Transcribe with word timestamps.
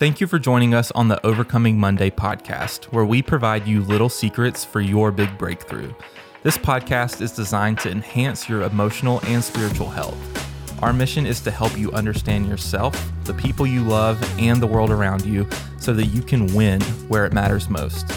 Thank 0.00 0.18
you 0.18 0.26
for 0.26 0.38
joining 0.38 0.72
us 0.72 0.90
on 0.92 1.08
the 1.08 1.26
Overcoming 1.26 1.78
Monday 1.78 2.08
podcast, 2.08 2.84
where 2.84 3.04
we 3.04 3.20
provide 3.20 3.68
you 3.68 3.82
little 3.82 4.08
secrets 4.08 4.64
for 4.64 4.80
your 4.80 5.12
big 5.12 5.36
breakthrough. 5.36 5.92
This 6.42 6.56
podcast 6.56 7.20
is 7.20 7.32
designed 7.32 7.80
to 7.80 7.90
enhance 7.90 8.48
your 8.48 8.62
emotional 8.62 9.20
and 9.26 9.44
spiritual 9.44 9.90
health. 9.90 10.16
Our 10.82 10.94
mission 10.94 11.26
is 11.26 11.40
to 11.40 11.50
help 11.50 11.76
you 11.76 11.92
understand 11.92 12.48
yourself, 12.48 13.12
the 13.24 13.34
people 13.34 13.66
you 13.66 13.82
love, 13.82 14.18
and 14.40 14.58
the 14.58 14.66
world 14.66 14.90
around 14.90 15.26
you 15.26 15.46
so 15.78 15.92
that 15.92 16.06
you 16.06 16.22
can 16.22 16.46
win 16.54 16.80
where 17.08 17.26
it 17.26 17.34
matters 17.34 17.68
most. 17.68 18.10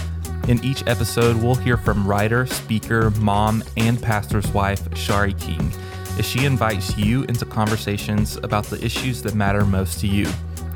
In 0.48 0.64
each 0.64 0.88
episode, 0.88 1.36
we'll 1.36 1.54
hear 1.54 1.76
from 1.76 2.08
writer, 2.08 2.46
speaker, 2.46 3.10
mom, 3.20 3.62
and 3.76 4.02
pastor's 4.02 4.48
wife, 4.54 4.88
Shari 4.96 5.34
King, 5.34 5.70
as 6.18 6.26
she 6.26 6.46
invites 6.46 6.98
you 6.98 7.24
into 7.24 7.44
conversations 7.44 8.38
about 8.38 8.68
the 8.68 8.82
issues 8.82 9.22
that 9.24 9.36
matter 9.36 9.66
most 9.66 10.00
to 10.00 10.08
you. 10.08 10.32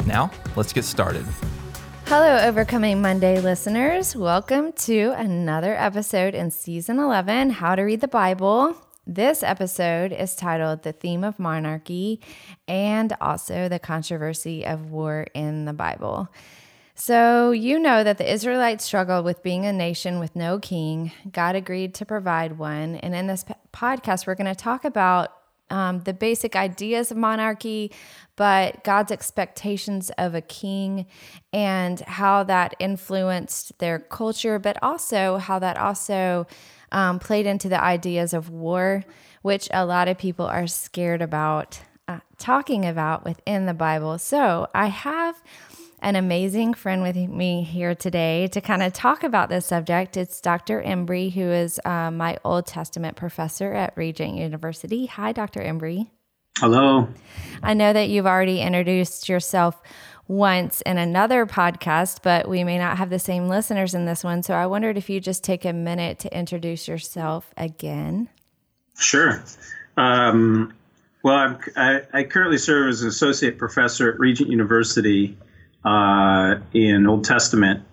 Now, 0.07 0.31
let's 0.55 0.71
get 0.71 0.85
started. 0.85 1.25
Hello, 2.05 2.37
Overcoming 2.37 3.01
Monday 3.01 3.41
listeners. 3.41 4.15
Welcome 4.15 4.71
to 4.71 5.13
another 5.17 5.75
episode 5.75 6.33
in 6.33 6.49
season 6.49 6.97
11 6.97 7.49
How 7.49 7.75
to 7.75 7.81
Read 7.81 7.99
the 7.99 8.07
Bible. 8.07 8.73
This 9.05 9.43
episode 9.43 10.13
is 10.13 10.33
titled 10.33 10.83
The 10.83 10.93
Theme 10.93 11.25
of 11.25 11.39
Monarchy 11.39 12.21
and 12.69 13.17
also 13.19 13.67
the 13.67 13.79
controversy 13.79 14.65
of 14.65 14.91
war 14.91 15.27
in 15.33 15.65
the 15.65 15.73
Bible. 15.73 16.29
So, 16.95 17.51
you 17.51 17.77
know 17.77 18.05
that 18.05 18.17
the 18.17 18.31
Israelites 18.31 18.85
struggled 18.85 19.25
with 19.25 19.43
being 19.43 19.65
a 19.65 19.73
nation 19.73 20.19
with 20.19 20.37
no 20.37 20.57
king. 20.57 21.11
God 21.29 21.55
agreed 21.55 21.93
to 21.95 22.05
provide 22.05 22.57
one. 22.57 22.95
And 22.95 23.13
in 23.13 23.27
this 23.27 23.43
podcast, 23.73 24.25
we're 24.25 24.35
going 24.35 24.47
to 24.47 24.55
talk 24.55 24.85
about 24.85 25.36
um, 25.69 26.01
the 26.01 26.13
basic 26.13 26.55
ideas 26.55 27.11
of 27.11 27.17
monarchy, 27.17 27.91
but 28.35 28.83
God's 28.83 29.11
expectations 29.11 30.09
of 30.17 30.35
a 30.35 30.41
king 30.41 31.07
and 31.51 31.99
how 32.01 32.43
that 32.43 32.75
influenced 32.79 33.77
their 33.79 33.99
culture, 33.99 34.59
but 34.59 34.77
also 34.81 35.37
how 35.37 35.59
that 35.59 35.77
also 35.77 36.47
um, 36.91 37.19
played 37.19 37.45
into 37.45 37.69
the 37.69 37.83
ideas 37.83 38.33
of 38.33 38.49
war, 38.49 39.03
which 39.41 39.67
a 39.71 39.85
lot 39.85 40.07
of 40.07 40.17
people 40.17 40.45
are 40.45 40.67
scared 40.67 41.21
about 41.21 41.79
uh, 42.07 42.19
talking 42.37 42.85
about 42.85 43.25
within 43.25 43.65
the 43.65 43.73
Bible. 43.73 44.17
So 44.17 44.69
I 44.73 44.87
have 44.87 45.41
an 45.99 46.15
amazing 46.15 46.73
friend 46.73 47.01
with 47.01 47.15
me 47.15 47.63
here 47.63 47.95
today 47.95 48.47
to 48.47 48.61
kind 48.61 48.83
of 48.83 48.93
talk 48.93 49.23
about 49.23 49.49
this 49.49 49.65
subject. 49.65 50.15
It's 50.15 50.39
Dr. 50.39 50.81
Embry, 50.81 51.31
who 51.31 51.41
is 51.41 51.79
uh, 51.85 52.11
my 52.11 52.37
Old 52.43 52.67
Testament 52.67 53.17
professor 53.17 53.73
at 53.73 53.93
Regent 53.95 54.35
University. 54.35 55.07
Hi, 55.07 55.31
Dr. 55.31 55.61
Embry. 55.61 56.07
Hello. 56.59 57.07
I 57.63 57.73
know 57.73 57.93
that 57.93 58.09
you've 58.09 58.27
already 58.27 58.61
introduced 58.61 59.27
yourself 59.27 59.81
once 60.27 60.81
in 60.81 60.97
another 60.97 61.45
podcast, 61.45 62.19
but 62.21 62.47
we 62.47 62.63
may 62.63 62.77
not 62.77 62.97
have 62.97 63.09
the 63.09 63.19
same 63.19 63.47
listeners 63.47 63.93
in 63.93 64.05
this 64.05 64.23
one. 64.23 64.43
So 64.43 64.53
I 64.53 64.67
wondered 64.67 64.97
if 64.97 65.09
you 65.09 65.19
just 65.19 65.43
take 65.43 65.65
a 65.65 65.73
minute 65.73 66.19
to 66.19 66.37
introduce 66.37 66.87
yourself 66.87 67.53
again. 67.57 68.29
Sure. 68.99 69.43
Um, 69.95 70.73
well, 71.23 71.59
I, 71.75 72.01
I 72.13 72.23
currently 72.23 72.57
serve 72.57 72.89
as 72.89 73.01
an 73.01 73.07
associate 73.07 73.57
professor 73.57 74.11
at 74.11 74.19
Regent 74.19 74.49
University 74.49 75.37
uh, 75.83 76.55
in 76.73 77.07
Old 77.07 77.23
Testament. 77.23 77.83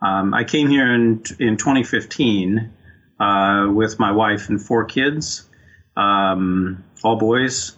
Um, 0.00 0.34
I 0.34 0.44
came 0.44 0.68
here 0.68 0.92
in 0.94 1.22
in 1.38 1.56
2015 1.56 2.70
uh, 3.18 3.68
with 3.72 3.98
my 3.98 4.12
wife 4.12 4.48
and 4.48 4.60
four 4.60 4.84
kids, 4.84 5.48
um, 5.96 6.84
all 7.02 7.16
boys. 7.16 7.76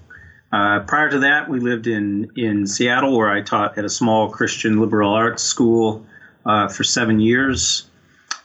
Uh, 0.52 0.80
prior 0.80 1.08
to 1.10 1.20
that, 1.20 1.48
we 1.48 1.60
lived 1.60 1.86
in 1.86 2.32
in 2.36 2.66
Seattle, 2.66 3.16
where 3.16 3.30
I 3.30 3.40
taught 3.40 3.78
at 3.78 3.84
a 3.84 3.88
small 3.88 4.30
Christian 4.30 4.80
liberal 4.80 5.12
arts 5.14 5.42
school 5.42 6.04
uh, 6.44 6.68
for 6.68 6.84
seven 6.84 7.20
years. 7.20 7.86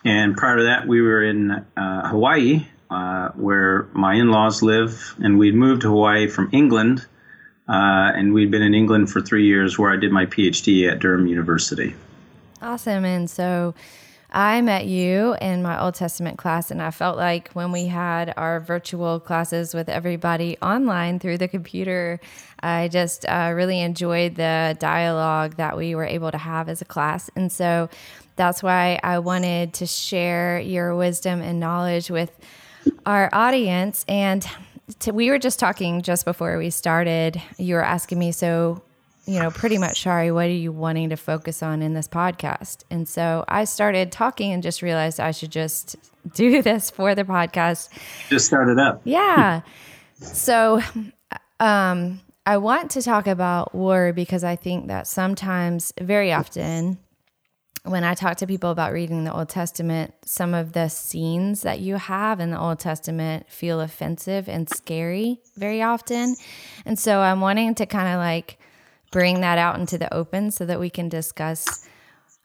And 0.04 0.38
prior 0.38 0.58
to 0.58 0.64
that, 0.66 0.88
we 0.88 1.02
were 1.02 1.24
in 1.24 1.52
uh, 1.52 2.08
Hawaii, 2.10 2.68
uh, 2.92 3.30
where 3.30 3.88
my 3.94 4.14
in-laws 4.14 4.62
live, 4.62 5.16
and 5.18 5.40
we'd 5.40 5.56
moved 5.56 5.82
to 5.82 5.90
Hawaii 5.90 6.28
from 6.28 6.50
England 6.54 7.06
uh, 7.68 8.12
and 8.16 8.34
we'd 8.34 8.52
been 8.52 8.62
in 8.62 8.74
England 8.74 9.10
for 9.10 9.22
three 9.22 9.46
years 9.46 9.78
where 9.80 9.92
I 9.92 9.98
did 9.98 10.12
my 10.12 10.26
PhD 10.26 10.90
at 10.92 11.00
Durham 11.00 11.28
University. 11.28 11.96
Awesome. 12.62 13.06
And 13.06 13.30
so 13.30 13.74
I 14.32 14.60
met 14.62 14.86
you 14.86 15.36
in 15.40 15.62
my 15.62 15.82
Old 15.82 15.96
Testament 15.96 16.38
class, 16.38 16.70
and 16.70 16.82
I 16.82 16.92
felt 16.92 17.16
like 17.16 17.52
when 17.54 17.72
we 17.72 17.86
had 17.86 18.34
our 18.36 18.60
virtual 18.60 19.20
classes 19.20 19.74
with 19.74 19.88
everybody 19.88 20.58
online 20.62 21.20
through 21.20 21.38
the 21.38 21.48
computer, 21.48 22.20
I 22.60 22.90
just 22.90 23.26
uh, 23.26 23.54
really 23.56 23.80
enjoyed 23.80 24.36
the 24.36 24.76
dialogue 24.78 25.56
that 25.56 25.78
we 25.78 25.96
were 25.96 26.06
able 26.06 26.32
to 26.32 26.38
have 26.38 26.68
as 26.68 26.82
a 26.82 26.86
class. 26.86 27.30
And 27.36 27.50
so 27.52 27.90
that's 28.36 28.62
why 28.62 29.00
I 29.04 29.20
wanted 29.20 29.74
to 29.76 29.86
share 29.86 30.60
your 30.60 30.96
wisdom 30.96 31.42
and 31.42 31.60
knowledge 31.60 32.10
with 32.10 32.38
our 33.06 33.30
audience. 33.32 34.04
And 34.08 34.46
we 35.12 35.30
were 35.30 35.40
just 35.40 35.60
talking 35.60 36.02
just 36.02 36.26
before 36.26 36.58
we 36.58 36.70
started. 36.70 37.42
You 37.58 37.76
were 37.76 37.84
asking 37.84 38.20
me, 38.20 38.32
so, 38.32 38.82
you 39.26 39.40
know, 39.40 39.50
pretty 39.50 39.78
much, 39.78 39.98
Shari, 39.98 40.32
what 40.32 40.46
are 40.46 40.50
you 40.50 40.72
wanting 40.72 41.10
to 41.10 41.18
focus 41.18 41.64
on 41.64 41.82
in 41.82 41.94
this 41.94 42.08
podcast? 42.08 42.84
And 42.92 43.08
so 43.08 43.46
I 43.48 43.64
started 43.64 44.12
talking 44.12 44.52
and 44.52 44.62
just 44.62 44.82
realized 44.82 45.20
I 45.20 45.32
should 45.32 45.52
just 45.52 45.96
do 46.34 46.62
this 46.62 46.90
for 46.90 47.16
the 47.16 47.24
podcast. 47.24 47.90
Just 48.30 48.46
start 48.46 48.70
it 48.70 48.80
up. 48.80 49.02
Yeah. 49.04 49.62
so, 50.22 50.82
um, 51.60 52.22
I 52.48 52.58
want 52.58 52.92
to 52.92 53.02
talk 53.02 53.26
about 53.26 53.74
war 53.74 54.14
because 54.14 54.44
I 54.44 54.56
think 54.56 54.88
that 54.88 55.08
sometimes, 55.08 55.92
very 56.00 56.32
often, 56.32 57.00
when 57.86 58.04
I 58.04 58.16
talk 58.16 58.38
to 58.38 58.48
people 58.48 58.72
about 58.72 58.92
reading 58.92 59.24
the 59.24 59.34
Old 59.34 59.48
Testament, 59.48 60.14
some 60.24 60.56
of 60.56 60.74
the 60.74 60.90
scenes 60.90 61.62
that 61.62 61.80
you 61.80 61.96
have 61.96 62.40
in 62.40 62.50
the 62.50 62.60
Old 62.60 62.80
Testament 62.80 63.50
feel 63.50 63.80
offensive 63.80 64.50
and 64.50 64.68
scary 64.68 65.40
very 65.56 65.84
often. 65.84 66.36
And 66.86 66.98
so 66.98 67.20
I'm 67.20 67.42
wanting 67.42 67.76
to 67.76 67.86
kind 67.86 68.08
of 68.08 68.18
like 68.18 68.58
bring 69.12 69.42
that 69.42 69.60
out 69.60 69.80
into 69.80 70.00
the 70.00 70.12
open 70.12 70.50
so 70.50 70.66
that 70.66 70.80
we 70.80 70.90
can 70.90 71.10
discuss 71.10 71.88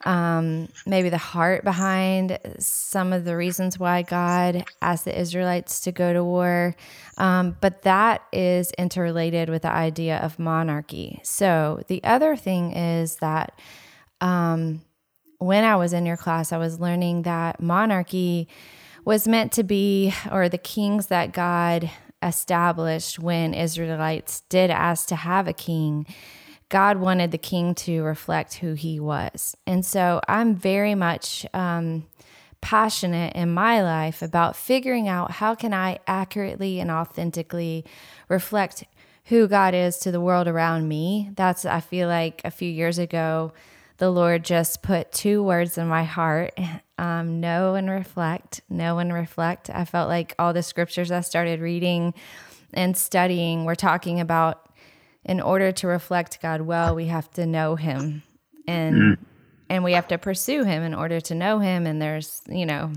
um, 0.05 0.69
maybe 0.87 1.09
the 1.09 1.19
heart 1.19 1.65
behind 1.65 2.39
some 2.59 3.13
of 3.13 3.25
the 3.25 3.37
reasons 3.37 3.79
why 3.79 4.03
God 4.03 4.65
asked 4.83 5.07
the 5.07 5.19
Israelites 5.19 5.81
to 5.81 5.93
go 5.93 6.13
to 6.13 6.23
war. 6.23 6.77
Um, 7.17 7.57
but 7.61 7.83
that 7.83 8.23
is 8.33 8.73
interrelated 8.73 9.49
with 9.49 9.63
the 9.63 9.73
idea 9.73 10.19
of 10.19 10.39
monarchy. 10.39 11.21
So 11.23 11.83
the 11.89 12.05
other 12.05 12.37
thing 12.37 12.73
is 12.73 13.17
that. 13.17 13.59
Um, 14.23 14.83
when 15.41 15.65
I 15.65 15.75
was 15.77 15.93
in 15.93 16.07
your 16.07 16.19
class, 16.19 16.53
I 16.53 16.59
was 16.59 16.79
learning 16.79 17.23
that 17.23 17.61
monarchy 17.61 18.47
was 19.05 19.27
meant 19.27 19.53
to 19.53 19.63
be, 19.65 20.15
or 20.31 20.49
the 20.49 20.59
kings 20.59 21.07
that 21.07 21.33
God 21.33 21.91
established 22.23 23.19
when 23.19 23.55
Israelites 23.55 24.43
did 24.51 24.71
ask 24.71 25.09
to 25.09 25.17
have 25.17 25.49
a 25.49 25.55
king. 25.55 26.07
God 26.69 26.99
wanted 26.99 27.31
the 27.31 27.39
king 27.39 27.75
to 27.77 28.03
reflect 28.03 28.55
who 28.55 28.75
he 28.75 29.01
was. 29.01 29.57
And 29.67 29.85
so 29.85 30.21
I'm 30.29 30.55
very 30.55 30.95
much 30.95 31.47
um, 31.55 32.07
passionate 32.61 33.35
in 33.35 33.51
my 33.51 33.83
life 33.83 34.21
about 34.21 34.57
figuring 34.57 35.09
out 35.09 35.31
how 35.31 35.55
can 35.55 35.73
I 35.73 36.01
accurately 36.07 36.79
and 36.79 36.91
authentically 36.91 37.87
reflect 38.29 38.85
who 39.25 39.49
God 39.49 39.75
is 39.75 39.97
to 40.01 40.13
the 40.13 40.21
world 40.21 40.47
around 40.47 40.87
me. 40.87 41.31
That's, 41.35 41.65
I 41.65 41.81
feel 41.81 42.09
like 42.09 42.43
a 42.45 42.51
few 42.51 42.71
years 42.71 42.99
ago, 42.99 43.53
the 44.01 44.11
Lord 44.11 44.45
just 44.45 44.83
put 44.83 45.13
two 45.13 45.43
words 45.43 45.77
in 45.77 45.87
my 45.87 46.05
heart 46.05 46.59
um, 46.99 47.39
know 47.41 47.75
and 47.75 47.89
reflect. 47.89 48.63
Know 48.71 48.99
and 48.99 49.13
reflect. 49.13 49.69
I 49.71 49.85
felt 49.85 50.09
like 50.09 50.35
all 50.39 50.55
the 50.55 50.63
scriptures 50.63 51.11
I 51.11 51.21
started 51.21 51.61
reading 51.61 52.15
and 52.73 52.97
studying 52.97 53.67
were 53.67 53.75
talking 53.75 54.19
about 54.19 54.71
in 55.23 55.39
order 55.39 55.71
to 55.71 55.87
reflect 55.87 56.41
God 56.41 56.63
well, 56.63 56.95
we 56.95 57.07
have 57.07 57.31
to 57.33 57.45
know 57.45 57.77
Him. 57.77 58.23
And 58.67 58.97
mm. 58.97 59.19
and 59.69 59.85
we 59.85 59.93
have 59.93 60.09
to 60.09 60.17
pursue 60.17 60.65
him 60.65 60.83
in 60.83 60.95
order 60.95 61.21
to 61.21 61.35
know 61.35 61.59
him 61.59 61.87
and 61.87 62.01
there's 62.01 62.43
you 62.49 62.67
know 62.67 62.93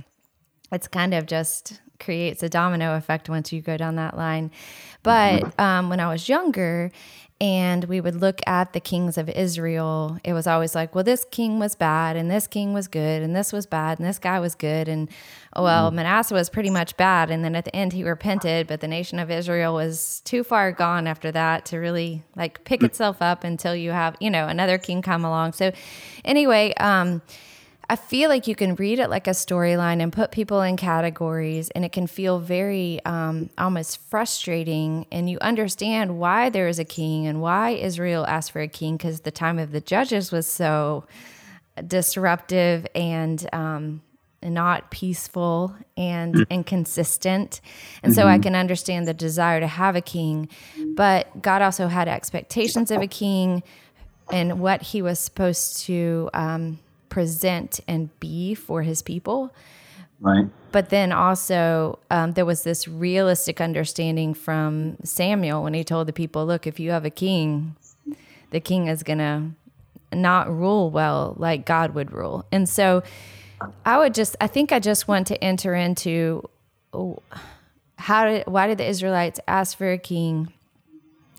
it's 0.71 0.87
kind 0.87 1.13
of 1.13 1.25
just 1.25 1.81
creates 1.99 2.43
a 2.43 2.49
domino 2.49 2.95
effect 2.97 3.29
once 3.29 3.53
you 3.53 3.61
go 3.61 3.77
down 3.77 3.95
that 3.95 4.17
line 4.17 4.51
but 5.01 5.41
mm-hmm. 5.41 5.61
um, 5.61 5.89
when 5.89 5.99
i 5.99 6.11
was 6.11 6.27
younger 6.27 6.91
and 7.43 7.83
we 7.83 7.99
would 7.99 8.15
look 8.15 8.39
at 8.47 8.71
the 8.71 8.79
kings 8.79 9.17
of 9.17 9.27
Israel, 9.27 10.17
it 10.23 10.31
was 10.31 10.47
always 10.47 10.73
like, 10.73 10.95
well, 10.95 11.03
this 11.03 11.25
king 11.29 11.59
was 11.59 11.75
bad, 11.75 12.15
and 12.15 12.31
this 12.31 12.47
king 12.47 12.71
was 12.71 12.87
good, 12.87 13.21
and 13.21 13.35
this 13.35 13.51
was 13.51 13.65
bad, 13.65 13.99
and 13.99 14.07
this 14.07 14.17
guy 14.17 14.39
was 14.39 14.55
good. 14.55 14.87
And 14.87 15.09
well, 15.53 15.91
mm. 15.91 15.95
Manasseh 15.95 16.33
was 16.33 16.49
pretty 16.49 16.69
much 16.69 16.95
bad. 16.95 17.29
And 17.29 17.43
then 17.43 17.53
at 17.53 17.65
the 17.65 17.75
end, 17.75 17.91
he 17.91 18.05
repented, 18.05 18.67
but 18.67 18.79
the 18.79 18.87
nation 18.87 19.19
of 19.19 19.29
Israel 19.29 19.73
was 19.73 20.21
too 20.23 20.45
far 20.45 20.71
gone 20.71 21.05
after 21.05 21.33
that 21.33 21.65
to 21.65 21.79
really 21.79 22.23
like 22.37 22.63
pick 22.63 22.79
mm. 22.79 22.85
itself 22.85 23.21
up 23.21 23.43
until 23.43 23.75
you 23.75 23.91
have, 23.91 24.15
you 24.21 24.29
know, 24.29 24.47
another 24.47 24.77
king 24.77 25.01
come 25.01 25.25
along. 25.25 25.51
So, 25.51 25.73
anyway, 26.23 26.73
um, 26.75 27.21
I 27.89 27.95
feel 27.95 28.29
like 28.29 28.47
you 28.47 28.55
can 28.55 28.75
read 28.75 28.99
it 28.99 29.09
like 29.09 29.27
a 29.27 29.31
storyline 29.31 30.01
and 30.01 30.11
put 30.11 30.31
people 30.31 30.61
in 30.61 30.77
categories, 30.77 31.69
and 31.71 31.83
it 31.83 31.91
can 31.91 32.07
feel 32.07 32.39
very 32.39 33.03
um, 33.05 33.49
almost 33.57 33.99
frustrating. 34.09 35.05
And 35.11 35.29
you 35.29 35.37
understand 35.41 36.17
why 36.17 36.49
there 36.49 36.67
is 36.67 36.79
a 36.79 36.85
king 36.85 37.27
and 37.27 37.41
why 37.41 37.71
Israel 37.71 38.25
asked 38.25 38.51
for 38.51 38.61
a 38.61 38.67
king 38.67 38.97
because 38.97 39.21
the 39.21 39.31
time 39.31 39.59
of 39.59 39.71
the 39.71 39.81
judges 39.81 40.31
was 40.31 40.47
so 40.47 41.05
disruptive 41.85 42.87
and 42.95 43.47
um, 43.53 44.01
not 44.41 44.91
peaceful 44.91 45.75
and 45.97 46.35
mm. 46.35 46.49
inconsistent. 46.49 47.61
And 48.01 48.13
mm-hmm. 48.13 48.21
so 48.21 48.27
I 48.27 48.35
mm-hmm. 48.35 48.43
can 48.43 48.55
understand 48.55 49.07
the 49.07 49.13
desire 49.13 49.59
to 49.59 49.67
have 49.67 49.95
a 49.95 50.01
king, 50.01 50.49
but 50.95 51.41
God 51.41 51.61
also 51.61 51.87
had 51.87 52.07
expectations 52.07 52.91
of 52.91 53.01
a 53.01 53.07
king 53.07 53.63
and 54.31 54.59
what 54.59 54.81
he 54.81 55.01
was 55.01 55.19
supposed 55.19 55.79
to 55.85 56.29
um, 56.33 56.79
present 57.13 57.79
and 57.87 58.09
be 58.19 58.55
for 58.55 58.81
his 58.81 59.03
people. 59.03 59.53
Right. 60.19 60.47
But 60.71 60.89
then 60.89 61.11
also, 61.11 61.99
um, 62.09 62.31
there 62.31 62.43
was 62.43 62.63
this 62.63 62.87
realistic 62.87 63.61
understanding 63.61 64.33
from 64.33 64.97
Samuel 65.03 65.61
when 65.61 65.75
he 65.75 65.83
told 65.83 66.07
the 66.07 66.13
people, 66.13 66.43
look, 66.47 66.65
if 66.65 66.79
you 66.79 66.89
have 66.89 67.05
a 67.05 67.11
king, 67.11 67.75
the 68.49 68.59
king 68.59 68.87
is 68.87 69.03
going 69.03 69.19
to 69.19 69.51
not 70.11 70.49
rule 70.49 70.89
well 70.89 71.35
like 71.37 71.67
God 71.67 71.93
would 71.93 72.11
rule. 72.11 72.45
And 72.51 72.67
so 72.67 73.03
I 73.85 73.99
would 73.99 74.15
just, 74.15 74.35
I 74.41 74.47
think 74.47 74.71
I 74.71 74.79
just 74.79 75.07
want 75.07 75.27
to 75.27 75.43
enter 75.43 75.75
into 75.75 76.49
how 77.99 78.25
did, 78.25 78.47
why 78.47 78.65
did 78.65 78.79
the 78.79 78.87
Israelites 78.87 79.39
ask 79.47 79.77
for 79.77 79.91
a 79.91 79.99
king? 79.99 80.51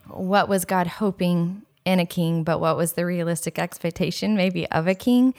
What 0.06 0.49
was 0.49 0.65
God 0.65 0.87
hoping 0.87 1.62
in 1.85 2.01
a 2.01 2.07
king, 2.07 2.45
but 2.45 2.61
what 2.61 2.77
was 2.77 2.95
the 2.95 3.05
realistic 3.05 3.59
expectation 3.59 4.37
maybe 4.37 4.67
of 4.71 4.87
a 4.87 4.95
king? 4.95 5.35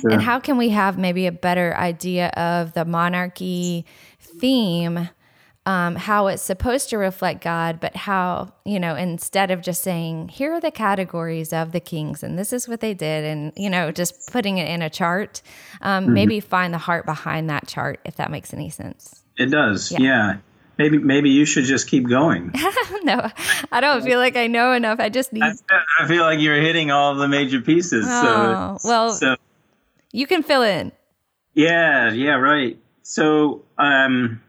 Sure. 0.00 0.10
And 0.10 0.22
how 0.22 0.38
can 0.38 0.56
we 0.56 0.70
have 0.70 0.98
maybe 0.98 1.26
a 1.26 1.32
better 1.32 1.76
idea 1.76 2.28
of 2.28 2.72
the 2.74 2.84
monarchy 2.84 3.84
theme? 4.18 5.08
Um, 5.66 5.94
how 5.94 6.28
it's 6.28 6.42
supposed 6.42 6.88
to 6.88 6.96
reflect 6.96 7.44
God, 7.44 7.80
but 7.80 7.94
how, 7.94 8.54
you 8.64 8.80
know, 8.80 8.96
instead 8.96 9.50
of 9.50 9.60
just 9.60 9.82
saying, 9.82 10.28
here 10.28 10.54
are 10.54 10.60
the 10.60 10.70
categories 10.70 11.52
of 11.52 11.72
the 11.72 11.80
kings 11.80 12.22
and 12.22 12.38
this 12.38 12.54
is 12.54 12.66
what 12.66 12.80
they 12.80 12.94
did, 12.94 13.24
and, 13.24 13.52
you 13.56 13.68
know, 13.68 13.92
just 13.92 14.32
putting 14.32 14.56
it 14.56 14.68
in 14.68 14.80
a 14.80 14.88
chart, 14.88 15.42
um, 15.82 16.04
mm-hmm. 16.04 16.14
maybe 16.14 16.40
find 16.40 16.72
the 16.72 16.78
heart 16.78 17.04
behind 17.04 17.50
that 17.50 17.68
chart, 17.68 18.00
if 18.06 18.16
that 18.16 18.30
makes 18.30 18.54
any 18.54 18.70
sense. 18.70 19.22
It 19.36 19.50
does. 19.50 19.92
Yeah. 19.92 19.98
yeah. 20.00 20.36
Maybe 20.80 20.96
maybe 20.96 21.28
you 21.28 21.44
should 21.44 21.64
just 21.64 21.88
keep 21.88 22.08
going. 22.08 22.54
no, 23.02 23.30
I 23.70 23.82
don't 23.82 24.02
feel 24.02 24.18
like 24.18 24.34
I 24.34 24.46
know 24.46 24.72
enough. 24.72 24.98
I 24.98 25.10
just 25.10 25.30
need. 25.30 25.42
I 25.42 25.52
feel, 25.52 25.80
I 25.98 26.08
feel 26.08 26.22
like 26.22 26.40
you're 26.40 26.58
hitting 26.58 26.90
all 26.90 27.14
the 27.14 27.28
major 27.28 27.60
pieces. 27.60 28.06
Oh, 28.08 28.78
so 28.80 28.88
well, 28.88 29.12
so, 29.12 29.36
you 30.10 30.26
can 30.26 30.42
fill 30.42 30.62
in. 30.62 30.90
Yeah, 31.52 32.10
yeah, 32.12 32.36
right. 32.36 32.78
So, 33.02 33.62
um, 33.76 34.40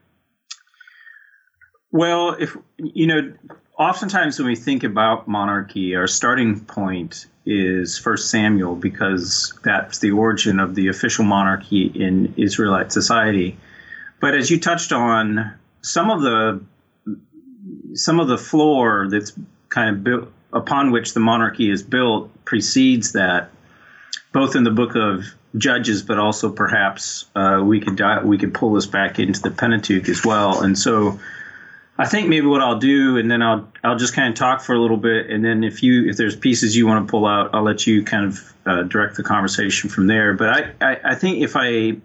well, 1.91 2.37
if 2.39 2.55
you 2.77 3.07
know, 3.07 3.33
oftentimes 3.77 4.39
when 4.39 4.47
we 4.47 4.55
think 4.55 4.85
about 4.85 5.27
monarchy, 5.27 5.97
our 5.97 6.07
starting 6.07 6.61
point 6.61 7.25
is 7.45 7.97
First 7.97 8.31
Samuel 8.31 8.77
because 8.77 9.53
that's 9.65 9.99
the 9.99 10.11
origin 10.11 10.61
of 10.61 10.75
the 10.75 10.87
official 10.87 11.25
monarchy 11.25 11.87
in 11.87 12.33
Israelite 12.37 12.93
society. 12.93 13.57
But 14.21 14.33
as 14.33 14.49
you 14.49 14.61
touched 14.61 14.93
on, 14.93 15.55
some 15.81 16.09
of 16.09 16.21
the 16.21 16.61
some 17.93 18.19
of 18.19 18.27
the 18.27 18.37
floor 18.37 19.07
that's 19.09 19.33
kind 19.69 19.95
of 19.95 20.03
built 20.03 20.31
upon 20.53 20.91
which 20.91 21.13
the 21.13 21.19
monarchy 21.19 21.69
is 21.69 21.81
built 21.83 22.29
precedes 22.45 23.13
that, 23.13 23.49
both 24.31 24.55
in 24.55 24.63
the 24.63 24.71
book 24.71 24.95
of 24.95 25.25
Judges, 25.57 26.01
but 26.01 26.17
also 26.17 26.49
perhaps 26.49 27.25
uh, 27.35 27.61
we 27.63 27.81
could 27.81 27.97
di- 27.97 28.23
we 28.23 28.37
could 28.37 28.53
pull 28.53 28.73
this 28.73 28.85
back 28.85 29.19
into 29.19 29.41
the 29.41 29.51
Pentateuch 29.51 30.07
as 30.07 30.23
well. 30.25 30.61
And 30.61 30.77
so, 30.77 31.19
I 31.97 32.07
think 32.07 32.29
maybe 32.29 32.45
what 32.45 32.61
I'll 32.61 32.79
do, 32.79 33.17
and 33.17 33.29
then 33.29 33.41
I'll 33.41 33.69
I'll 33.83 33.97
just 33.97 34.13
kind 34.13 34.29
of 34.29 34.35
talk 34.35 34.61
for 34.61 34.73
a 34.73 34.79
little 34.79 34.97
bit, 34.97 35.29
and 35.29 35.43
then 35.43 35.65
if 35.65 35.83
you 35.83 36.09
if 36.09 36.15
there's 36.15 36.37
pieces 36.37 36.75
you 36.75 36.87
want 36.87 37.05
to 37.05 37.11
pull 37.11 37.25
out, 37.25 37.49
I'll 37.53 37.63
let 37.63 37.85
you 37.85 38.03
kind 38.03 38.25
of 38.25 38.53
uh, 38.65 38.83
direct 38.83 39.17
the 39.17 39.23
conversation 39.23 39.89
from 39.89 40.07
there. 40.07 40.33
But 40.33 40.49
I, 40.49 40.91
I 40.93 40.99
I 41.03 41.15
think 41.15 41.43
if 41.43 41.57
I 41.57 41.97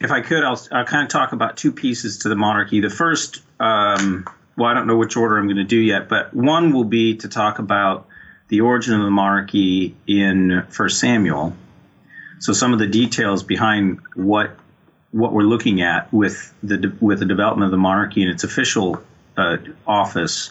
if 0.00 0.10
I 0.10 0.20
could, 0.20 0.44
I'll, 0.44 0.60
I'll 0.70 0.84
kind 0.84 1.02
of 1.02 1.08
talk 1.08 1.32
about 1.32 1.56
two 1.56 1.72
pieces 1.72 2.18
to 2.18 2.28
the 2.28 2.36
monarchy. 2.36 2.80
The 2.80 2.90
first, 2.90 3.42
um, 3.58 4.26
well, 4.56 4.68
I 4.68 4.74
don't 4.74 4.86
know 4.86 4.96
which 4.96 5.16
order 5.16 5.38
I'm 5.38 5.46
going 5.46 5.56
to 5.56 5.64
do 5.64 5.78
yet, 5.78 6.08
but 6.08 6.34
one 6.34 6.72
will 6.72 6.84
be 6.84 7.16
to 7.18 7.28
talk 7.28 7.58
about 7.58 8.06
the 8.48 8.60
origin 8.60 8.94
of 8.94 9.02
the 9.04 9.10
monarchy 9.10 9.96
in 10.06 10.64
First 10.68 11.00
Samuel. 11.00 11.54
So 12.38 12.52
some 12.52 12.72
of 12.72 12.78
the 12.78 12.86
details 12.86 13.42
behind 13.42 14.00
what 14.14 14.56
what 15.12 15.32
we're 15.32 15.42
looking 15.42 15.80
at 15.80 16.12
with 16.12 16.52
the 16.62 16.94
with 17.00 17.20
the 17.20 17.24
development 17.24 17.64
of 17.64 17.70
the 17.70 17.78
monarchy 17.78 18.22
and 18.22 18.30
its 18.30 18.44
official 18.44 19.02
uh, 19.36 19.56
office 19.86 20.50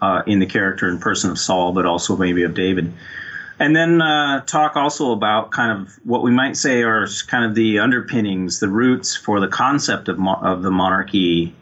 uh, 0.00 0.22
in 0.26 0.38
the 0.38 0.46
character 0.46 0.88
and 0.88 1.00
person 1.00 1.30
of 1.30 1.38
Saul, 1.38 1.72
but 1.72 1.84
also 1.84 2.16
maybe 2.16 2.42
of 2.44 2.54
David. 2.54 2.92
And 3.58 3.74
then 3.74 4.02
uh, 4.02 4.42
talk 4.44 4.76
also 4.76 5.12
about 5.12 5.50
kind 5.50 5.80
of 5.80 5.94
what 6.04 6.22
we 6.22 6.30
might 6.30 6.56
say 6.56 6.82
are 6.82 7.06
kind 7.26 7.44
of 7.44 7.54
the 7.54 7.78
underpinnings, 7.78 8.60
the 8.60 8.68
roots 8.68 9.16
for 9.16 9.40
the 9.40 9.48
concept 9.48 10.08
of, 10.08 10.18
mo- 10.18 10.38
of 10.42 10.62
the 10.62 10.70
monarchy 10.70 11.54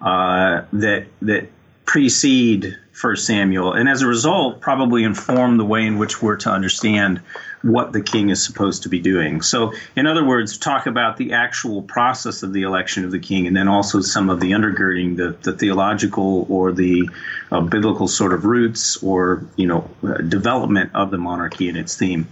uh, 0.00 0.62
that 0.72 1.06
that 1.20 1.48
precede 1.84 2.76
First 2.92 3.26
Samuel, 3.26 3.72
and 3.72 3.88
as 3.88 4.02
a 4.02 4.06
result, 4.06 4.60
probably 4.60 5.04
inform 5.04 5.56
the 5.56 5.64
way 5.64 5.86
in 5.86 5.98
which 5.98 6.22
we're 6.22 6.36
to 6.36 6.50
understand 6.50 7.20
what 7.62 7.92
the 7.92 8.02
king 8.02 8.30
is 8.30 8.44
supposed 8.44 8.82
to 8.82 8.88
be 8.88 8.98
doing. 8.98 9.40
So, 9.40 9.72
in 9.96 10.06
other 10.06 10.24
words, 10.24 10.58
talk 10.58 10.86
about 10.86 11.16
the 11.16 11.32
actual 11.32 11.82
process 11.82 12.42
of 12.42 12.52
the 12.52 12.62
election 12.62 13.04
of 13.04 13.10
the 13.10 13.18
king, 13.18 13.46
and 13.46 13.56
then 13.56 13.68
also 13.68 14.00
some 14.00 14.30
of 14.30 14.40
the 14.40 14.52
undergirding, 14.52 15.16
the, 15.16 15.36
the 15.42 15.56
theological 15.56 16.46
or 16.48 16.72
the 16.72 17.08
uh, 17.50 17.60
biblical 17.60 18.08
sort 18.08 18.32
of 18.32 18.44
roots 18.44 19.02
or 19.02 19.46
you 19.56 19.66
know 19.66 19.88
uh, 20.02 20.18
development 20.18 20.90
of 20.94 21.10
the 21.10 21.18
monarchy 21.18 21.68
and 21.68 21.78
its 21.78 21.96
theme. 21.96 22.28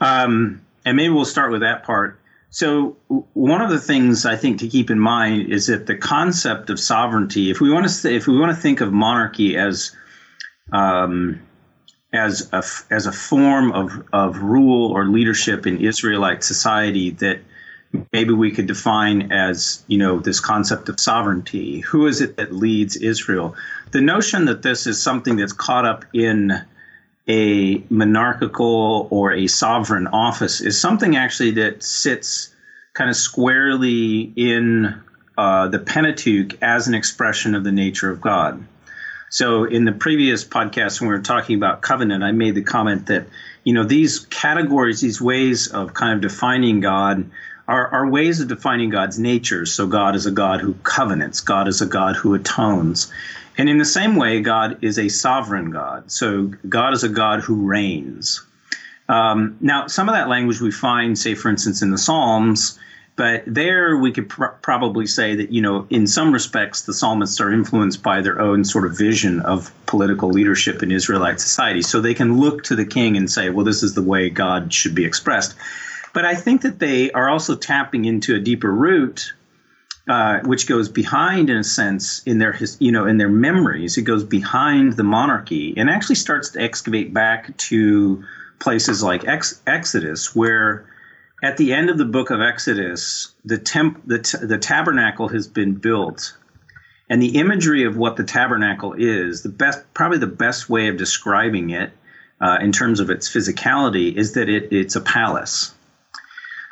Um, 0.00 0.60
and 0.84 0.96
maybe 0.96 1.12
we'll 1.12 1.24
start 1.24 1.52
with 1.52 1.60
that 1.60 1.84
part. 1.84 2.18
So, 2.50 2.96
one 3.32 3.62
of 3.62 3.70
the 3.70 3.80
things 3.80 4.26
I 4.26 4.36
think 4.36 4.60
to 4.60 4.68
keep 4.68 4.90
in 4.90 4.98
mind 4.98 5.50
is 5.52 5.68
that 5.68 5.86
the 5.86 5.96
concept 5.96 6.68
of 6.68 6.78
sovereignty, 6.78 7.50
if 7.50 7.60
we 7.60 7.70
want 7.70 7.88
to, 7.88 8.02
th- 8.02 8.14
if 8.14 8.26
we 8.26 8.38
want 8.38 8.54
to 8.54 8.60
think 8.60 8.80
of 8.80 8.92
monarchy 8.92 9.56
as 9.56 9.94
um, 10.70 11.40
as 12.12 12.48
a, 12.52 12.62
as 12.92 13.06
a 13.06 13.12
form 13.12 13.72
of, 13.72 14.04
of 14.12 14.38
rule 14.38 14.92
or 14.92 15.06
leadership 15.06 15.66
in 15.66 15.80
Israelite 15.80 16.44
society 16.44 17.10
that 17.10 17.40
maybe 18.12 18.32
we 18.32 18.50
could 18.50 18.66
define 18.66 19.32
as 19.32 19.82
you 19.86 19.98
know 19.98 20.18
this 20.18 20.40
concept 20.40 20.88
of 20.88 20.98
sovereignty. 20.98 21.80
Who 21.80 22.06
is 22.06 22.20
it 22.20 22.36
that 22.36 22.52
leads 22.52 22.96
israel? 22.96 23.54
The 23.90 24.00
notion 24.00 24.46
that 24.46 24.62
this 24.62 24.86
is 24.86 25.02
something 25.02 25.36
that's 25.36 25.52
caught 25.52 25.84
up 25.84 26.04
in 26.12 26.52
a 27.28 27.82
monarchical 27.88 29.08
or 29.10 29.32
a 29.32 29.46
sovereign 29.46 30.06
office 30.08 30.60
is 30.60 30.80
something 30.80 31.16
actually 31.16 31.52
that 31.52 31.82
sits 31.82 32.54
kind 32.94 33.08
of 33.08 33.16
squarely 33.16 34.32
in 34.36 35.00
uh, 35.38 35.68
the 35.68 35.78
pentateuch 35.78 36.58
as 36.62 36.88
an 36.88 36.94
expression 36.94 37.54
of 37.54 37.64
the 37.64 37.72
nature 37.72 38.10
of 38.10 38.20
god 38.20 38.62
so 39.32 39.64
in 39.64 39.86
the 39.86 39.92
previous 39.92 40.44
podcast, 40.44 41.00
when 41.00 41.08
we 41.08 41.16
were 41.16 41.22
talking 41.22 41.56
about 41.56 41.80
covenant, 41.80 42.22
I 42.22 42.32
made 42.32 42.54
the 42.54 42.62
comment 42.62 43.06
that, 43.06 43.24
you 43.64 43.72
know, 43.72 43.82
these 43.82 44.18
categories, 44.26 45.00
these 45.00 45.22
ways 45.22 45.68
of 45.68 45.94
kind 45.94 46.12
of 46.12 46.20
defining 46.20 46.80
God 46.80 47.30
are, 47.66 47.88
are 47.88 48.06
ways 48.06 48.40
of 48.40 48.48
defining 48.48 48.90
God's 48.90 49.18
nature. 49.18 49.64
So 49.64 49.86
God 49.86 50.16
is 50.16 50.26
a 50.26 50.30
God 50.30 50.60
who 50.60 50.74
covenants, 50.82 51.40
God 51.40 51.66
is 51.66 51.80
a 51.80 51.86
God 51.86 52.14
who 52.14 52.34
atones. 52.34 53.10
And 53.56 53.70
in 53.70 53.78
the 53.78 53.86
same 53.86 54.16
way, 54.16 54.42
God 54.42 54.84
is 54.84 54.98
a 54.98 55.08
sovereign 55.08 55.70
God. 55.70 56.12
So 56.12 56.52
God 56.68 56.92
is 56.92 57.02
a 57.02 57.08
God 57.08 57.40
who 57.40 57.66
reigns. 57.66 58.44
Um, 59.08 59.56
now, 59.62 59.86
some 59.86 60.10
of 60.10 60.14
that 60.14 60.28
language 60.28 60.60
we 60.60 60.70
find, 60.70 61.18
say, 61.18 61.34
for 61.34 61.48
instance, 61.48 61.80
in 61.80 61.90
the 61.90 61.96
Psalms, 61.96 62.78
but 63.14 63.42
there, 63.46 63.96
we 63.96 64.10
could 64.10 64.28
pr- 64.28 64.46
probably 64.62 65.06
say 65.06 65.36
that, 65.36 65.50
you 65.52 65.60
know, 65.60 65.86
in 65.90 66.06
some 66.06 66.32
respects, 66.32 66.82
the 66.82 66.94
psalmists 66.94 67.40
are 67.40 67.52
influenced 67.52 68.02
by 68.02 68.22
their 68.22 68.40
own 68.40 68.64
sort 68.64 68.86
of 68.86 68.96
vision 68.96 69.40
of 69.40 69.70
political 69.86 70.30
leadership 70.30 70.82
in 70.82 70.90
Israelite 70.90 71.40
society. 71.40 71.82
So 71.82 72.00
they 72.00 72.14
can 72.14 72.38
look 72.38 72.64
to 72.64 72.76
the 72.76 72.86
king 72.86 73.16
and 73.16 73.30
say, 73.30 73.50
well, 73.50 73.66
this 73.66 73.82
is 73.82 73.94
the 73.94 74.02
way 74.02 74.30
God 74.30 74.72
should 74.72 74.94
be 74.94 75.04
expressed. 75.04 75.54
But 76.14 76.24
I 76.24 76.34
think 76.34 76.62
that 76.62 76.78
they 76.78 77.10
are 77.12 77.28
also 77.28 77.54
tapping 77.54 78.06
into 78.06 78.34
a 78.34 78.38
deeper 78.38 78.70
root, 78.72 79.32
uh, 80.08 80.40
which 80.40 80.66
goes 80.66 80.88
behind, 80.88 81.50
in 81.50 81.58
a 81.58 81.64
sense, 81.64 82.22
in 82.24 82.38
their 82.38 82.58
you 82.80 82.92
know 82.92 83.06
in 83.06 83.16
their 83.16 83.30
memories. 83.30 83.96
It 83.96 84.02
goes 84.02 84.24
behind 84.24 84.94
the 84.94 85.04
monarchy 85.04 85.74
and 85.76 85.88
actually 85.88 86.16
starts 86.16 86.50
to 86.50 86.60
excavate 86.60 87.14
back 87.14 87.56
to 87.68 88.24
places 88.58 89.02
like 89.02 89.26
Ex- 89.26 89.60
Exodus, 89.66 90.36
where 90.36 90.86
at 91.42 91.56
the 91.56 91.72
end 91.72 91.90
of 91.90 91.98
the 91.98 92.04
book 92.04 92.30
of 92.30 92.40
Exodus, 92.40 93.34
the, 93.44 93.58
temp, 93.58 94.02
the, 94.06 94.20
t- 94.20 94.38
the 94.38 94.58
tabernacle 94.58 95.28
has 95.28 95.48
been 95.48 95.74
built. 95.74 96.36
And 97.10 97.20
the 97.20 97.36
imagery 97.36 97.84
of 97.84 97.96
what 97.96 98.16
the 98.16 98.24
tabernacle 98.24 98.94
is, 98.96 99.42
the 99.42 99.48
best, 99.48 99.82
probably 99.92 100.18
the 100.18 100.26
best 100.28 100.70
way 100.70 100.88
of 100.88 100.96
describing 100.96 101.70
it 101.70 101.92
uh, 102.40 102.58
in 102.60 102.72
terms 102.72 103.00
of 103.00 103.10
its 103.10 103.28
physicality, 103.28 104.16
is 104.16 104.34
that 104.34 104.48
it, 104.48 104.72
it's 104.72 104.96
a 104.96 105.00
palace. 105.00 105.74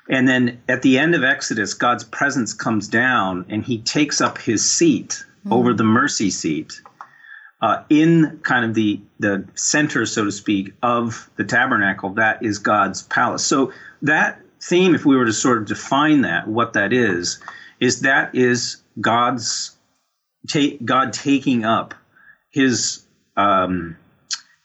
And 0.08 0.26
then 0.26 0.62
at 0.68 0.82
the 0.82 0.98
end 0.98 1.14
of 1.14 1.24
Exodus, 1.24 1.74
God's 1.74 2.04
presence 2.04 2.54
comes 2.54 2.88
down 2.88 3.46
and 3.48 3.64
he 3.64 3.78
takes 3.78 4.20
up 4.20 4.38
his 4.38 4.68
seat 4.68 5.24
mm-hmm. 5.40 5.52
over 5.52 5.74
the 5.74 5.84
mercy 5.84 6.30
seat 6.30 6.80
uh, 7.60 7.82
in 7.90 8.40
kind 8.42 8.64
of 8.64 8.74
the, 8.74 9.00
the 9.18 9.46
center, 9.54 10.06
so 10.06 10.24
to 10.24 10.32
speak, 10.32 10.72
of 10.82 11.28
the 11.36 11.44
tabernacle. 11.44 12.10
That 12.10 12.44
is 12.44 12.58
God's 12.58 13.02
palace. 13.02 13.44
So 13.44 13.72
that 14.02 14.39
theme, 14.62 14.94
if 14.94 15.04
we 15.04 15.16
were 15.16 15.24
to 15.24 15.32
sort 15.32 15.58
of 15.58 15.66
define 15.66 16.22
that, 16.22 16.46
what 16.46 16.74
that 16.74 16.92
is, 16.92 17.40
is 17.80 18.00
that 18.00 18.34
is 18.34 18.76
God's 19.00 19.76
take 20.48 20.84
God 20.84 21.12
taking 21.12 21.64
up 21.64 21.94
his 22.50 23.02
um, 23.36 23.96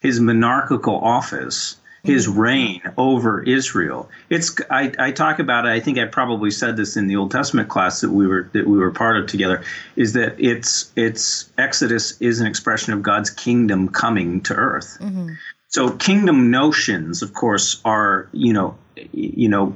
his 0.00 0.20
monarchical 0.20 0.96
office, 0.96 1.76
his 2.02 2.26
mm-hmm. 2.26 2.38
reign 2.38 2.82
over 2.96 3.42
Israel. 3.42 4.08
It's 4.28 4.54
I, 4.70 4.92
I 4.98 5.12
talk 5.12 5.38
about 5.38 5.66
it. 5.66 5.70
I 5.70 5.80
think 5.80 5.98
I 5.98 6.04
probably 6.06 6.50
said 6.50 6.76
this 6.76 6.96
in 6.96 7.08
the 7.08 7.16
Old 7.16 7.30
Testament 7.30 7.68
class 7.68 8.00
that 8.00 8.10
we 8.10 8.26
were 8.26 8.50
that 8.52 8.66
we 8.66 8.78
were 8.78 8.90
part 8.90 9.16
of 9.16 9.26
together. 9.26 9.64
Is 9.96 10.12
that 10.12 10.36
it's 10.38 10.92
it's 10.96 11.50
Exodus 11.58 12.20
is 12.20 12.40
an 12.40 12.46
expression 12.46 12.92
of 12.92 13.02
God's 13.02 13.30
kingdom 13.30 13.88
coming 13.88 14.42
to 14.42 14.54
earth. 14.54 14.98
Mm-hmm. 15.00 15.30
So 15.68 15.90
kingdom 15.90 16.50
notions, 16.50 17.22
of 17.22 17.34
course, 17.34 17.80
are 17.84 18.28
you 18.32 18.52
know 18.52 18.76
you 19.12 19.48
know 19.48 19.74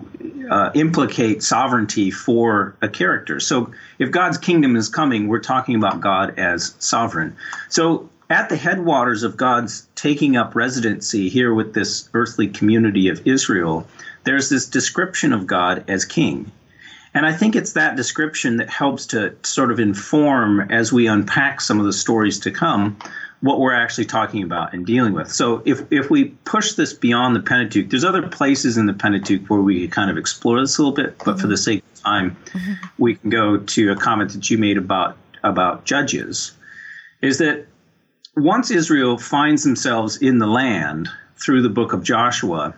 uh, 0.51 0.71
implicate 0.75 1.43
sovereignty 1.43 2.11
for 2.11 2.77
a 2.83 2.89
character. 2.89 3.41
So 3.41 3.73
if 3.99 4.11
God's 4.11 4.39
kingdom 4.39 4.77
is 4.77 4.89
coming, 4.89 5.29
we're 5.29 5.41
talking 5.41 5.77
about 5.77 6.01
God 6.01 6.39
as 6.39 6.75
sovereign. 6.79 7.37
So 7.69 8.09
at 8.29 8.49
the 8.49 8.57
headwaters 8.57 9.23
of 9.23 9.37
God's 9.37 9.87
taking 9.95 10.37
up 10.37 10.55
residency 10.55 11.29
here 11.29 11.53
with 11.53 11.75
this 11.75 12.09
earthly 12.15 12.49
community 12.49 13.09
of 13.09 13.27
Israel, 13.27 13.87
there's 14.25 14.49
this 14.49 14.67
description 14.67 15.33
of 15.33 15.47
God 15.47 15.85
as 15.89 16.05
king. 16.05 16.51
And 17.13 17.27
I 17.27 17.33
think 17.33 17.57
it's 17.57 17.73
that 17.73 17.97
description 17.97 18.59
that 18.59 18.71
helps 18.71 19.07
to 19.07 19.35
sort 19.43 19.73
of 19.73 19.81
inform 19.81 20.61
as 20.61 20.93
we 20.93 21.09
unpack 21.09 21.61
some 21.61 21.81
of 21.81 21.87
the 21.87 21.93
stories 21.93 22.39
to 22.41 22.53
come 22.53 22.99
what 23.41 23.59
we're 23.59 23.75
actually 23.75 24.05
talking 24.05 24.43
about 24.43 24.75
and 24.75 24.85
dealing 24.85 25.15
with. 25.15 25.33
So 25.33 25.63
if 25.65 25.91
if 25.91 26.11
we 26.11 26.27
push 26.45 26.75
this 26.75 26.93
beyond 26.93 27.35
the 27.35 27.41
Pentateuch, 27.41 27.89
there's 27.89 28.05
other 28.05 28.27
places 28.29 28.77
in 28.77 28.87
the 28.87 28.93
Pentateuch 28.93 29.49
where 29.49 29.61
we 29.61 29.83
could 29.83 29.93
kind 29.93 30.11
of 30.11 30.19
explore 30.19 30.61
this 30.61 30.79
a 30.79 30.83
little 30.83 30.95
bit, 30.95 31.17
but 31.19 31.33
mm-hmm. 31.33 31.41
for 31.41 31.47
the 31.47 31.57
sake 31.57 31.83
of 31.93 32.03
time, 32.03 32.37
mm-hmm. 32.47 32.73
we 32.99 33.17
can 33.17 33.31
go 33.31 33.57
to 33.57 33.93
a 33.93 33.97
comment 33.97 34.33
that 34.33 34.51
you 34.51 34.59
made 34.59 34.77
about 34.77 35.17
about 35.43 35.85
judges. 35.85 36.53
Is 37.23 37.39
that 37.39 37.67
once 38.37 38.71
Israel 38.71 39.19
finds 39.19 39.65
themselves 39.65 40.19
in 40.19 40.39
the 40.39 40.47
land 40.47 41.09
through 41.37 41.63
the 41.63 41.69
book 41.69 41.93
of 41.93 42.03
Joshua, 42.03 42.75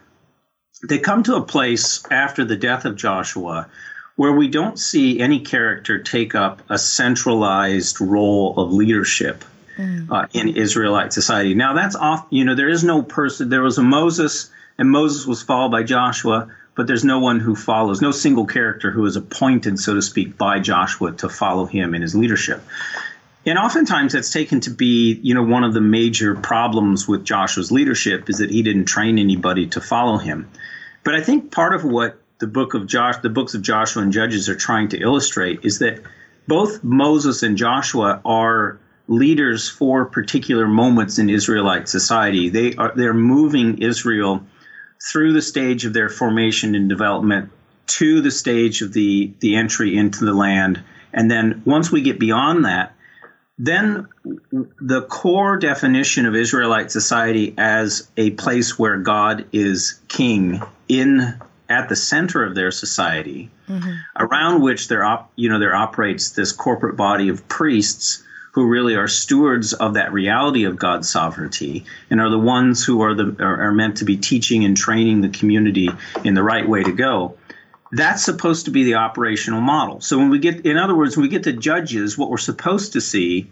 they 0.88 0.98
come 0.98 1.22
to 1.24 1.36
a 1.36 1.42
place 1.42 2.04
after 2.10 2.44
the 2.44 2.56
death 2.56 2.84
of 2.84 2.96
Joshua 2.96 3.68
where 4.16 4.32
we 4.32 4.46
don't 4.46 4.78
see 4.78 5.20
any 5.20 5.40
character 5.40 5.98
take 5.98 6.34
up 6.34 6.62
a 6.68 6.78
centralized 6.78 8.00
role 8.00 8.54
of 8.58 8.72
leadership 8.72 9.44
mm. 9.76 10.10
uh, 10.10 10.26
in 10.32 10.56
Israelite 10.56 11.12
society. 11.12 11.54
Now, 11.54 11.74
that's 11.74 11.96
off, 11.96 12.26
you 12.30 12.44
know, 12.44 12.54
there 12.54 12.68
is 12.68 12.84
no 12.84 13.02
person, 13.02 13.48
there 13.48 13.62
was 13.62 13.78
a 13.78 13.82
Moses, 13.82 14.50
and 14.78 14.90
Moses 14.90 15.26
was 15.26 15.42
followed 15.42 15.70
by 15.70 15.82
Joshua, 15.82 16.48
but 16.74 16.86
there's 16.86 17.04
no 17.04 17.18
one 17.18 17.40
who 17.40 17.54
follows, 17.54 18.00
no 18.00 18.10
single 18.10 18.46
character 18.46 18.90
who 18.90 19.04
is 19.04 19.16
appointed, 19.16 19.78
so 19.78 19.94
to 19.94 20.02
speak, 20.02 20.38
by 20.38 20.58
Joshua 20.58 21.12
to 21.12 21.28
follow 21.28 21.66
him 21.66 21.94
in 21.94 22.02
his 22.02 22.14
leadership. 22.14 22.62
And 23.44 23.58
oftentimes 23.58 24.12
that's 24.12 24.30
taken 24.30 24.60
to 24.60 24.70
be, 24.70 25.18
you 25.22 25.34
know, 25.34 25.42
one 25.42 25.64
of 25.64 25.74
the 25.74 25.80
major 25.80 26.34
problems 26.36 27.08
with 27.08 27.24
Joshua's 27.24 27.72
leadership 27.72 28.30
is 28.30 28.38
that 28.38 28.50
he 28.50 28.62
didn't 28.62 28.84
train 28.84 29.18
anybody 29.18 29.66
to 29.68 29.80
follow 29.80 30.16
him. 30.16 30.48
But 31.04 31.16
I 31.16 31.22
think 31.22 31.50
part 31.50 31.74
of 31.74 31.84
what 31.84 32.20
the 32.38 32.46
book 32.46 32.74
of 32.74 32.86
Josh, 32.86 33.16
the 33.18 33.28
books 33.28 33.54
of 33.54 33.62
Joshua 33.62 34.02
and 34.02 34.12
Judges 34.12 34.48
are 34.48 34.54
trying 34.54 34.88
to 34.90 35.00
illustrate 35.00 35.64
is 35.64 35.80
that 35.80 36.02
both 36.46 36.84
Moses 36.84 37.42
and 37.42 37.56
Joshua 37.56 38.20
are 38.24 38.78
leaders 39.12 39.68
for 39.68 40.06
particular 40.06 40.66
moments 40.66 41.18
in 41.18 41.28
Israelite 41.28 41.88
society. 41.88 42.48
They 42.48 42.74
are 42.76 42.92
they're 42.96 43.14
moving 43.14 43.78
Israel 43.78 44.44
through 45.10 45.32
the 45.34 45.42
stage 45.42 45.84
of 45.84 45.92
their 45.92 46.08
formation 46.08 46.74
and 46.74 46.88
development 46.88 47.50
to 47.86 48.20
the 48.22 48.30
stage 48.30 48.80
of 48.82 48.92
the 48.92 49.32
the 49.40 49.56
entry 49.56 49.96
into 49.96 50.24
the 50.24 50.32
land. 50.32 50.82
And 51.12 51.30
then 51.30 51.62
once 51.66 51.92
we 51.92 52.00
get 52.00 52.18
beyond 52.18 52.64
that, 52.64 52.94
then 53.58 54.08
the 54.80 55.02
core 55.02 55.58
definition 55.58 56.24
of 56.24 56.34
Israelite 56.34 56.90
society 56.90 57.54
as 57.58 58.08
a 58.16 58.30
place 58.30 58.78
where 58.78 58.96
God 58.96 59.44
is 59.52 60.00
king 60.08 60.62
in 60.88 61.38
at 61.68 61.88
the 61.88 61.96
center 61.96 62.44
of 62.44 62.54
their 62.54 62.70
society, 62.70 63.50
mm-hmm. 63.68 63.92
around 64.18 64.62
which 64.62 64.88
there 64.88 65.04
op, 65.04 65.30
you 65.36 65.50
know 65.50 65.58
there 65.58 65.74
operates 65.74 66.30
this 66.30 66.52
corporate 66.52 66.96
body 66.96 67.28
of 67.28 67.46
priests 67.48 68.24
who 68.52 68.66
really 68.66 68.94
are 68.94 69.08
stewards 69.08 69.72
of 69.72 69.94
that 69.94 70.12
reality 70.12 70.64
of 70.64 70.76
God's 70.76 71.08
sovereignty 71.08 71.84
and 72.10 72.20
are 72.20 72.30
the 72.30 72.38
ones 72.38 72.84
who 72.84 73.02
are 73.02 73.14
the 73.14 73.36
are, 73.40 73.68
are 73.68 73.72
meant 73.72 73.98
to 73.98 74.04
be 74.04 74.16
teaching 74.16 74.64
and 74.64 74.76
training 74.76 75.20
the 75.20 75.28
community 75.28 75.88
in 76.24 76.34
the 76.34 76.42
right 76.42 76.68
way 76.68 76.82
to 76.82 76.92
go 76.92 77.36
that's 77.92 78.24
supposed 78.24 78.64
to 78.64 78.70
be 78.70 78.84
the 78.84 78.94
operational 78.94 79.60
model. 79.60 80.00
So 80.00 80.18
when 80.18 80.30
we 80.30 80.38
get, 80.38 80.64
in 80.64 80.78
other 80.78 80.96
words, 80.96 81.16
when 81.16 81.22
we 81.22 81.28
get 81.28 81.44
to 81.44 81.52
judges, 81.52 82.16
what 82.16 82.30
we're 82.30 82.38
supposed 82.38 82.94
to 82.94 83.00
see 83.00 83.50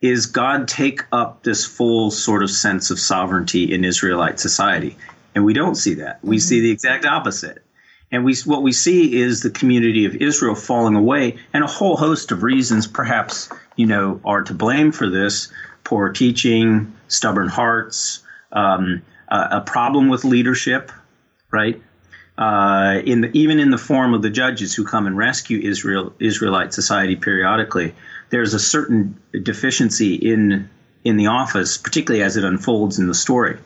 is 0.00 0.26
God 0.26 0.68
take 0.68 1.02
up 1.10 1.42
this 1.42 1.64
full 1.64 2.10
sort 2.10 2.42
of 2.42 2.50
sense 2.50 2.90
of 2.90 3.00
sovereignty 3.00 3.72
in 3.72 3.84
Israelite 3.84 4.38
society. 4.38 4.96
And 5.34 5.44
we 5.44 5.54
don't 5.54 5.74
see 5.74 5.94
that. 5.94 6.22
We 6.22 6.38
see 6.38 6.60
the 6.60 6.70
exact 6.70 7.04
opposite. 7.04 7.64
And 8.12 8.24
we, 8.24 8.36
what 8.44 8.62
we 8.62 8.70
see 8.70 9.20
is 9.20 9.42
the 9.42 9.50
community 9.50 10.04
of 10.04 10.14
Israel 10.14 10.54
falling 10.54 10.94
away, 10.94 11.38
and 11.52 11.64
a 11.64 11.66
whole 11.66 11.96
host 11.96 12.30
of 12.30 12.44
reasons, 12.44 12.86
perhaps, 12.86 13.48
you 13.76 13.86
know, 13.86 14.20
are 14.24 14.42
to 14.42 14.54
blame 14.54 14.92
for 14.92 15.08
this: 15.08 15.52
poor 15.84 16.10
teaching, 16.10 16.92
stubborn 17.08 17.48
hearts, 17.48 18.22
um, 18.52 19.02
a 19.28 19.60
problem 19.60 20.08
with 20.08 20.24
leadership, 20.24 20.92
right? 21.50 21.80
uh, 22.36 23.00
in 23.04 23.20
the, 23.20 23.30
even 23.32 23.60
in 23.60 23.70
the 23.70 23.78
form 23.78 24.12
of 24.12 24.22
the 24.22 24.30
judges 24.30 24.74
who 24.74 24.84
come 24.84 25.06
and 25.06 25.16
rescue 25.16 25.60
Israel 25.60 26.12
Israelite 26.18 26.74
society 26.74 27.16
periodically, 27.16 27.94
there's 28.30 28.54
a 28.54 28.58
certain 28.58 29.20
deficiency 29.42 30.14
in 30.14 30.68
in 31.04 31.16
the 31.16 31.28
office, 31.28 31.76
particularly 31.76 32.24
as 32.24 32.36
it 32.36 32.44
unfolds 32.44 32.98
in 32.98 33.06
the 33.06 33.14
story. 33.14 33.58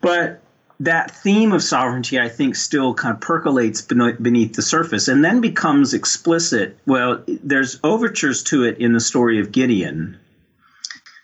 But 0.00 0.42
that 0.80 1.10
theme 1.10 1.52
of 1.52 1.62
sovereignty, 1.62 2.18
I 2.18 2.28
think, 2.28 2.56
still 2.56 2.94
kind 2.94 3.14
of 3.14 3.20
percolates 3.20 3.80
beneath 3.82 4.54
the 4.54 4.62
surface 4.62 5.08
and 5.08 5.24
then 5.24 5.40
becomes 5.40 5.94
explicit. 5.94 6.78
Well, 6.86 7.22
there's 7.26 7.78
overtures 7.84 8.42
to 8.44 8.64
it 8.64 8.78
in 8.78 8.92
the 8.92 9.00
story 9.00 9.40
of 9.40 9.52
Gideon, 9.52 10.18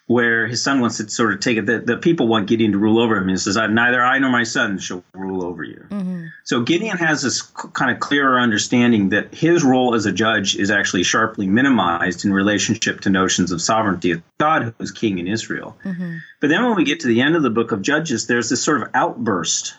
where 0.06 0.46
his 0.46 0.62
son 0.62 0.80
wants 0.80 0.98
to 0.98 1.08
sort 1.08 1.32
of 1.32 1.40
take 1.40 1.56
it. 1.56 1.66
The, 1.66 1.78
the 1.78 1.96
people 1.96 2.28
want 2.28 2.48
Gideon 2.48 2.72
to 2.72 2.78
rule 2.78 2.98
over 2.98 3.16
him. 3.16 3.28
He 3.28 3.36
says, 3.36 3.56
"Neither 3.56 4.02
I 4.02 4.18
nor 4.18 4.30
my 4.30 4.44
son 4.44 4.78
shall 4.78 5.04
rule 5.14 5.44
over 5.44 5.64
you." 5.64 5.86
Mm-hmm. 5.90 6.09
So 6.44 6.62
Gideon 6.62 6.96
has 6.96 7.22
this 7.22 7.42
kind 7.42 7.90
of 7.90 8.00
clearer 8.00 8.38
understanding 8.38 9.10
that 9.10 9.34
his 9.34 9.62
role 9.62 9.94
as 9.94 10.06
a 10.06 10.12
judge 10.12 10.56
is 10.56 10.70
actually 10.70 11.02
sharply 11.02 11.46
minimized 11.46 12.24
in 12.24 12.32
relationship 12.32 13.00
to 13.02 13.10
notions 13.10 13.52
of 13.52 13.60
sovereignty 13.60 14.12
of 14.12 14.22
God, 14.38 14.62
who 14.62 14.74
is 14.80 14.90
king 14.90 15.18
in 15.18 15.26
Israel. 15.26 15.76
Mm-hmm. 15.84 16.16
But 16.40 16.48
then 16.48 16.64
when 16.64 16.76
we 16.76 16.84
get 16.84 17.00
to 17.00 17.08
the 17.08 17.20
end 17.20 17.36
of 17.36 17.42
the 17.42 17.50
book 17.50 17.72
of 17.72 17.82
Judges, 17.82 18.26
there's 18.26 18.48
this 18.48 18.62
sort 18.62 18.82
of 18.82 18.88
outburst. 18.94 19.74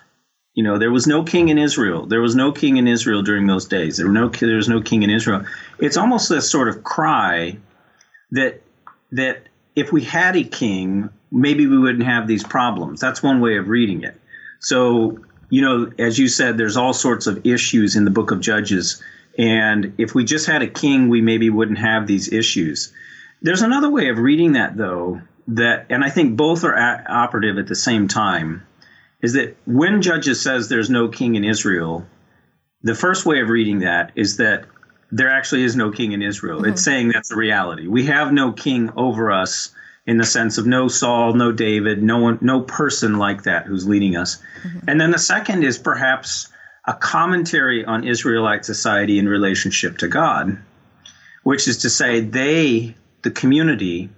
You 0.53 0.63
know, 0.63 0.77
there 0.77 0.91
was 0.91 1.07
no 1.07 1.23
king 1.23 1.49
in 1.49 1.57
Israel. 1.57 2.05
There 2.05 2.21
was 2.21 2.35
no 2.35 2.51
king 2.51 2.77
in 2.77 2.87
Israel 2.87 3.21
during 3.21 3.47
those 3.47 3.65
days. 3.65 3.97
There, 3.97 4.07
no, 4.07 4.29
there 4.29 4.57
was 4.57 4.69
no 4.69 4.81
king 4.81 5.03
in 5.03 5.09
Israel. 5.09 5.45
It's 5.79 5.97
almost 5.97 6.29
this 6.29 6.49
sort 6.49 6.67
of 6.67 6.83
cry 6.83 7.57
that 8.31 8.61
that 9.11 9.43
if 9.75 9.91
we 9.91 10.03
had 10.03 10.35
a 10.35 10.43
king, 10.43 11.09
maybe 11.31 11.67
we 11.67 11.77
wouldn't 11.77 12.03
have 12.03 12.27
these 12.27 12.43
problems. 12.43 12.99
That's 12.99 13.23
one 13.23 13.39
way 13.39 13.57
of 13.57 13.67
reading 13.67 14.03
it. 14.03 14.19
So, 14.59 15.19
you 15.51 15.61
know, 15.61 15.91
as 15.99 16.17
you 16.17 16.29
said, 16.29 16.57
there's 16.57 16.77
all 16.77 16.93
sorts 16.93 17.27
of 17.27 17.45
issues 17.45 17.95
in 17.95 18.05
the 18.05 18.09
book 18.09 18.31
of 18.31 18.39
Judges. 18.39 19.03
And 19.37 19.93
if 19.97 20.15
we 20.15 20.23
just 20.23 20.47
had 20.47 20.61
a 20.61 20.67
king, 20.67 21.09
we 21.09 21.21
maybe 21.21 21.49
wouldn't 21.49 21.77
have 21.77 22.07
these 22.07 22.31
issues. 22.31 22.91
There's 23.41 23.61
another 23.61 23.89
way 23.89 24.07
of 24.07 24.17
reading 24.17 24.53
that, 24.53 24.77
though, 24.77 25.21
that, 25.49 25.87
and 25.89 26.03
I 26.05 26.09
think 26.09 26.37
both 26.37 26.63
are 26.63 26.73
a- 26.73 27.05
operative 27.07 27.57
at 27.57 27.67
the 27.67 27.75
same 27.75 28.07
time, 28.07 28.65
is 29.21 29.33
that 29.33 29.57
when 29.65 30.01
Judges 30.01 30.41
says 30.41 30.69
there's 30.69 30.89
no 30.89 31.09
king 31.09 31.35
in 31.35 31.43
Israel, 31.43 32.07
the 32.81 32.95
first 32.95 33.25
way 33.25 33.41
of 33.41 33.49
reading 33.49 33.79
that 33.79 34.13
is 34.15 34.37
that 34.37 34.65
there 35.11 35.29
actually 35.29 35.63
is 35.63 35.75
no 35.75 35.91
king 35.91 36.13
in 36.13 36.21
Israel. 36.21 36.61
Mm-hmm. 36.61 36.71
It's 36.71 36.83
saying 36.83 37.09
that's 37.09 37.29
the 37.29 37.35
reality. 37.35 37.87
We 37.87 38.05
have 38.05 38.31
no 38.31 38.53
king 38.53 38.89
over 38.95 39.31
us 39.31 39.73
in 40.05 40.17
the 40.17 40.25
sense 40.25 40.57
of 40.57 40.65
no 40.65 40.87
Saul, 40.87 41.33
no 41.33 41.51
David, 41.51 42.01
no 42.01 42.17
one, 42.17 42.39
no 42.41 42.61
person 42.61 43.17
like 43.17 43.43
that 43.43 43.65
who's 43.65 43.87
leading 43.87 44.15
us. 44.15 44.41
Mm-hmm. 44.63 44.89
And 44.89 45.01
then 45.01 45.11
the 45.11 45.19
second 45.19 45.63
is 45.63 45.77
perhaps 45.77 46.47
a 46.85 46.93
commentary 46.93 47.85
on 47.85 48.07
Israelite 48.07 48.65
society 48.65 49.19
in 49.19 49.29
relationship 49.29 49.99
to 49.99 50.07
God, 50.07 50.57
which 51.43 51.67
is 51.67 51.79
to 51.79 51.89
say 51.89 52.21
they, 52.21 52.95
the 53.21 53.31
community, 53.31 54.09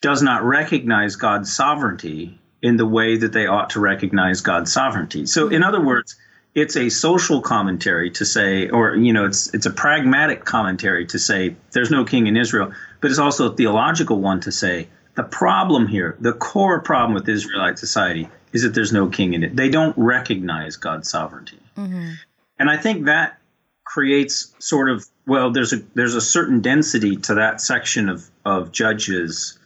does 0.00 0.22
not 0.22 0.42
recognize 0.42 1.16
God's 1.16 1.52
sovereignty 1.52 2.40
in 2.62 2.76
the 2.76 2.86
way 2.86 3.16
that 3.16 3.32
they 3.32 3.46
ought 3.46 3.70
to 3.70 3.80
recognize 3.80 4.40
God's 4.40 4.72
sovereignty. 4.72 5.26
So, 5.26 5.48
in 5.48 5.62
other 5.62 5.80
words, 5.80 6.16
it's 6.54 6.76
a 6.76 6.88
social 6.88 7.40
commentary 7.40 8.10
to 8.12 8.24
say, 8.24 8.68
or 8.68 8.94
you 8.94 9.12
know, 9.12 9.26
it's 9.26 9.52
it's 9.54 9.66
a 9.66 9.70
pragmatic 9.70 10.44
commentary 10.44 11.06
to 11.06 11.18
say 11.18 11.56
there's 11.72 11.90
no 11.90 12.04
king 12.04 12.26
in 12.26 12.36
Israel, 12.36 12.72
but 13.00 13.10
it's 13.10 13.20
also 13.20 13.52
a 13.52 13.56
theological 13.56 14.20
one 14.20 14.40
to 14.40 14.52
say 14.52 14.88
the 15.14 15.22
problem 15.22 15.86
here, 15.86 16.16
the 16.20 16.32
core 16.32 16.80
problem 16.80 17.14
with 17.14 17.28
Israelite 17.28 17.78
society, 17.78 18.28
is 18.52 18.62
that 18.62 18.74
there's 18.74 18.92
no 18.92 19.08
king 19.08 19.34
in 19.34 19.42
it. 19.42 19.56
They 19.56 19.68
don't 19.68 19.96
recognize 19.96 20.76
God's 20.76 21.08
sovereignty, 21.08 21.58
mm-hmm. 21.76 22.12
and 22.58 22.70
I 22.70 22.76
think 22.76 23.06
that 23.06 23.38
creates 23.84 24.54
sort 24.58 24.90
of 24.90 25.06
well, 25.26 25.50
there's 25.50 25.72
a 25.72 25.82
there's 25.94 26.14
a 26.14 26.20
certain 26.20 26.60
density 26.60 27.16
to 27.16 27.34
that 27.34 27.60
section 27.60 28.08
of 28.08 28.28
of 28.44 28.72
judges 28.72 29.58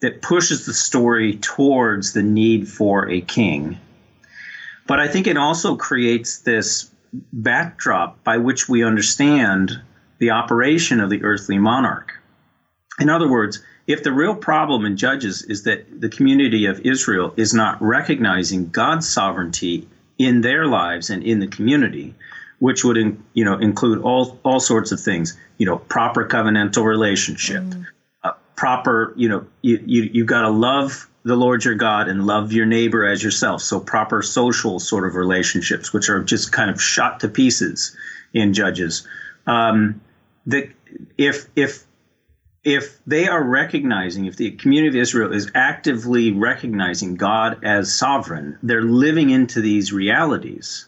that 0.00 0.22
pushes 0.22 0.66
the 0.66 0.74
story 0.74 1.36
towards 1.36 2.12
the 2.12 2.22
need 2.22 2.68
for 2.68 3.08
a 3.08 3.20
king 3.20 3.78
but 4.86 5.00
I 5.00 5.08
think 5.08 5.26
it 5.26 5.36
also 5.36 5.76
creates 5.76 6.38
this 6.38 6.90
backdrop 7.32 8.22
by 8.24 8.38
which 8.38 8.68
we 8.68 8.84
understand 8.84 9.80
the 10.18 10.30
operation 10.30 11.00
of 11.00 11.10
the 11.10 11.22
earthly 11.22 11.58
monarch. 11.58 12.12
In 13.00 13.08
other 13.08 13.28
words, 13.28 13.62
if 13.86 14.02
the 14.02 14.12
real 14.12 14.34
problem 14.34 14.86
in 14.86 14.96
Judges 14.96 15.42
is 15.42 15.64
that 15.64 16.00
the 16.00 16.08
community 16.08 16.66
of 16.66 16.80
Israel 16.80 17.34
is 17.36 17.52
not 17.52 17.80
recognizing 17.82 18.70
God's 18.70 19.08
sovereignty 19.08 19.88
in 20.18 20.40
their 20.40 20.66
lives 20.66 21.10
and 21.10 21.22
in 21.22 21.40
the 21.40 21.46
community, 21.46 22.14
which 22.58 22.84
would 22.84 22.96
you 23.34 23.44
know 23.44 23.58
include 23.58 24.00
all 24.02 24.38
all 24.42 24.60
sorts 24.60 24.92
of 24.92 25.00
things, 25.00 25.36
you 25.58 25.66
know, 25.66 25.76
proper 25.76 26.26
covenantal 26.26 26.84
relationship, 26.84 27.62
mm. 27.62 27.86
uh, 28.22 28.32
proper 28.56 29.12
you 29.16 29.28
know 29.28 29.46
you 29.60 29.82
you 29.84 30.02
you 30.12 30.24
got 30.24 30.42
to 30.42 30.50
love 30.50 31.08
the 31.24 31.36
Lord 31.36 31.64
your 31.64 31.74
God 31.74 32.08
and 32.08 32.26
love 32.26 32.52
your 32.52 32.66
neighbor 32.66 33.04
as 33.04 33.22
yourself. 33.22 33.62
So 33.62 33.80
proper 33.80 34.22
social 34.22 34.78
sort 34.78 35.06
of 35.06 35.14
relationships, 35.14 35.92
which 35.92 36.08
are 36.08 36.22
just 36.22 36.52
kind 36.52 36.70
of 36.70 36.80
shot 36.80 37.20
to 37.20 37.28
pieces 37.28 37.96
in 38.32 38.54
Judges. 38.54 39.06
Um, 39.46 40.00
that 40.46 40.70
if 41.18 41.48
if 41.56 41.84
if 42.64 42.98
they 43.06 43.28
are 43.28 43.42
recognizing, 43.42 44.24
if 44.24 44.36
the 44.36 44.52
community 44.52 44.96
of 44.96 45.02
Israel 45.02 45.32
is 45.32 45.50
actively 45.54 46.32
recognizing 46.32 47.14
God 47.14 47.62
as 47.62 47.94
sovereign, 47.94 48.58
they're 48.62 48.82
living 48.82 49.30
into 49.30 49.60
these 49.60 49.92
realities. 49.92 50.86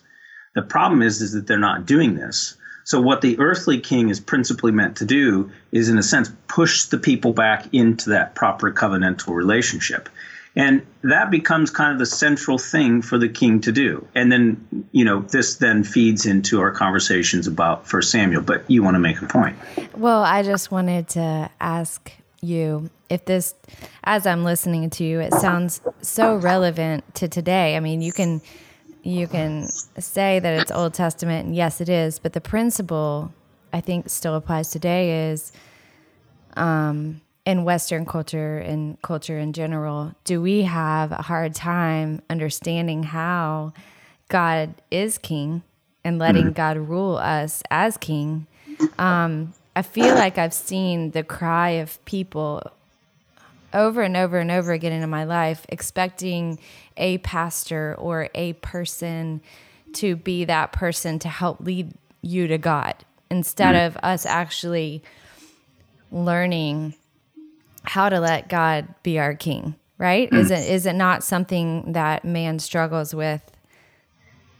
The 0.54 0.62
problem 0.62 1.02
is, 1.02 1.20
is 1.20 1.32
that 1.32 1.46
they're 1.46 1.58
not 1.58 1.84
doing 1.84 2.14
this. 2.14 2.56
So 2.84 3.00
what 3.00 3.20
the 3.20 3.38
earthly 3.38 3.80
king 3.80 4.08
is 4.08 4.20
principally 4.20 4.72
meant 4.72 4.96
to 4.98 5.04
do 5.04 5.50
is, 5.70 5.90
in 5.90 5.98
a 5.98 6.02
sense, 6.02 6.30
push 6.48 6.84
the 6.84 6.98
people 6.98 7.32
back 7.32 7.74
into 7.74 8.10
that 8.10 8.34
proper 8.34 8.72
covenantal 8.72 9.34
relationship. 9.34 10.08
And 10.56 10.86
that 11.02 11.30
becomes 11.30 11.70
kind 11.70 11.92
of 11.92 11.98
the 11.98 12.06
central 12.06 12.56
thing 12.56 13.02
for 13.02 13.18
the 13.18 13.28
king 13.28 13.60
to 13.60 13.72
do. 13.72 14.06
And 14.14 14.32
then, 14.32 14.88
you 14.90 15.04
know, 15.04 15.20
this 15.20 15.56
then 15.56 15.84
feeds 15.84 16.24
into 16.24 16.60
our 16.60 16.70
conversations 16.70 17.46
about 17.46 17.86
First 17.86 18.10
Samuel. 18.10 18.40
But 18.40 18.68
you 18.70 18.82
want 18.82 18.94
to 18.94 18.98
make 18.98 19.20
a 19.20 19.26
point. 19.26 19.56
Well, 19.94 20.22
I 20.22 20.42
just 20.42 20.70
wanted 20.70 21.08
to 21.10 21.50
ask 21.60 22.10
you 22.40 22.88
if 23.10 23.24
this, 23.26 23.54
as 24.04 24.26
I'm 24.26 24.44
listening 24.44 24.88
to 24.90 25.04
you, 25.04 25.20
it 25.20 25.34
sounds 25.34 25.80
so 26.00 26.36
relevant 26.36 27.14
to 27.16 27.28
today. 27.28 27.76
I 27.76 27.80
mean, 27.80 28.00
you 28.00 28.12
can 28.12 28.40
you 29.02 29.28
can 29.28 29.68
say 29.98 30.40
that 30.40 30.60
it's 30.60 30.72
Old 30.72 30.92
Testament, 30.92 31.46
and 31.46 31.54
yes, 31.54 31.80
it 31.80 31.88
is, 31.88 32.18
but 32.18 32.32
the 32.32 32.40
principle 32.40 33.32
I 33.72 33.80
think 33.80 34.08
still 34.08 34.34
applies 34.34 34.70
today 34.70 35.30
is 35.30 35.52
um, 36.56 37.20
in 37.46 37.62
Western 37.62 38.04
culture 38.04 38.58
and 38.58 39.00
culture 39.02 39.38
in 39.38 39.52
general, 39.52 40.12
do 40.24 40.42
we 40.42 40.62
have 40.62 41.12
a 41.12 41.22
hard 41.22 41.54
time 41.54 42.20
understanding 42.28 43.04
how 43.04 43.72
God 44.28 44.74
is 44.90 45.16
king 45.16 45.62
and 46.04 46.18
letting 46.18 46.46
mm-hmm. 46.46 46.52
God 46.52 46.76
rule 46.76 47.16
us 47.16 47.62
as 47.70 47.96
king? 47.96 48.48
Um, 48.98 49.54
I 49.76 49.82
feel 49.82 50.14
like 50.16 50.38
I've 50.38 50.52
seen 50.52 51.12
the 51.12 51.22
cry 51.22 51.70
of 51.70 52.04
people 52.04 52.70
over 53.72 54.02
and 54.02 54.16
over 54.16 54.38
and 54.38 54.50
over 54.50 54.72
again 54.72 54.92
in 54.92 55.08
my 55.08 55.24
life, 55.24 55.64
expecting 55.68 56.58
a 56.96 57.18
pastor 57.18 57.94
or 57.96 58.28
a 58.34 58.54
person 58.54 59.40
to 59.94 60.16
be 60.16 60.44
that 60.46 60.72
person 60.72 61.18
to 61.20 61.28
help 61.28 61.60
lead 61.60 61.92
you 62.22 62.48
to 62.48 62.58
God 62.58 62.96
instead 63.30 63.74
mm-hmm. 63.74 63.96
of 63.96 64.04
us 64.04 64.26
actually 64.26 65.02
learning 66.10 66.94
how 67.86 68.08
to 68.08 68.20
let 68.20 68.48
God 68.48 68.86
be 69.02 69.18
our 69.18 69.34
king, 69.34 69.76
right? 69.98 70.30
Mm. 70.30 70.38
Is 70.38 70.50
it 70.50 70.68
is 70.70 70.86
it 70.86 70.94
not 70.94 71.24
something 71.24 71.92
that 71.92 72.24
man 72.24 72.58
struggles 72.58 73.14
with 73.14 73.42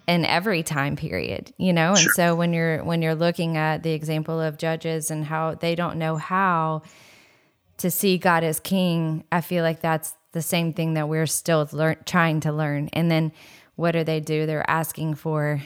in 0.07 0.25
every 0.25 0.62
time 0.62 0.97
period, 0.97 1.53
you 1.59 1.73
know? 1.73 1.91
And 1.91 2.11
so 2.12 2.35
when 2.35 2.53
you're 2.53 2.83
when 2.85 3.03
you're 3.03 3.15
looking 3.15 3.57
at 3.57 3.83
the 3.83 3.93
example 3.93 4.41
of 4.41 4.59
judges 4.59 5.11
and 5.11 5.25
how 5.25 5.55
they 5.55 5.75
don't 5.75 5.99
know 5.99 6.17
how 6.17 6.83
to 7.79 7.91
see 7.91 8.17
God 8.17 8.45
as 8.45 8.61
king, 8.61 9.25
I 9.31 9.41
feel 9.41 9.62
like 9.62 9.81
that's 9.81 10.15
the 10.33 10.43
same 10.43 10.73
thing 10.73 10.95
that 10.95 11.09
we're 11.09 11.27
still 11.27 11.69
lear- 11.73 12.01
trying 12.07 12.41
to 12.41 12.53
learn. 12.53 12.89
And 12.93 13.11
then 13.11 13.33
what 13.75 13.93
do 13.93 14.05
they 14.05 14.21
do? 14.21 14.47
They're 14.47 14.69
asking 14.69 15.17
for 15.17 15.61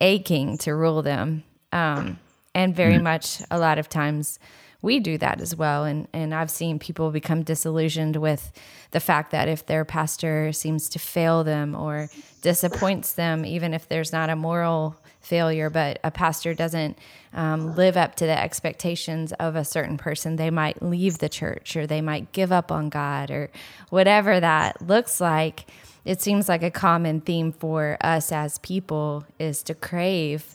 a 0.00 0.18
king 0.20 0.58
to 0.58 0.74
rule 0.74 1.02
them. 1.02 1.44
Um, 1.72 2.18
and 2.54 2.74
very 2.74 2.96
mm. 2.96 3.02
much 3.02 3.40
a 3.50 3.58
lot 3.58 3.78
of 3.78 3.88
times 3.88 4.38
we 4.82 5.00
do 5.00 5.18
that 5.18 5.40
as 5.40 5.54
well. 5.54 5.84
And, 5.84 6.08
and 6.12 6.34
I've 6.34 6.50
seen 6.50 6.78
people 6.78 7.10
become 7.10 7.42
disillusioned 7.42 8.16
with 8.16 8.52
the 8.92 9.00
fact 9.00 9.30
that 9.32 9.48
if 9.48 9.66
their 9.66 9.84
pastor 9.84 10.52
seems 10.52 10.88
to 10.90 10.98
fail 10.98 11.44
them 11.44 11.74
or 11.74 12.08
disappoints 12.42 13.12
them, 13.12 13.44
even 13.44 13.74
if 13.74 13.88
there's 13.88 14.12
not 14.12 14.30
a 14.30 14.36
moral 14.36 14.96
failure, 15.20 15.68
but 15.68 15.98
a 16.02 16.10
pastor 16.10 16.54
doesn't 16.54 16.98
um, 17.34 17.76
live 17.76 17.96
up 17.96 18.14
to 18.16 18.26
the 18.26 18.38
expectations 18.38 19.32
of 19.34 19.54
a 19.54 19.64
certain 19.64 19.98
person, 19.98 20.36
they 20.36 20.50
might 20.50 20.82
leave 20.82 21.18
the 21.18 21.28
church 21.28 21.76
or 21.76 21.86
they 21.86 22.00
might 22.00 22.32
give 22.32 22.50
up 22.50 22.72
on 22.72 22.88
God 22.88 23.30
or 23.30 23.50
whatever 23.90 24.40
that 24.40 24.80
looks 24.80 25.20
like. 25.20 25.66
It 26.04 26.22
seems 26.22 26.48
like 26.48 26.62
a 26.62 26.70
common 26.70 27.20
theme 27.20 27.52
for 27.52 27.98
us 28.00 28.32
as 28.32 28.58
people 28.58 29.24
is 29.38 29.62
to 29.64 29.74
crave 29.74 30.46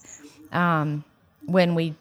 um, 0.51 1.03
when 1.45 1.75
we 1.75 1.93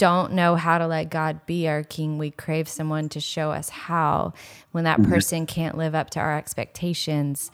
don't 0.00 0.32
know 0.32 0.56
how 0.56 0.78
to 0.78 0.86
let 0.86 1.10
God 1.10 1.44
be 1.44 1.68
our 1.68 1.82
king, 1.82 2.16
we 2.16 2.30
crave 2.30 2.66
someone 2.70 3.10
to 3.10 3.20
show 3.20 3.50
us 3.50 3.68
how. 3.68 4.32
When 4.72 4.84
that 4.84 4.98
mm-hmm. 4.98 5.12
person 5.12 5.44
can't 5.44 5.76
live 5.76 5.94
up 5.94 6.08
to 6.10 6.20
our 6.20 6.38
expectations, 6.38 7.50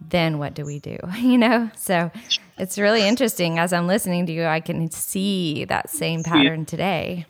then 0.00 0.38
what 0.38 0.54
do 0.54 0.64
we 0.64 0.78
do? 0.78 0.96
You 1.18 1.36
know? 1.38 1.72
So 1.76 2.12
it's 2.56 2.78
really 2.78 3.02
interesting. 3.02 3.58
As 3.58 3.72
I'm 3.72 3.88
listening 3.88 4.26
to 4.26 4.32
you, 4.32 4.44
I 4.44 4.60
can 4.60 4.92
see 4.92 5.64
that 5.64 5.90
same 5.90 6.22
pattern 6.22 6.64
today. 6.66 7.26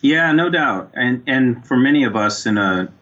Yeah, 0.00 0.32
no 0.32 0.50
doubt. 0.50 0.90
And 0.94 1.22
and 1.28 1.64
for 1.64 1.76
many 1.76 2.02
of 2.02 2.16
us 2.16 2.46
in 2.46 2.58
a 2.58 2.92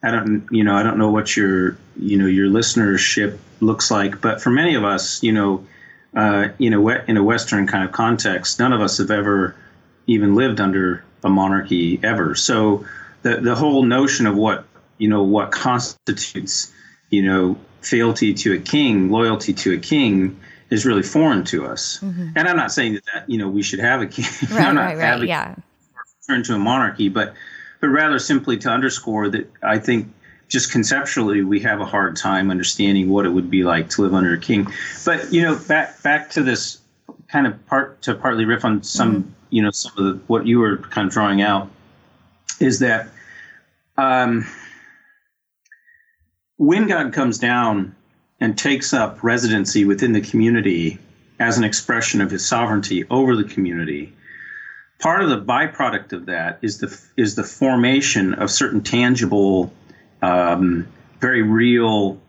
I 0.00 0.12
don't 0.12 0.46
you 0.52 0.62
know, 0.62 0.76
I 0.76 0.84
don't 0.84 0.96
know 0.96 1.10
what 1.10 1.36
your 1.36 1.76
you 1.96 2.16
know, 2.16 2.26
your 2.26 2.48
listenership 2.48 3.36
looks 3.60 3.90
like, 3.90 4.20
but 4.20 4.40
for 4.40 4.50
many 4.50 4.76
of 4.76 4.84
us, 4.84 5.24
you 5.24 5.32
know, 5.32 5.66
uh, 6.14 6.48
you 6.58 6.70
know, 6.70 6.88
in 6.88 7.16
a 7.16 7.24
Western 7.24 7.66
kind 7.66 7.82
of 7.82 7.90
context, 7.90 8.60
none 8.60 8.72
of 8.72 8.80
us 8.80 8.98
have 8.98 9.10
ever 9.10 9.56
even 10.06 10.34
lived 10.34 10.60
under 10.60 11.04
a 11.24 11.28
monarchy 11.28 12.00
ever. 12.02 12.34
So 12.34 12.84
the 13.22 13.36
the 13.40 13.54
whole 13.54 13.82
notion 13.82 14.26
of 14.26 14.36
what 14.36 14.64
you 14.98 15.08
know 15.08 15.22
what 15.22 15.50
constitutes 15.50 16.72
you 17.10 17.22
know 17.22 17.58
fealty 17.82 18.34
to 18.34 18.54
a 18.54 18.58
king, 18.58 19.10
loyalty 19.10 19.52
to 19.52 19.74
a 19.74 19.78
king 19.78 20.40
is 20.70 20.84
really 20.84 21.02
foreign 21.02 21.44
to 21.44 21.66
us. 21.66 22.00
Mm-hmm. 22.00 22.30
And 22.34 22.48
I'm 22.48 22.56
not 22.56 22.72
saying 22.72 22.94
that, 22.94 23.04
that 23.12 23.30
you 23.30 23.38
know 23.38 23.48
we 23.48 23.62
should 23.62 23.80
have 23.80 24.02
a 24.02 24.06
king. 24.06 24.24
Right, 24.50 24.74
right, 24.74 24.96
right. 24.96 25.22
Yeah. 25.24 25.54
Turn 26.26 26.42
to 26.44 26.54
a 26.54 26.58
monarchy, 26.58 27.08
but 27.08 27.34
but 27.80 27.88
rather 27.88 28.18
simply 28.18 28.56
to 28.58 28.70
underscore 28.70 29.28
that 29.28 29.50
I 29.62 29.78
think 29.78 30.12
just 30.48 30.70
conceptually 30.70 31.42
we 31.42 31.60
have 31.60 31.80
a 31.80 31.84
hard 31.84 32.16
time 32.16 32.50
understanding 32.50 33.08
what 33.08 33.26
it 33.26 33.30
would 33.30 33.50
be 33.50 33.64
like 33.64 33.90
to 33.90 34.02
live 34.02 34.14
under 34.14 34.34
a 34.34 34.38
king. 34.38 34.68
But 35.04 35.32
you 35.32 35.42
know, 35.42 35.56
back 35.56 36.02
back 36.02 36.30
to 36.30 36.42
this 36.42 36.78
kind 37.28 37.46
of 37.46 37.66
part 37.66 38.02
to 38.02 38.14
partly 38.14 38.44
riff 38.44 38.64
on 38.64 38.82
some 38.82 39.22
mm-hmm. 39.22 39.30
you 39.50 39.62
know 39.62 39.70
some 39.70 39.92
of 39.96 40.04
the, 40.04 40.20
what 40.26 40.46
you 40.46 40.58
were 40.58 40.78
kind 40.78 41.06
of 41.06 41.12
drawing 41.12 41.42
out 41.42 41.70
is 42.60 42.78
that 42.80 43.08
um, 43.98 44.46
when 46.56 46.86
God 46.86 47.12
comes 47.12 47.38
down 47.38 47.94
and 48.40 48.56
takes 48.56 48.92
up 48.92 49.22
residency 49.22 49.84
within 49.84 50.12
the 50.12 50.20
community 50.20 50.98
as 51.38 51.58
an 51.58 51.64
expression 51.64 52.20
of 52.20 52.30
His 52.30 52.46
sovereignty 52.46 53.04
over 53.10 53.36
the 53.36 53.44
community, 53.44 54.12
part 54.98 55.22
of 55.22 55.30
the 55.30 55.40
byproduct 55.40 56.12
of 56.12 56.26
that 56.26 56.58
is 56.62 56.78
the 56.78 56.98
is 57.16 57.34
the 57.34 57.44
formation 57.44 58.34
of 58.34 58.50
certain 58.50 58.82
tangible, 58.82 59.72
um, 60.22 60.86
very 61.20 61.42
real 61.42 62.20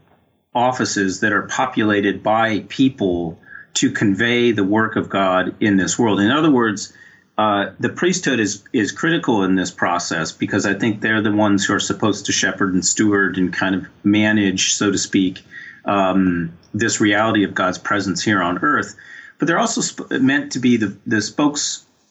offices 0.53 1.19
that 1.19 1.31
are 1.31 1.43
populated 1.43 2.23
by 2.23 2.61
people 2.67 3.39
to 3.77 3.91
convey 3.91 4.51
the 4.51 4.63
work 4.63 4.95
of 4.95 5.09
God 5.09 5.55
in 5.59 5.77
this 5.77 5.97
world. 5.99 6.19
In 6.19 6.31
other 6.31 6.51
words, 6.51 6.93
uh, 7.37 7.71
the 7.79 7.89
priesthood 7.89 8.39
is 8.39 8.63
is 8.73 8.91
critical 8.91 9.43
in 9.43 9.55
this 9.55 9.69
process 9.69 10.31
because 10.31 10.65
I 10.65 10.73
think 10.73 11.01
they're 11.01 11.21
the 11.21 11.31
ones 11.31 11.65
who 11.65 11.73
are 11.73 11.79
supposed 11.79 12.25
to 12.25 12.31
shepherd 12.31 12.73
and 12.73 12.83
steward 12.83 13.37
and 13.37 13.53
kind 13.53 13.75
of 13.75 13.85
manage, 14.03 14.73
so 14.73 14.91
to 14.91 14.97
speak, 14.97 15.43
um, 15.85 16.51
this 16.73 16.99
reality 16.99 17.43
of 17.43 17.53
God's 17.53 17.77
presence 17.77 18.23
here 18.23 18.41
on 18.41 18.57
earth. 18.59 18.95
but 19.37 19.47
they're 19.47 19.59
also 19.59 19.81
sp- 19.85 20.09
meant 20.19 20.51
to 20.53 20.59
be 20.59 20.77
the 20.77 20.97
the 21.05 21.21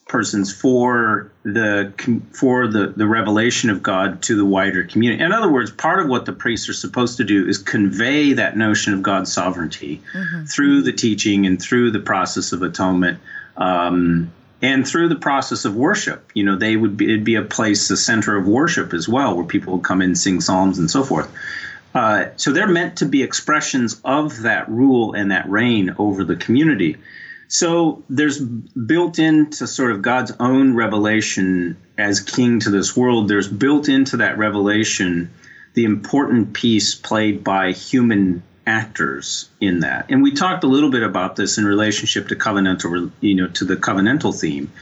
spokespersons 0.06 0.54
for 0.54 1.30
the 1.42 1.92
for 2.32 2.68
the 2.68 2.88
the 2.96 3.06
revelation 3.06 3.70
of 3.70 3.82
God 3.82 4.22
to 4.22 4.36
the 4.36 4.44
wider 4.44 4.84
community. 4.84 5.22
In 5.22 5.32
other 5.32 5.50
words, 5.50 5.70
part 5.70 6.00
of 6.00 6.08
what 6.08 6.26
the 6.26 6.32
priests 6.32 6.68
are 6.68 6.74
supposed 6.74 7.16
to 7.18 7.24
do 7.24 7.46
is 7.46 7.58
convey 7.58 8.34
that 8.34 8.56
notion 8.56 8.94
of 8.94 9.02
God's 9.02 9.32
sovereignty 9.32 10.00
mm-hmm. 10.12 10.44
through 10.44 10.82
the 10.82 10.92
teaching 10.92 11.46
and 11.46 11.60
through 11.60 11.90
the 11.90 12.00
process 12.00 12.52
of 12.52 12.62
atonement. 12.62 13.18
Um, 13.56 14.32
and 14.62 14.88
through 14.88 15.10
the 15.10 15.16
process 15.16 15.66
of 15.66 15.76
worship, 15.76 16.30
you 16.34 16.42
know, 16.42 16.56
they 16.56 16.76
would 16.76 16.96
be, 16.96 17.04
it'd 17.04 17.24
be 17.24 17.34
a 17.34 17.42
place, 17.42 17.90
a 17.90 17.96
center 17.96 18.36
of 18.36 18.48
worship 18.48 18.94
as 18.94 19.06
well, 19.06 19.36
where 19.36 19.44
people 19.44 19.74
would 19.74 19.84
come 19.84 20.00
in, 20.00 20.14
sing 20.14 20.40
psalms, 20.40 20.78
and 20.78 20.90
so 20.90 21.04
forth. 21.04 21.30
Uh, 21.94 22.30
so 22.36 22.52
they're 22.52 22.66
meant 22.66 22.96
to 22.96 23.04
be 23.04 23.22
expressions 23.22 24.00
of 24.02 24.42
that 24.42 24.66
rule 24.70 25.12
and 25.12 25.30
that 25.30 25.46
reign 25.48 25.94
over 25.98 26.24
the 26.24 26.36
community. 26.36 26.96
So 27.48 28.02
there's 28.08 28.40
built 28.40 29.18
into 29.18 29.66
sort 29.66 29.92
of 29.92 30.02
God's 30.02 30.32
own 30.40 30.74
revelation 30.74 31.76
as 31.96 32.20
king 32.20 32.60
to 32.60 32.70
this 32.70 32.96
world, 32.96 33.28
there's 33.28 33.48
built 33.48 33.88
into 33.88 34.18
that 34.18 34.38
revelation 34.38 35.30
the 35.74 35.84
important 35.84 36.54
piece 36.54 36.94
played 36.94 37.44
by 37.44 37.72
human 37.72 38.42
actors 38.66 39.48
in 39.60 39.80
that. 39.80 40.06
And 40.08 40.22
we 40.22 40.32
talked 40.32 40.64
a 40.64 40.66
little 40.66 40.90
bit 40.90 41.02
about 41.02 41.36
this 41.36 41.58
in 41.58 41.64
relationship 41.64 42.28
to 42.28 42.36
covenantal, 42.36 43.10
you 43.20 43.34
know, 43.34 43.48
to 43.48 43.64
the 43.64 43.76
covenantal 43.76 44.38
theme 44.38 44.72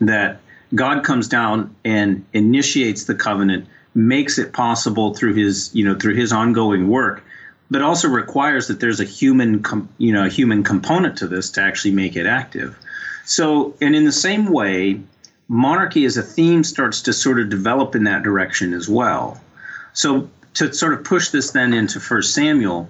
that 0.00 0.40
God 0.74 1.04
comes 1.04 1.28
down 1.28 1.74
and 1.84 2.24
initiates 2.32 3.04
the 3.04 3.14
covenant, 3.14 3.66
makes 3.94 4.38
it 4.38 4.52
possible 4.52 5.14
through 5.14 5.34
his, 5.34 5.74
you 5.74 5.84
know, 5.84 5.96
through 5.96 6.14
his 6.14 6.32
ongoing 6.32 6.88
work, 6.88 7.24
but 7.70 7.82
also 7.82 8.08
requires 8.08 8.68
that 8.68 8.80
there's 8.80 9.00
a 9.00 9.04
human, 9.04 9.62
com- 9.62 9.88
you 9.98 10.12
know, 10.12 10.26
a 10.26 10.28
human 10.28 10.62
component 10.62 11.18
to 11.18 11.26
this 11.26 11.50
to 11.50 11.60
actually 11.60 11.92
make 11.92 12.16
it 12.16 12.26
active. 12.26 12.78
So, 13.24 13.74
and 13.80 13.96
in 13.96 14.04
the 14.04 14.12
same 14.12 14.46
way, 14.52 15.00
monarchy 15.48 16.04
as 16.04 16.16
a 16.16 16.22
theme 16.22 16.62
starts 16.64 17.02
to 17.02 17.12
sort 17.12 17.40
of 17.40 17.48
develop 17.48 17.94
in 17.94 18.04
that 18.04 18.22
direction 18.22 18.72
as 18.72 18.88
well. 18.88 19.40
So, 19.92 20.30
to 20.54 20.72
sort 20.72 20.94
of 20.94 21.04
push 21.04 21.30
this 21.30 21.50
then 21.50 21.74
into 21.74 22.00
First 22.00 22.34
Samuel, 22.34 22.88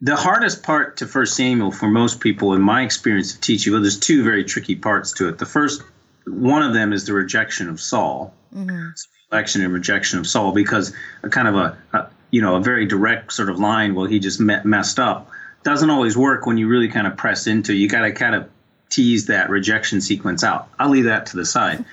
the 0.00 0.16
hardest 0.16 0.64
part 0.64 0.96
to 0.96 1.06
First 1.06 1.36
Samuel 1.36 1.70
for 1.70 1.88
most 1.88 2.20
people, 2.20 2.54
in 2.54 2.60
my 2.60 2.82
experience 2.82 3.34
of 3.34 3.40
teaching, 3.40 3.72
well, 3.72 3.80
there's 3.80 3.98
two 3.98 4.24
very 4.24 4.44
tricky 4.44 4.74
parts 4.74 5.12
to 5.12 5.28
it. 5.28 5.38
The 5.38 5.46
first 5.46 5.82
one 6.26 6.62
of 6.62 6.74
them 6.74 6.92
is 6.92 7.06
the 7.06 7.12
rejection 7.12 7.68
of 7.68 7.80
Saul, 7.80 8.34
mm-hmm. 8.54 8.88
election 9.30 9.62
and 9.62 9.72
rejection 9.72 10.18
of 10.18 10.26
Saul, 10.26 10.52
because 10.52 10.92
a 11.22 11.28
kind 11.28 11.48
of 11.48 11.54
a, 11.54 11.78
a, 11.92 12.06
you 12.32 12.40
know 12.40 12.56
a 12.56 12.60
very 12.60 12.86
direct 12.86 13.32
sort 13.32 13.48
of 13.48 13.60
line. 13.60 13.94
Well, 13.94 14.06
he 14.06 14.18
just 14.18 14.40
met, 14.40 14.64
messed 14.64 14.98
up. 14.98 15.30
Doesn't 15.62 15.90
always 15.90 16.16
work 16.16 16.44
when 16.44 16.58
you 16.58 16.66
really 16.66 16.88
kind 16.88 17.06
of 17.06 17.16
press 17.16 17.46
into. 17.46 17.72
You 17.72 17.88
got 17.88 18.00
to 18.00 18.12
kind 18.12 18.34
of 18.34 18.50
tease 18.90 19.26
that 19.26 19.48
rejection 19.48 20.00
sequence 20.00 20.42
out. 20.42 20.68
I'll 20.80 20.90
leave 20.90 21.04
that 21.04 21.26
to 21.26 21.36
the 21.36 21.46
side. 21.46 21.84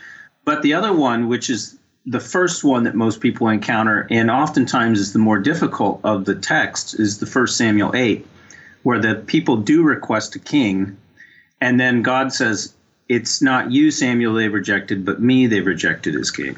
But 0.43 0.63
the 0.63 0.73
other 0.73 0.91
one, 0.91 1.28
which 1.28 1.49
is 1.52 1.78
the 2.06 2.19
first 2.19 2.63
one 2.63 2.86
that 2.86 2.95
most 2.95 3.21
people 3.21 3.49
encounter, 3.49 4.08
and 4.10 4.32
oftentimes 4.32 4.99
is 4.99 5.13
the 5.13 5.19
more 5.19 5.38
difficult 5.38 6.02
of 6.04 6.25
the 6.25 6.34
texts, 6.34 6.95
is 6.95 7.19
the 7.19 7.28
first 7.28 7.56
Samuel 7.56 7.95
8, 7.95 8.25
where 8.84 8.99
the 8.99 9.15
people 9.15 9.58
do 9.58 9.84
request 9.84 10.36
a 10.36 10.39
king, 10.39 10.97
and 11.62 11.80
then 11.80 12.02
God 12.02 12.34
says, 12.34 12.73
It's 13.08 13.41
not 13.41 13.71
you, 13.71 13.91
Samuel, 13.91 14.34
they've 14.34 14.52
rejected, 14.52 15.06
but 15.06 15.21
me 15.21 15.47
they've 15.47 15.65
rejected 15.65 16.15
as 16.15 16.32
king. 16.32 16.58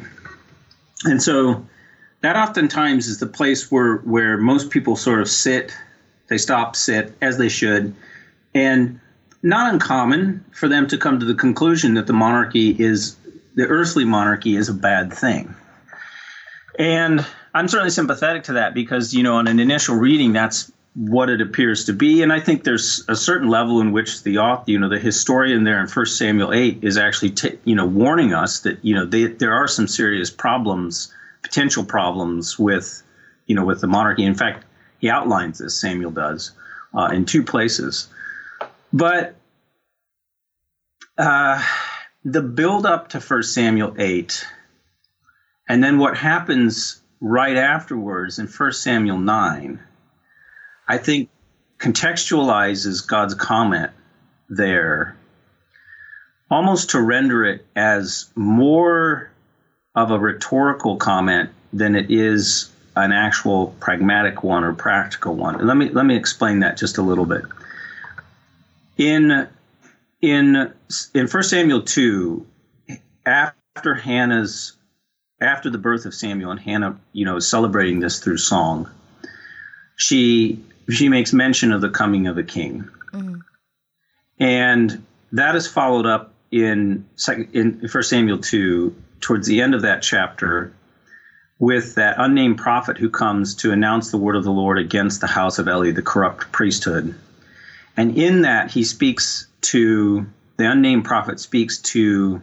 And 1.04 1.22
so 1.22 1.66
that 2.22 2.36
oftentimes 2.36 3.08
is 3.08 3.20
the 3.20 3.28
place 3.28 3.72
where, 3.72 3.98
where 3.98 4.38
most 4.38 4.70
people 4.70 4.96
sort 4.96 5.22
of 5.22 5.30
sit, 5.30 5.76
they 6.28 6.38
stop, 6.38 6.76
sit, 6.76 7.14
as 7.22 7.38
they 7.38 7.50
should, 7.50 7.94
and 8.54 9.00
not 9.44 9.74
uncommon 9.74 10.44
for 10.52 10.68
them 10.68 10.88
to 10.88 10.98
come 10.98 11.20
to 11.20 11.26
the 11.26 11.34
conclusion 11.34 11.96
that 11.96 12.08
the 12.08 12.14
monarchy 12.14 12.76
is 12.80 13.16
the 13.56 13.66
earthly 13.68 14.06
monarchy 14.06 14.56
is 14.56 14.70
a 14.70 14.74
bad 14.74 15.12
thing. 15.12 15.54
And 16.78 17.26
I'm 17.54 17.68
certainly 17.68 17.90
sympathetic 17.90 18.44
to 18.44 18.54
that 18.54 18.74
because, 18.74 19.14
you 19.14 19.24
know, 19.24 19.36
on 19.36 19.48
an 19.48 19.60
initial 19.60 19.96
reading, 19.96 20.32
that's 20.32 20.72
what 20.94 21.30
it 21.30 21.42
appears 21.42 21.86
to 21.86 21.94
be. 21.94 22.22
And 22.22 22.32
I 22.32 22.40
think 22.40 22.64
there's 22.64 23.04
a 23.08 23.16
certain 23.16 23.50
level 23.50 23.82
in 23.82 23.92
which 23.92 24.24
the 24.24 24.38
author, 24.38 24.72
you 24.72 24.80
know, 24.80 24.90
the 24.90 25.00
historian 25.00 25.64
there 25.64 25.80
in 25.80 25.88
First 25.88 26.18
Samuel 26.18 26.54
8 26.54 26.84
is 26.84 26.98
actually, 26.98 27.32
t- 27.32 27.60
you 27.66 27.76
know, 27.76 27.86
warning 27.86 28.34
us 28.34 28.62
that, 28.62 28.84
you 28.84 28.94
know, 28.94 29.06
they, 29.06 29.26
there 29.26 29.54
are 29.54 29.68
some 29.68 29.88
serious 29.88 30.30
problems, 30.30 31.14
potential 31.42 31.84
problems 31.84 32.58
with, 32.58 33.04
you 33.46 33.56
know, 33.56 33.66
with 33.66 33.82
the 33.82 33.88
monarchy. 33.88 34.24
In 34.24 34.36
fact, 34.36 34.66
he 35.00 35.10
outlines 35.10 35.60
this, 35.60 35.80
Samuel 35.80 36.12
does, 36.12 36.52
uh, 36.94 37.10
in 37.14 37.26
two 37.26 37.44
places. 37.44 38.08
But, 38.94 39.36
uh, 41.18 41.64
the 42.24 42.42
build 42.42 42.86
up 42.86 43.10
to 43.10 43.20
First 43.20 43.54
Samuel 43.54 43.96
8 43.98 44.46
and 45.68 45.84
then 45.84 45.98
what 45.98 46.18
happens 46.18 47.02
right 47.20 47.56
afterwards 47.56 48.40
in 48.40 48.48
First 48.48 48.84
Samuel 48.84 49.18
9 49.18 49.80
I 50.88 50.98
think 50.98 51.30
contextualizes 51.80 53.08
God's 53.08 53.34
comment 53.34 53.92
there 54.50 55.18
almost 56.50 56.92
to 56.92 57.02
render 57.02 57.46
it 57.46 57.66
as 57.76 58.30
more 58.36 59.31
of 59.96 60.12
a 60.12 60.20
rhetorical 60.20 60.98
comment 60.98 61.50
than 61.74 61.96
it 61.96 62.10
is 62.10 62.72
an 62.96 63.12
actual 63.12 63.76
pragmatic 63.80 64.44
one 64.44 64.64
or 64.64 64.74
practical 64.74 65.36
one. 65.36 65.56
And 65.56 65.68
let 65.68 65.78
me 65.78 65.90
let 65.90 66.06
me 66.06 66.16
explain 66.16 66.60
that 66.60 66.78
just 66.78 66.98
a 66.98 67.02
little 67.02 67.26
bit. 67.26 67.44
In 68.98 69.48
in 70.22 70.74
in 71.14 71.28
First 71.28 71.50
Samuel 71.50 71.82
two, 71.82 72.46
after 73.26 73.96
Hannah's 73.96 74.74
after 75.42 75.70
the 75.70 75.78
birth 75.78 76.06
of 76.06 76.14
Samuel 76.14 76.52
and 76.52 76.60
Hannah, 76.60 76.98
you 77.14 77.26
know, 77.26 77.38
is 77.38 77.48
celebrating 77.48 78.00
this 78.00 78.20
through 78.20 78.38
song, 78.38 78.90
she 79.96 80.62
she 80.90 81.10
makes 81.10 81.34
mention 81.34 81.72
of 81.72 81.82
the 81.82 81.90
coming 81.90 82.28
of 82.28 82.38
a 82.38 82.44
king, 82.44 82.88
mm-hmm. 83.14 83.40
and 84.40 85.04
that 85.32 85.56
is 85.56 85.68
followed 85.68 86.06
up 86.06 86.34
in 86.52 87.06
second 87.16 87.50
in 87.54 87.88
First 87.88 88.10
Samuel 88.10 88.38
two 88.38 88.94
towards 89.22 89.48
the 89.48 89.62
end 89.62 89.74
of 89.74 89.84
that 89.84 90.02
chapter 90.02 90.74
with 91.60 91.96
that 91.96 92.16
unnamed 92.18 92.58
prophet 92.58 92.98
who 92.98 93.10
comes 93.10 93.54
to 93.54 93.72
announce 93.72 94.10
the 94.10 94.18
word 94.18 94.36
of 94.36 94.44
the 94.44 94.52
Lord 94.52 94.80
against 94.80 95.22
the 95.22 95.28
house 95.28 95.60
of 95.60 95.68
Eli, 95.68 95.92
the 95.92 96.02
corrupt 96.02 96.52
priesthood. 96.52 97.14
And 97.96 98.18
in 98.18 98.42
that, 98.42 98.72
he 98.72 98.84
speaks 98.84 99.46
to 99.62 100.26
the 100.58 100.70
unnamed 100.70 101.06
prophet 101.06 101.40
speaks 101.40 101.78
to 101.78 102.42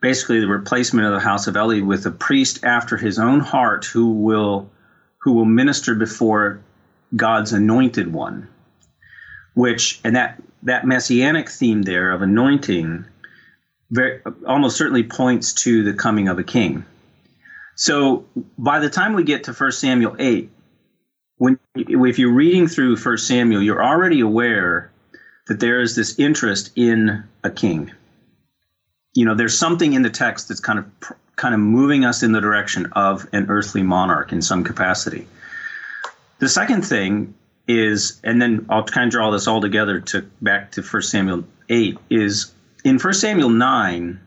basically 0.00 0.40
the 0.40 0.48
replacement 0.48 1.06
of 1.06 1.12
the 1.12 1.20
house 1.20 1.46
of 1.46 1.56
Eli 1.56 1.80
with 1.80 2.04
a 2.06 2.10
priest 2.10 2.62
after 2.62 2.96
his 2.96 3.18
own 3.18 3.40
heart 3.40 3.86
who 3.86 4.10
will 4.10 4.70
who 5.18 5.32
will 5.32 5.44
minister 5.44 5.94
before 5.94 6.60
God's 7.14 7.52
anointed 7.52 8.12
one. 8.12 8.48
Which 9.54 10.00
and 10.04 10.14
that 10.16 10.42
that 10.62 10.86
messianic 10.86 11.48
theme 11.48 11.82
there 11.82 12.10
of 12.12 12.22
anointing 12.22 13.06
very, 13.90 14.20
almost 14.46 14.76
certainly 14.76 15.02
points 15.02 15.52
to 15.52 15.84
the 15.84 15.92
coming 15.92 16.28
of 16.28 16.38
a 16.38 16.44
king. 16.44 16.84
So 17.74 18.24
by 18.58 18.80
the 18.80 18.90
time 18.90 19.14
we 19.14 19.24
get 19.24 19.44
to 19.44 19.52
1 19.52 19.72
Samuel 19.72 20.16
8, 20.18 20.50
when 21.36 21.58
if 21.74 22.18
you're 22.18 22.32
reading 22.32 22.68
through 22.68 22.96
1 22.96 23.18
Samuel, 23.18 23.62
you're 23.62 23.84
already 23.84 24.20
aware 24.20 24.90
that 25.46 25.60
there 25.60 25.80
is 25.80 25.94
this 25.94 26.18
interest 26.18 26.72
in 26.74 27.24
a 27.44 27.50
king. 27.50 27.92
You 29.14 29.26
know, 29.26 29.34
there's 29.34 29.58
something 29.58 29.92
in 29.92 30.02
the 30.02 30.10
text 30.10 30.48
that's 30.48 30.60
kind 30.60 30.78
of 30.78 30.86
kind 31.36 31.54
of 31.54 31.60
moving 31.60 32.04
us 32.04 32.22
in 32.22 32.32
the 32.32 32.40
direction 32.40 32.86
of 32.92 33.28
an 33.32 33.46
earthly 33.50 33.82
monarch 33.82 34.32
in 34.32 34.40
some 34.40 34.64
capacity. 34.64 35.26
The 36.38 36.48
second 36.48 36.82
thing 36.82 37.34
is, 37.68 38.18
and 38.24 38.40
then 38.40 38.66
I'll 38.70 38.84
kind 38.84 39.06
of 39.06 39.10
draw 39.12 39.30
this 39.30 39.46
all 39.46 39.60
together 39.60 40.00
to 40.00 40.22
back 40.40 40.72
to 40.72 40.82
1 40.82 41.02
Samuel 41.02 41.44
8, 41.68 41.98
is 42.08 42.52
in 42.86 43.00
1 43.00 43.14
Samuel 43.14 43.48
9, 43.48 44.20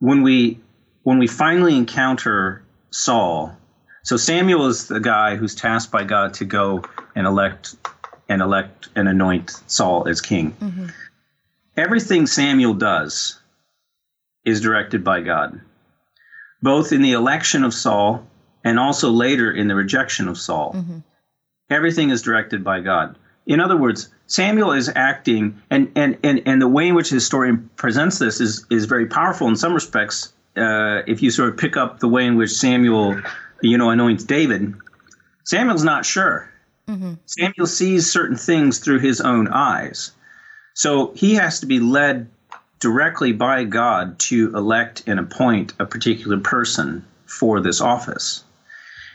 when 0.00 0.22
we 0.22 0.60
when 1.02 1.18
we 1.18 1.26
finally 1.26 1.74
encounter 1.74 2.62
Saul, 2.90 3.56
so 4.04 4.18
Samuel 4.18 4.66
is 4.66 4.88
the 4.88 5.00
guy 5.00 5.36
who's 5.36 5.54
tasked 5.54 5.90
by 5.90 6.04
God 6.04 6.34
to 6.34 6.44
go 6.44 6.84
and 7.14 7.26
elect 7.26 7.74
and 8.28 8.42
elect 8.42 8.90
and 8.94 9.08
anoint 9.08 9.62
Saul 9.66 10.06
as 10.06 10.20
king. 10.20 10.52
Mm-hmm. 10.60 10.86
Everything 11.74 12.26
Samuel 12.26 12.74
does 12.74 13.40
is 14.44 14.60
directed 14.60 15.02
by 15.02 15.22
God, 15.22 15.58
both 16.60 16.92
in 16.92 17.00
the 17.00 17.12
election 17.12 17.64
of 17.64 17.72
Saul 17.72 18.26
and 18.62 18.78
also 18.78 19.10
later 19.10 19.50
in 19.50 19.68
the 19.68 19.74
rejection 19.74 20.28
of 20.28 20.36
Saul. 20.36 20.74
Mm-hmm. 20.74 20.98
Everything 21.70 22.10
is 22.10 22.20
directed 22.20 22.62
by 22.62 22.80
God. 22.80 23.16
In 23.48 23.60
other 23.60 23.76
words, 23.76 24.10
Samuel 24.26 24.72
is 24.72 24.90
acting, 24.94 25.60
and, 25.70 25.90
and, 25.96 26.18
and, 26.22 26.42
and 26.44 26.60
the 26.60 26.68
way 26.68 26.88
in 26.88 26.94
which 26.94 27.08
the 27.08 27.14
historian 27.14 27.70
presents 27.76 28.18
this 28.18 28.40
is, 28.40 28.66
is 28.70 28.84
very 28.84 29.06
powerful 29.06 29.48
in 29.48 29.56
some 29.56 29.72
respects. 29.72 30.34
Uh, 30.54 31.00
if 31.06 31.22
you 31.22 31.30
sort 31.30 31.48
of 31.48 31.56
pick 31.56 31.76
up 31.76 31.98
the 31.98 32.08
way 32.08 32.26
in 32.26 32.36
which 32.36 32.50
Samuel, 32.50 33.20
you 33.62 33.78
know, 33.78 33.88
anoints 33.88 34.24
David, 34.24 34.74
Samuel's 35.44 35.82
not 35.82 36.04
sure. 36.04 36.52
Mm-hmm. 36.88 37.14
Samuel 37.24 37.66
sees 37.66 38.10
certain 38.10 38.36
things 38.36 38.80
through 38.80 38.98
his 38.98 39.22
own 39.22 39.48
eyes. 39.48 40.12
So 40.74 41.12
he 41.14 41.34
has 41.34 41.60
to 41.60 41.66
be 41.66 41.80
led 41.80 42.28
directly 42.80 43.32
by 43.32 43.64
God 43.64 44.18
to 44.18 44.54
elect 44.54 45.04
and 45.06 45.18
appoint 45.18 45.72
a 45.78 45.86
particular 45.86 46.38
person 46.38 47.04
for 47.24 47.60
this 47.60 47.80
office. 47.80 48.44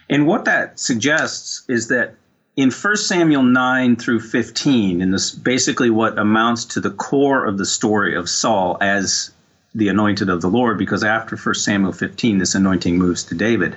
And 0.10 0.26
what 0.26 0.46
that 0.46 0.80
suggests 0.80 1.64
is 1.70 1.88
that 1.90 2.16
in 2.56 2.70
1 2.70 2.98
Samuel 2.98 3.44
9 3.44 3.96
through 3.96 4.20
15, 4.20 5.02
in 5.02 5.12
this 5.12 5.32
basically 5.32 5.90
what 5.90 6.20
amounts 6.20 6.66
to 6.66 6.82
the 6.82 6.92
core 6.92 7.46
of 7.46 7.58
the 7.58 7.66
story 7.66 8.16
of 8.16 8.30
Saul 8.30 8.78
as 8.80 9.32
the 9.74 9.88
anointed 9.88 10.30
of 10.30 10.42
the 10.42 10.50
Lord, 10.50 10.78
because 10.78 11.04
after 11.04 11.36
1 11.36 11.56
Samuel 11.56 11.94
15, 11.94 12.38
this 12.38 12.54
anointing 12.54 12.98
moves 12.98 13.24
to 13.26 13.36
David, 13.36 13.76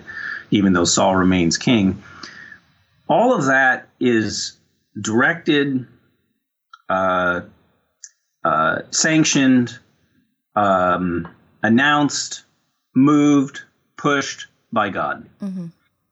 even 0.51 0.75
though 0.75 0.85
Saul 0.85 1.17
remains 1.17 1.57
king. 1.57 2.03
All 3.09 3.35
of 3.35 3.47
that 3.47 3.89
is 3.99 4.57
directed, 5.01 5.87
uh, 6.91 7.43
uh, 8.45 8.79
sanctioned, 8.91 9.79
um, 10.55 11.27
announced, 11.63 12.45
moved, 12.95 13.63
pushed 13.97 14.49
by 14.71 14.91
God. 14.91 15.27
Mm-hmm. 15.41 15.67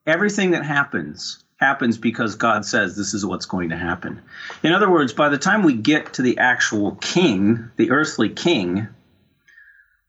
Everything 0.07 0.53
that 0.53 0.65
happens 0.65 1.44
happens 1.65 1.97
because 1.97 2.35
God 2.35 2.67
says 2.67 2.95
this 2.95 3.15
is 3.15 3.25
what's 3.25 3.47
going 3.47 3.71
to 3.71 3.77
happen. 3.77 4.21
In 4.63 4.73
other 4.73 4.91
words, 4.91 5.15
by 5.15 5.31
the 5.31 5.39
time 5.39 5.63
we 5.63 5.75
get 5.75 6.13
to 6.15 6.23
the 6.23 6.37
actual 6.39 6.97
king, 6.97 7.71
the 7.77 7.91
earthly 7.91 8.29
king, 8.29 8.87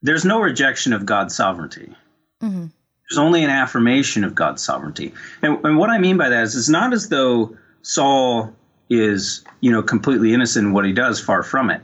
there's 0.02 0.26
no 0.26 0.42
rejection 0.42 0.92
of 0.92 1.06
God's 1.06 1.34
sovereignty. 1.34 1.96
Mm-hmm. 2.42 2.66
There's 3.10 3.18
only 3.18 3.44
an 3.44 3.50
affirmation 3.50 4.26
of 4.26 4.36
God's 4.36 4.62
sovereignty. 4.62 5.14
And, 5.42 5.64
and 5.64 5.78
what 5.78 5.90
I 5.90 5.98
mean 5.98 6.18
by 6.18 6.30
that 6.30 6.44
is 6.44 6.56
it's 6.56 6.70
not 6.70 6.92
as 6.92 7.08
though 7.08 7.56
Saul 7.82 8.54
is, 8.90 9.46
you 9.62 9.72
know, 9.72 9.82
completely 9.82 10.34
innocent 10.34 10.68
in 10.68 10.74
what 10.74 10.86
he 10.86 10.92
does, 10.92 11.22
far 11.22 11.42
from 11.42 11.70
it. 11.70 11.82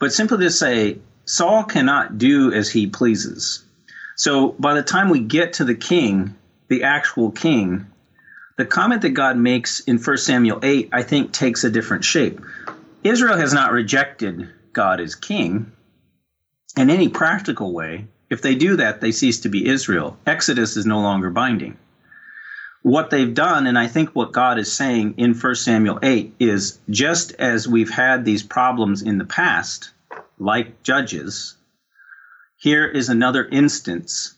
But 0.00 0.12
simply 0.12 0.38
to 0.38 0.50
say, 0.50 0.98
Saul 1.24 1.64
cannot 1.64 2.18
do 2.18 2.52
as 2.52 2.70
he 2.70 2.86
pleases. 2.88 3.64
So 4.16 4.52
by 4.58 4.74
the 4.74 4.82
time 4.82 5.08
we 5.08 5.20
get 5.20 5.54
to 5.54 5.64
the 5.64 5.74
king, 5.74 6.34
the 6.68 6.82
actual 6.82 7.30
king, 7.30 7.86
the 8.56 8.64
comment 8.64 9.02
that 9.02 9.10
God 9.10 9.36
makes 9.36 9.80
in 9.80 9.98
1 9.98 10.16
Samuel 10.18 10.60
8, 10.62 10.90
I 10.92 11.02
think, 11.02 11.32
takes 11.32 11.64
a 11.64 11.70
different 11.70 12.04
shape. 12.04 12.40
Israel 13.02 13.36
has 13.36 13.52
not 13.52 13.72
rejected 13.72 14.48
God 14.72 15.00
as 15.00 15.14
king 15.14 15.72
in 16.76 16.90
any 16.90 17.08
practical 17.08 17.72
way. 17.72 18.06
If 18.30 18.42
they 18.42 18.54
do 18.54 18.76
that, 18.76 19.00
they 19.00 19.12
cease 19.12 19.40
to 19.40 19.48
be 19.48 19.66
Israel. 19.66 20.16
Exodus 20.26 20.76
is 20.76 20.86
no 20.86 21.00
longer 21.00 21.30
binding. 21.30 21.76
What 22.82 23.10
they've 23.10 23.32
done, 23.32 23.66
and 23.66 23.78
I 23.78 23.86
think 23.86 24.10
what 24.10 24.32
God 24.32 24.58
is 24.58 24.70
saying 24.70 25.14
in 25.16 25.34
1 25.34 25.54
Samuel 25.54 25.98
8, 26.02 26.34
is 26.38 26.78
just 26.90 27.32
as 27.32 27.66
we've 27.66 27.90
had 27.90 28.24
these 28.24 28.42
problems 28.42 29.02
in 29.02 29.18
the 29.18 29.24
past, 29.24 29.90
like 30.38 30.82
judges, 30.82 31.56
here 32.56 32.86
is 32.86 33.08
another 33.08 33.46
instance. 33.46 34.33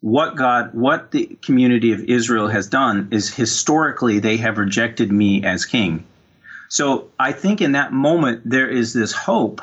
What 0.00 0.36
God, 0.36 0.72
what 0.72 1.10
the 1.10 1.38
community 1.42 1.92
of 1.92 2.00
Israel 2.00 2.48
has 2.48 2.66
done 2.68 3.08
is 3.10 3.32
historically 3.34 4.18
they 4.18 4.38
have 4.38 4.58
rejected 4.58 5.12
me 5.12 5.44
as 5.44 5.66
king. 5.66 6.04
So 6.68 7.10
I 7.18 7.32
think 7.32 7.60
in 7.60 7.72
that 7.72 7.92
moment 7.92 8.42
there 8.48 8.68
is 8.68 8.92
this 8.92 9.12
hope, 9.12 9.60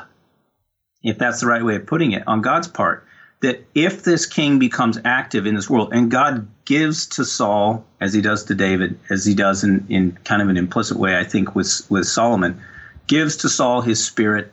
if 1.02 1.18
that's 1.18 1.40
the 1.40 1.46
right 1.46 1.64
way 1.64 1.76
of 1.76 1.86
putting 1.86 2.12
it, 2.12 2.22
on 2.28 2.42
God's 2.42 2.68
part, 2.68 3.04
that 3.40 3.64
if 3.74 4.02
this 4.02 4.26
king 4.26 4.58
becomes 4.58 4.98
active 5.04 5.46
in 5.46 5.54
this 5.54 5.70
world 5.70 5.92
and 5.92 6.10
God 6.10 6.46
gives 6.64 7.06
to 7.06 7.24
Saul, 7.24 7.84
as 8.00 8.12
he 8.12 8.20
does 8.20 8.44
to 8.44 8.54
David, 8.54 8.98
as 9.10 9.24
he 9.24 9.34
does 9.34 9.64
in, 9.64 9.86
in 9.88 10.18
kind 10.24 10.42
of 10.42 10.48
an 10.48 10.56
implicit 10.56 10.98
way, 10.98 11.16
I 11.16 11.24
think, 11.24 11.54
with, 11.54 11.86
with 11.88 12.06
Solomon, 12.06 12.60
gives 13.06 13.38
to 13.38 13.48
Saul 13.48 13.80
his 13.80 14.04
spirit, 14.04 14.52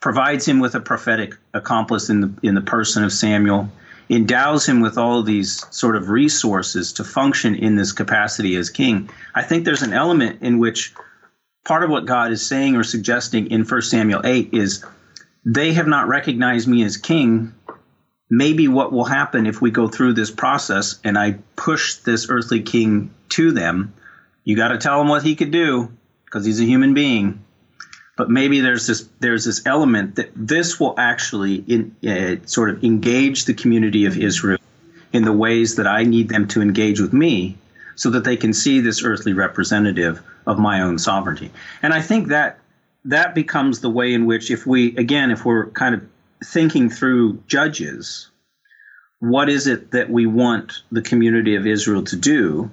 provides 0.00 0.46
him 0.46 0.60
with 0.60 0.74
a 0.74 0.80
prophetic 0.80 1.36
accomplice 1.52 2.08
in 2.08 2.20
the 2.20 2.34
in 2.42 2.54
the 2.54 2.62
person 2.62 3.04
of 3.04 3.12
Samuel, 3.12 3.68
endows 4.10 4.68
him 4.68 4.80
with 4.80 4.98
all 4.98 5.22
these 5.22 5.64
sort 5.70 5.94
of 5.94 6.10
resources 6.10 6.92
to 6.94 7.04
function 7.04 7.54
in 7.54 7.76
this 7.76 7.92
capacity 7.92 8.56
as 8.56 8.68
king. 8.68 9.08
I 9.34 9.42
think 9.42 9.64
there's 9.64 9.82
an 9.82 9.92
element 9.92 10.42
in 10.42 10.58
which 10.58 10.92
part 11.64 11.84
of 11.84 11.90
what 11.90 12.06
God 12.06 12.32
is 12.32 12.44
saying 12.44 12.74
or 12.74 12.82
suggesting 12.82 13.50
in 13.52 13.64
1 13.64 13.82
Samuel 13.82 14.22
8 14.24 14.52
is 14.52 14.84
they 15.44 15.72
have 15.74 15.86
not 15.86 16.08
recognized 16.08 16.66
me 16.66 16.82
as 16.82 16.96
king. 16.96 17.54
Maybe 18.28 18.66
what 18.66 18.92
will 18.92 19.04
happen 19.04 19.46
if 19.46 19.62
we 19.62 19.70
go 19.70 19.86
through 19.86 20.14
this 20.14 20.30
process 20.30 20.98
and 21.04 21.16
I 21.16 21.38
push 21.54 21.94
this 21.96 22.28
earthly 22.28 22.62
king 22.62 23.14
to 23.30 23.52
them, 23.52 23.94
you 24.42 24.56
got 24.56 24.68
to 24.68 24.78
tell 24.78 25.00
him 25.00 25.08
what 25.08 25.22
he 25.22 25.36
could 25.36 25.52
do 25.52 25.92
because 26.24 26.44
he's 26.44 26.60
a 26.60 26.64
human 26.64 26.94
being 26.94 27.44
but 28.20 28.28
maybe 28.28 28.60
there's 28.60 28.86
this 28.86 29.08
there's 29.20 29.46
this 29.46 29.62
element 29.64 30.16
that 30.16 30.30
this 30.36 30.78
will 30.78 30.94
actually 30.98 31.64
in, 31.66 31.96
uh, 32.06 32.36
sort 32.46 32.68
of 32.68 32.84
engage 32.84 33.46
the 33.46 33.54
community 33.54 34.04
of 34.04 34.18
Israel 34.18 34.58
in 35.10 35.24
the 35.24 35.32
ways 35.32 35.76
that 35.76 35.86
I 35.86 36.02
need 36.02 36.28
them 36.28 36.46
to 36.48 36.60
engage 36.60 37.00
with 37.00 37.14
me 37.14 37.56
so 37.94 38.10
that 38.10 38.24
they 38.24 38.36
can 38.36 38.52
see 38.52 38.80
this 38.80 39.02
earthly 39.02 39.32
representative 39.32 40.20
of 40.46 40.58
my 40.58 40.82
own 40.82 40.98
sovereignty. 40.98 41.50
And 41.82 41.94
I 41.94 42.02
think 42.02 42.28
that 42.28 42.58
that 43.06 43.34
becomes 43.34 43.80
the 43.80 43.88
way 43.88 44.12
in 44.12 44.26
which 44.26 44.50
if 44.50 44.66
we 44.66 44.94
again 44.98 45.30
if 45.30 45.46
we're 45.46 45.70
kind 45.70 45.94
of 45.94 46.06
thinking 46.44 46.90
through 46.90 47.42
judges 47.46 48.28
what 49.20 49.48
is 49.48 49.66
it 49.66 49.92
that 49.92 50.10
we 50.10 50.26
want 50.26 50.82
the 50.92 51.00
community 51.00 51.54
of 51.54 51.66
Israel 51.66 52.02
to 52.02 52.16
do 52.16 52.70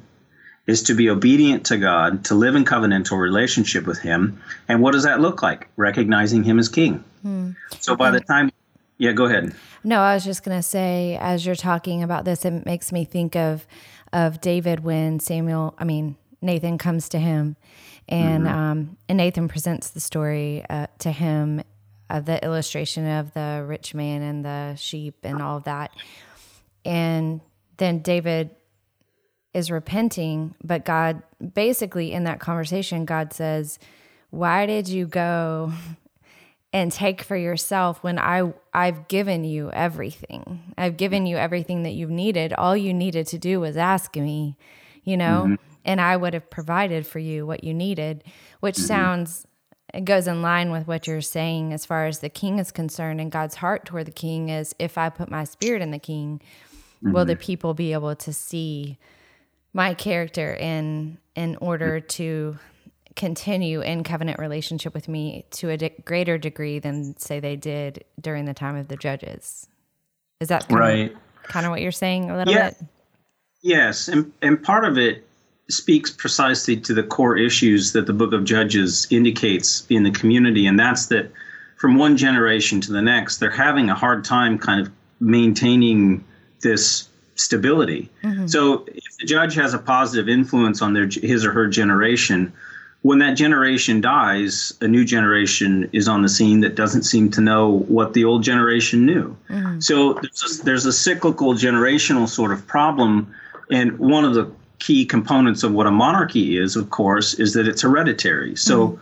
is 0.68 0.84
to 0.84 0.94
be 0.94 1.10
obedient 1.10 1.66
to 1.66 1.78
God, 1.78 2.26
to 2.26 2.36
live 2.36 2.56
in 2.56 2.66
covenantal 2.66 3.20
relationship 3.20 3.88
with 3.88 4.00
Him. 4.00 4.42
And 4.68 4.82
what 4.82 4.92
does 4.92 5.04
that 5.04 5.22
look 5.22 5.42
like? 5.42 5.70
Recognizing 5.78 6.44
Him 6.44 6.60
as 6.60 6.70
King. 6.70 7.04
Hmm. 7.22 7.52
So 7.80 7.96
by 7.96 8.12
the 8.12 8.20
time, 8.20 8.52
yeah, 8.98 9.14
go 9.14 9.26
ahead. 9.26 9.56
No, 9.84 10.02
I 10.02 10.14
was 10.14 10.26
just 10.26 10.44
going 10.44 10.58
to 10.58 10.64
say, 10.64 11.18
as 11.22 11.46
you're 11.46 11.56
talking 11.56 12.04
about 12.04 12.26
this, 12.26 12.44
it 12.46 12.66
makes 12.66 12.92
me 12.92 13.06
think 13.06 13.36
of 13.36 13.66
of 14.14 14.40
David 14.40 14.82
when 14.82 15.20
Samuel, 15.20 15.76
I 15.78 15.84
mean 15.84 16.16
Nathan 16.42 16.78
comes 16.78 17.10
to 17.10 17.20
him, 17.20 17.56
and 18.08 18.46
mm-hmm. 18.46 18.58
um, 18.58 18.98
and 19.10 19.18
Nathan 19.18 19.48
presents 19.48 19.90
the 19.90 20.00
story 20.00 20.64
uh, 20.70 20.88
to 21.00 21.12
him 21.12 21.62
of 22.10 22.26
the 22.26 22.44
illustration 22.44 23.06
of 23.06 23.34
the 23.34 23.64
rich 23.68 23.94
man 23.94 24.22
and 24.22 24.46
the 24.46 24.76
sheep 24.76 25.16
and 25.24 25.42
all 25.42 25.58
of 25.58 25.64
that, 25.66 25.92
and 26.86 27.42
then 27.78 28.00
David 28.00 28.52
is 29.58 29.72
repenting, 29.72 30.54
but 30.64 30.86
God 30.86 31.24
basically 31.54 32.14
in 32.14 32.24
that 32.26 32.40
conversation, 32.40 33.06
God 33.06 33.34
says, 33.34 33.80
Why 34.30 34.66
did 34.66 34.88
you 34.88 35.08
go 35.08 35.74
and 36.74 36.92
take 36.92 37.24
for 37.24 37.36
yourself 37.36 38.04
when 38.04 38.20
I 38.20 38.54
I've 38.74 39.08
given 39.08 39.44
you 39.44 39.72
everything. 39.72 40.74
I've 40.78 40.98
given 40.98 41.26
you 41.26 41.38
everything 41.38 41.84
that 41.84 41.94
you've 41.94 42.12
needed. 42.12 42.54
All 42.54 42.76
you 42.78 42.94
needed 42.94 43.26
to 43.28 43.38
do 43.38 43.60
was 43.60 43.78
ask 43.78 44.16
me, 44.16 44.58
you 45.04 45.18
know, 45.18 45.44
mm-hmm. 45.46 45.56
and 45.86 46.00
I 46.02 46.18
would 46.18 46.34
have 46.34 46.50
provided 46.50 47.08
for 47.08 47.20
you 47.20 47.48
what 47.48 47.64
you 47.64 47.74
needed, 47.74 48.24
which 48.60 48.76
mm-hmm. 48.76 48.86
sounds 48.86 49.48
it 49.94 50.04
goes 50.04 50.28
in 50.28 50.42
line 50.42 50.70
with 50.72 50.86
what 50.86 51.08
you're 51.08 51.22
saying 51.22 51.74
as 51.74 51.86
far 51.86 52.06
as 52.06 52.20
the 52.20 52.30
king 52.30 52.60
is 52.60 52.72
concerned 52.72 53.22
and 53.22 53.32
God's 53.32 53.56
heart 53.56 53.86
toward 53.86 54.06
the 54.06 54.12
king 54.12 54.50
is 54.50 54.76
if 54.78 54.98
I 54.98 55.10
put 55.10 55.32
my 55.32 55.46
spirit 55.46 55.82
in 55.82 55.92
the 55.92 56.00
king, 56.00 56.42
mm-hmm. 56.98 57.14
will 57.14 57.26
the 57.26 57.34
mm-hmm. 57.34 57.42
people 57.42 57.74
be 57.74 57.94
able 57.94 58.16
to 58.18 58.34
see 58.34 58.98
my 59.78 59.94
character 59.94 60.56
in 60.56 61.20
in 61.36 61.56
order 61.58 62.00
to 62.00 62.58
continue 63.16 63.82
in 63.82 64.04
covenant 64.04 64.40
relationship 64.40 64.94
with 64.94 65.08
me 65.08 65.46
to 65.52 65.70
a 65.70 65.78
de- 65.78 65.94
greater 66.04 66.38
degree 66.38 66.80
than 66.80 67.16
say 67.18 67.40
they 67.40 67.56
did 67.56 68.04
during 68.20 68.46
the 68.46 68.56
time 68.56 68.76
of 68.76 68.88
the 68.88 68.98
judges. 68.98 69.68
Is 70.40 70.50
that 70.50 70.68
kind 70.68 70.80
right? 70.80 71.12
Of, 71.12 71.44
kind 71.44 71.66
of 71.68 71.70
what 71.70 71.82
you're 71.82 71.92
saying 71.92 72.32
a 72.32 72.36
little 72.36 72.54
yeah. 72.54 72.72
bit. 72.72 72.82
Yes, 73.62 74.08
and 74.08 74.34
and 74.42 74.62
part 74.62 74.84
of 74.84 74.98
it 74.98 75.28
speaks 75.70 76.10
precisely 76.10 76.78
to 76.78 76.94
the 76.94 77.04
core 77.04 77.38
issues 77.38 77.94
that 77.94 78.08
the 78.08 78.14
book 78.14 78.34
of 78.34 78.46
Judges 78.46 79.06
indicates 79.12 79.86
in 79.90 80.04
the 80.04 80.12
community, 80.12 80.66
and 80.66 80.80
that's 80.80 81.08
that 81.08 81.32
from 81.78 81.98
one 81.98 82.18
generation 82.18 82.82
to 82.82 82.92
the 82.92 83.02
next, 83.02 83.38
they're 83.38 83.52
having 83.52 83.92
a 83.92 83.96
hard 83.96 84.24
time 84.24 84.58
kind 84.58 84.82
of 84.82 84.92
maintaining 85.20 86.24
this 86.62 87.10
stability. 87.38 88.10
Mm-hmm. 88.24 88.48
So 88.48 88.86
if 88.88 89.18
the 89.18 89.26
judge 89.26 89.56
has 89.56 89.74
a 89.74 89.80
positive 89.80 90.28
influence 90.28 90.82
on 90.82 90.94
their 90.94 91.08
his 91.08 91.46
or 91.46 91.52
her 91.52 91.68
generation, 91.68 92.52
when 93.04 93.20
that 93.20 93.36
generation 93.36 94.02
dies, 94.02 94.74
a 94.82 94.88
new 94.88 95.06
generation 95.06 95.90
is 95.94 96.08
on 96.08 96.24
the 96.24 96.30
scene 96.30 96.60
that 96.62 96.76
doesn't 96.76 97.04
seem 97.04 97.30
to 97.32 97.42
know 97.42 97.80
what 97.88 98.14
the 98.14 98.26
old 98.26 98.44
generation 98.44 99.06
knew. 99.06 99.38
Mm-hmm. 99.50 99.80
So 99.80 100.14
there's 100.14 100.60
a, 100.60 100.64
there's 100.66 100.86
a 100.86 100.94
cyclical 100.94 101.54
generational 101.54 102.28
sort 102.28 102.52
of 102.52 102.66
problem, 102.68 103.34
and 103.72 103.98
one 104.00 104.26
of 104.26 104.34
the 104.34 104.52
key 104.80 105.06
components 105.06 105.64
of 105.64 105.72
what 105.74 105.88
a 105.88 105.92
monarchy 105.92 106.58
is, 106.58 106.76
of 106.76 106.90
course, 106.90 107.34
is 107.36 107.54
that 107.54 107.68
it's 107.68 107.82
hereditary. 107.82 108.56
So 108.56 108.90
mm-hmm. 108.90 109.02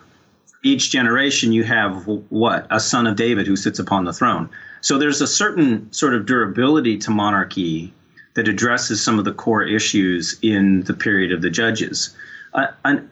each 0.64 0.92
generation 0.92 1.52
you 1.52 1.64
have 1.64 2.06
what 2.30 2.68
a 2.70 2.80
son 2.80 3.08
of 3.08 3.16
David 3.16 3.48
who 3.48 3.56
sits 3.56 3.80
upon 3.80 4.06
the 4.06 4.14
throne. 4.14 4.50
So 4.82 4.98
there's 4.98 5.22
a 5.22 5.28
certain 5.28 5.92
sort 5.92 6.14
of 6.14 6.26
durability 6.26 6.98
to 7.00 7.12
monarchy 7.12 7.94
that 8.36 8.48
addresses 8.48 9.04
some 9.04 9.18
of 9.20 9.26
the 9.26 9.34
core 9.34 9.64
issues 9.64 10.38
in 10.42 10.82
the 10.84 10.94
period 10.94 11.32
of 11.32 11.42
the 11.42 11.50
judges. 11.50 12.16
Uh, 12.54 12.68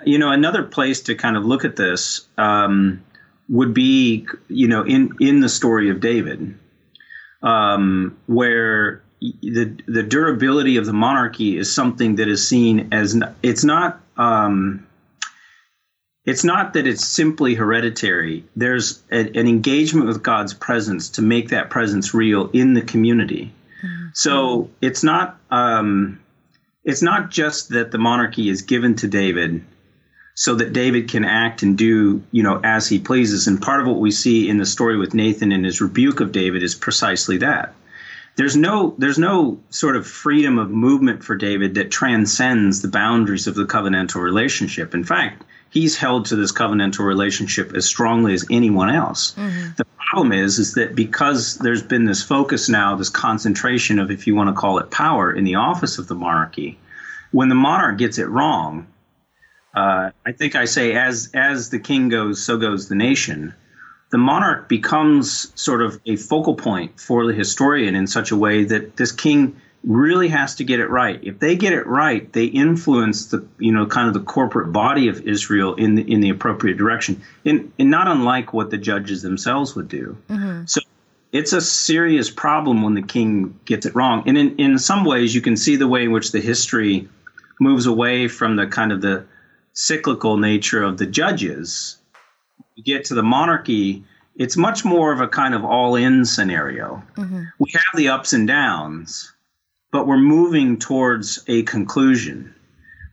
you 0.05 0.17
know, 0.17 0.31
another 0.31 0.63
place 0.63 1.01
to 1.01 1.15
kind 1.15 1.35
of 1.35 1.45
look 1.45 1.65
at 1.65 1.75
this, 1.75 2.25
um, 2.37 3.03
would 3.49 3.73
be, 3.73 4.25
you 4.47 4.67
know, 4.67 4.83
in 4.83 5.11
in 5.19 5.41
the 5.41 5.49
story 5.49 5.89
of 5.89 5.99
David, 5.99 6.57
um, 7.41 8.17
where 8.27 9.03
the 9.19 9.75
the 9.85 10.03
durability 10.03 10.77
of 10.77 10.85
the 10.85 10.93
monarchy 10.93 11.57
is 11.57 11.73
something 11.73 12.15
that 12.15 12.27
is 12.27 12.47
seen 12.47 12.89
as 12.91 13.19
it's 13.41 13.63
not. 13.63 14.01
Um, 14.17 14.87
it's 16.25 16.45
not 16.45 16.73
that 16.73 16.87
it's 16.87 17.05
simply 17.05 17.53
hereditary. 17.53 18.45
There's 18.55 19.03
a, 19.11 19.19
an 19.37 19.45
engagement 19.45 20.07
with 20.07 20.23
God's 20.23 20.53
presence 20.53 21.09
to 21.09 21.21
make 21.21 21.49
that 21.49 21.69
presence 21.69 22.13
real 22.13 22.49
in 22.53 22.75
the 22.75 22.81
community. 22.81 23.51
So 24.13 24.69
it's 24.81 25.03
not 25.03 25.39
um, 25.51 26.19
it's 26.83 27.01
not 27.01 27.31
just 27.31 27.69
that 27.69 27.91
the 27.91 27.97
monarchy 27.97 28.49
is 28.49 28.61
given 28.61 28.95
to 28.97 29.07
David 29.07 29.63
so 30.35 30.55
that 30.55 30.73
David 30.73 31.09
can 31.09 31.25
act 31.25 31.61
and 31.61 31.77
do, 31.77 32.23
you 32.31 32.43
know, 32.43 32.59
as 32.63 32.87
he 32.87 32.99
pleases. 32.99 33.47
And 33.47 33.61
part 33.61 33.81
of 33.81 33.87
what 33.87 33.99
we 33.99 34.11
see 34.11 34.49
in 34.49 34.57
the 34.57 34.65
story 34.65 34.97
with 34.97 35.13
Nathan 35.13 35.51
and 35.51 35.63
his 35.63 35.81
rebuke 35.81 36.19
of 36.21 36.31
David 36.31 36.63
is 36.63 36.73
precisely 36.73 37.37
that. 37.37 37.75
There's 38.35 38.55
no 38.55 38.95
there's 38.97 39.19
no 39.19 39.59
sort 39.69 39.95
of 39.95 40.07
freedom 40.07 40.57
of 40.57 40.71
movement 40.71 41.23
for 41.23 41.35
David 41.35 41.75
that 41.75 41.91
transcends 41.91 42.81
the 42.81 42.87
boundaries 42.87 43.45
of 43.45 43.53
the 43.53 43.65
covenantal 43.65 44.21
relationship. 44.21 44.95
In 44.95 45.03
fact, 45.03 45.43
he's 45.73 45.97
held 45.97 46.27
to 46.27 46.35
this 46.35 46.51
covenantal 46.51 47.05
relationship 47.05 47.73
as 47.73 47.85
strongly 47.85 48.33
as 48.33 48.45
anyone 48.51 48.91
else. 48.91 49.33
Mm-hmm. 49.33 49.71
The 49.75 49.85
problem 49.85 50.31
is 50.31 50.59
is 50.59 50.75
that 50.75 50.95
because 50.95 51.57
there's 51.57 51.81
been 51.81 52.05
this 52.05 52.21
focus 52.21 52.69
now, 52.69 52.95
this 52.95 53.09
concentration 53.09 53.97
of 53.97 54.11
if 54.11 54.27
you 54.27 54.35
want 54.35 54.49
to 54.49 54.53
call 54.53 54.77
it 54.77 54.91
power 54.91 55.33
in 55.33 55.43
the 55.43 55.55
office 55.55 55.97
of 55.97 56.07
the 56.07 56.15
monarchy, 56.15 56.77
when 57.31 57.49
the 57.49 57.55
monarch 57.55 57.97
gets 57.97 58.19
it 58.19 58.29
wrong, 58.29 58.85
uh, 59.73 60.11
I 60.23 60.31
think 60.31 60.55
I 60.55 60.65
say 60.65 60.93
as 60.93 61.31
as 61.33 61.71
the 61.71 61.79
king 61.79 62.09
goes, 62.09 62.45
so 62.45 62.57
goes 62.57 62.87
the 62.87 62.95
nation. 62.95 63.55
The 64.11 64.19
monarch 64.19 64.69
becomes 64.69 65.51
sort 65.59 65.81
of 65.81 65.99
a 66.05 66.17
focal 66.17 66.53
point 66.53 66.99
for 66.99 67.25
the 67.25 67.33
historian 67.33 67.95
in 67.95 68.05
such 68.05 68.29
a 68.29 68.35
way 68.35 68.63
that 68.65 68.95
this 68.95 69.11
king 69.11 69.59
really 69.83 70.29
has 70.29 70.55
to 70.55 70.63
get 70.63 70.79
it 70.79 70.89
right. 70.89 71.19
If 71.23 71.39
they 71.39 71.55
get 71.55 71.73
it 71.73 71.85
right, 71.85 72.31
they 72.31 72.45
influence 72.45 73.27
the 73.27 73.45
you 73.59 73.71
know 73.71 73.85
kind 73.85 74.07
of 74.07 74.13
the 74.13 74.21
corporate 74.21 74.71
body 74.71 75.07
of 75.07 75.21
Israel 75.27 75.75
in 75.75 75.95
the, 75.95 76.11
in 76.11 76.21
the 76.21 76.29
appropriate 76.29 76.77
direction, 76.77 77.21
and, 77.45 77.71
in 77.77 77.89
not 77.89 78.07
unlike 78.07 78.53
what 78.53 78.69
the 78.69 78.77
judges 78.77 79.21
themselves 79.21 79.75
would 79.75 79.87
do. 79.87 80.17
Mm-hmm. 80.29 80.65
So 80.65 80.81
it's 81.33 81.51
a 81.51 81.61
serious 81.61 82.29
problem 82.29 82.83
when 82.83 82.93
the 82.93 83.01
king 83.01 83.59
gets 83.65 83.85
it 83.85 83.95
wrong. 83.95 84.23
And 84.27 84.37
in, 84.37 84.55
in 84.57 84.79
some 84.79 85.03
ways, 85.03 85.33
you 85.33 85.41
can 85.41 85.57
see 85.57 85.75
the 85.75 85.87
way 85.87 86.03
in 86.03 86.11
which 86.11 86.31
the 86.31 86.39
history 86.39 87.09
moves 87.59 87.87
away 87.87 88.27
from 88.27 88.55
the 88.55 88.67
kind 88.67 88.91
of 88.91 89.01
the 89.01 89.25
cyclical 89.73 90.37
nature 90.37 90.83
of 90.83 90.97
the 90.97 91.07
judges, 91.07 91.97
you 92.75 92.83
get 92.83 93.05
to 93.05 93.15
the 93.15 93.23
monarchy, 93.23 94.03
it's 94.35 94.55
much 94.55 94.85
more 94.85 95.11
of 95.11 95.21
a 95.21 95.27
kind 95.27 95.53
of 95.53 95.65
all 95.65 95.95
in 95.95 96.25
scenario. 96.25 97.01
Mm-hmm. 97.15 97.43
We 97.59 97.71
have 97.73 97.97
the 97.97 98.09
ups 98.09 98.33
and 98.33 98.47
downs, 98.47 99.32
but 99.93 100.07
we're 100.07 100.17
moving 100.17 100.77
towards 100.77 101.41
a 101.47 101.63
conclusion. 101.63 102.53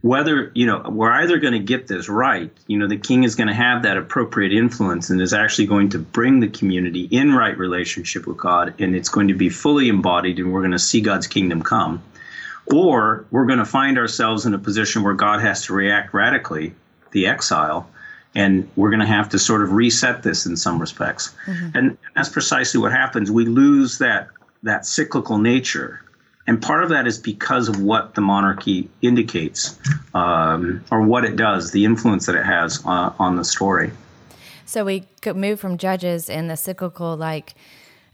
Whether, 0.02 0.50
you 0.54 0.64
know, 0.64 0.82
we're 0.88 1.12
either 1.12 1.38
going 1.38 1.52
to 1.52 1.58
get 1.58 1.86
this 1.86 2.08
right, 2.08 2.50
you 2.66 2.78
know, 2.78 2.88
the 2.88 2.96
king 2.96 3.22
is 3.22 3.34
going 3.34 3.48
to 3.48 3.54
have 3.54 3.82
that 3.82 3.98
appropriate 3.98 4.54
influence 4.54 5.10
and 5.10 5.20
is 5.20 5.34
actually 5.34 5.66
going 5.66 5.90
to 5.90 5.98
bring 5.98 6.40
the 6.40 6.48
community 6.48 7.02
in 7.10 7.34
right 7.34 7.56
relationship 7.56 8.26
with 8.26 8.38
God, 8.38 8.74
and 8.80 8.96
it's 8.96 9.10
going 9.10 9.28
to 9.28 9.34
be 9.34 9.50
fully 9.50 9.90
embodied, 9.90 10.38
and 10.38 10.52
we're 10.52 10.62
going 10.62 10.72
to 10.72 10.78
see 10.78 11.02
God's 11.02 11.26
kingdom 11.26 11.62
come 11.62 12.02
or 12.72 13.26
we're 13.30 13.46
going 13.46 13.58
to 13.58 13.64
find 13.64 13.98
ourselves 13.98 14.46
in 14.46 14.54
a 14.54 14.58
position 14.58 15.02
where 15.02 15.14
God 15.14 15.40
has 15.40 15.64
to 15.66 15.72
react 15.72 16.14
radically, 16.14 16.72
the 17.10 17.26
exile, 17.26 17.90
and 18.34 18.68
we're 18.76 18.90
going 18.90 19.00
to 19.00 19.06
have 19.06 19.28
to 19.30 19.38
sort 19.38 19.62
of 19.62 19.72
reset 19.72 20.22
this 20.22 20.46
in 20.46 20.56
some 20.56 20.78
respects. 20.78 21.34
Mm-hmm. 21.46 21.76
And 21.76 21.98
that's 22.14 22.28
precisely 22.28 22.80
what 22.80 22.92
happens. 22.92 23.30
We 23.30 23.44
lose 23.44 23.98
that 23.98 24.28
that 24.62 24.84
cyclical 24.84 25.38
nature, 25.38 26.02
and 26.50 26.60
part 26.60 26.82
of 26.82 26.88
that 26.88 27.06
is 27.06 27.16
because 27.16 27.68
of 27.68 27.80
what 27.80 28.16
the 28.16 28.20
monarchy 28.20 28.90
indicates, 29.02 29.78
um, 30.14 30.84
or 30.90 31.00
what 31.00 31.24
it 31.24 31.36
does, 31.36 31.70
the 31.70 31.84
influence 31.84 32.26
that 32.26 32.34
it 32.34 32.44
has 32.44 32.84
uh, 32.84 33.12
on 33.20 33.36
the 33.36 33.44
story. 33.44 33.92
So 34.66 34.84
we 34.84 35.04
could 35.22 35.36
move 35.36 35.60
from 35.60 35.78
Judges 35.78 36.28
in 36.28 36.48
the 36.48 36.56
cyclical, 36.56 37.16
like 37.16 37.54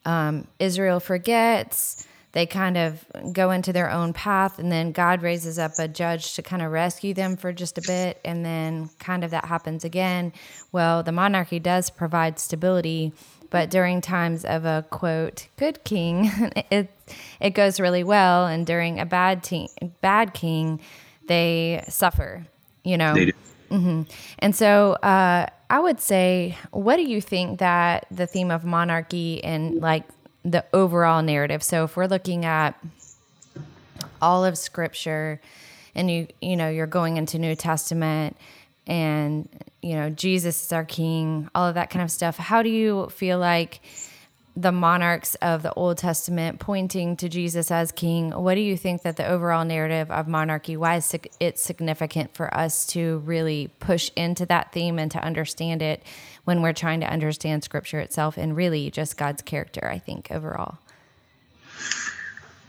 um, 0.04 0.46
Israel 0.58 1.00
forgets 1.00 2.06
they 2.36 2.44
kind 2.44 2.76
of 2.76 3.02
go 3.32 3.50
into 3.50 3.72
their 3.72 3.90
own 3.90 4.12
path 4.12 4.58
and 4.58 4.70
then 4.70 4.92
God 4.92 5.22
raises 5.22 5.58
up 5.58 5.72
a 5.78 5.88
judge 5.88 6.34
to 6.34 6.42
kind 6.42 6.60
of 6.60 6.70
rescue 6.70 7.14
them 7.14 7.34
for 7.34 7.50
just 7.50 7.78
a 7.78 7.82
bit 7.86 8.20
and 8.26 8.44
then 8.44 8.90
kind 8.98 9.24
of 9.24 9.30
that 9.30 9.46
happens 9.46 9.84
again. 9.84 10.34
Well, 10.70 11.02
the 11.02 11.12
monarchy 11.12 11.58
does 11.58 11.88
provide 11.88 12.38
stability, 12.38 13.14
but 13.48 13.70
during 13.70 14.02
times 14.02 14.44
of 14.44 14.66
a 14.66 14.84
quote 14.90 15.48
good 15.56 15.82
king, 15.84 16.30
it 16.70 16.90
it 17.40 17.50
goes 17.50 17.80
really 17.80 18.04
well 18.04 18.46
and 18.46 18.66
during 18.66 19.00
a 19.00 19.06
bad 19.06 19.42
te- 19.42 19.70
bad 20.00 20.34
king, 20.34 20.80
they 21.26 21.84
suffer, 21.88 22.46
you 22.84 22.96
know. 22.96 23.14
Mm-hmm. 23.70 24.02
And 24.38 24.54
so 24.54 24.92
uh, 25.02 25.46
I 25.68 25.80
would 25.80 26.00
say, 26.00 26.56
what 26.70 26.96
do 26.96 27.02
you 27.02 27.20
think 27.20 27.58
that 27.58 28.06
the 28.10 28.26
theme 28.26 28.50
of 28.50 28.64
monarchy 28.64 29.42
and 29.42 29.80
like 29.80 30.04
the 30.46 30.64
overall 30.72 31.22
narrative. 31.22 31.62
So 31.62 31.84
if 31.84 31.96
we're 31.96 32.06
looking 32.06 32.44
at 32.44 32.78
all 34.22 34.44
of 34.44 34.56
scripture 34.56 35.40
and 35.94 36.10
you 36.10 36.28
you 36.40 36.56
know 36.56 36.68
you're 36.68 36.86
going 36.86 37.16
into 37.16 37.38
New 37.38 37.56
Testament 37.56 38.36
and 38.86 39.48
you 39.82 39.94
know 39.94 40.08
Jesus 40.08 40.64
is 40.64 40.72
our 40.72 40.84
king, 40.84 41.50
all 41.54 41.66
of 41.66 41.74
that 41.74 41.90
kind 41.90 42.02
of 42.02 42.10
stuff. 42.10 42.36
How 42.36 42.62
do 42.62 42.70
you 42.70 43.08
feel 43.08 43.38
like 43.38 43.80
the 44.56 44.72
monarchs 44.72 45.34
of 45.36 45.62
the 45.62 45.72
Old 45.74 45.98
Testament 45.98 46.58
pointing 46.60 47.16
to 47.18 47.28
Jesus 47.28 47.70
as 47.70 47.92
king, 47.92 48.30
what 48.30 48.54
do 48.54 48.62
you 48.62 48.76
think 48.76 49.02
that 49.02 49.18
the 49.18 49.26
overall 49.26 49.66
narrative 49.66 50.10
of 50.10 50.26
monarchy, 50.26 50.78
why 50.78 50.96
is 50.96 51.14
it 51.38 51.58
significant 51.58 52.34
for 52.34 52.52
us 52.56 52.86
to 52.86 53.18
really 53.18 53.70
push 53.80 54.10
into 54.16 54.46
that 54.46 54.72
theme 54.72 54.98
and 54.98 55.10
to 55.10 55.22
understand 55.22 55.82
it 55.82 56.02
when 56.44 56.62
we're 56.62 56.72
trying 56.72 57.00
to 57.00 57.06
understand 57.06 57.64
scripture 57.64 58.00
itself 58.00 58.38
and 58.38 58.56
really 58.56 58.90
just 58.90 59.18
God's 59.18 59.42
character, 59.42 59.86
I 59.86 59.98
think, 59.98 60.28
overall? 60.30 60.78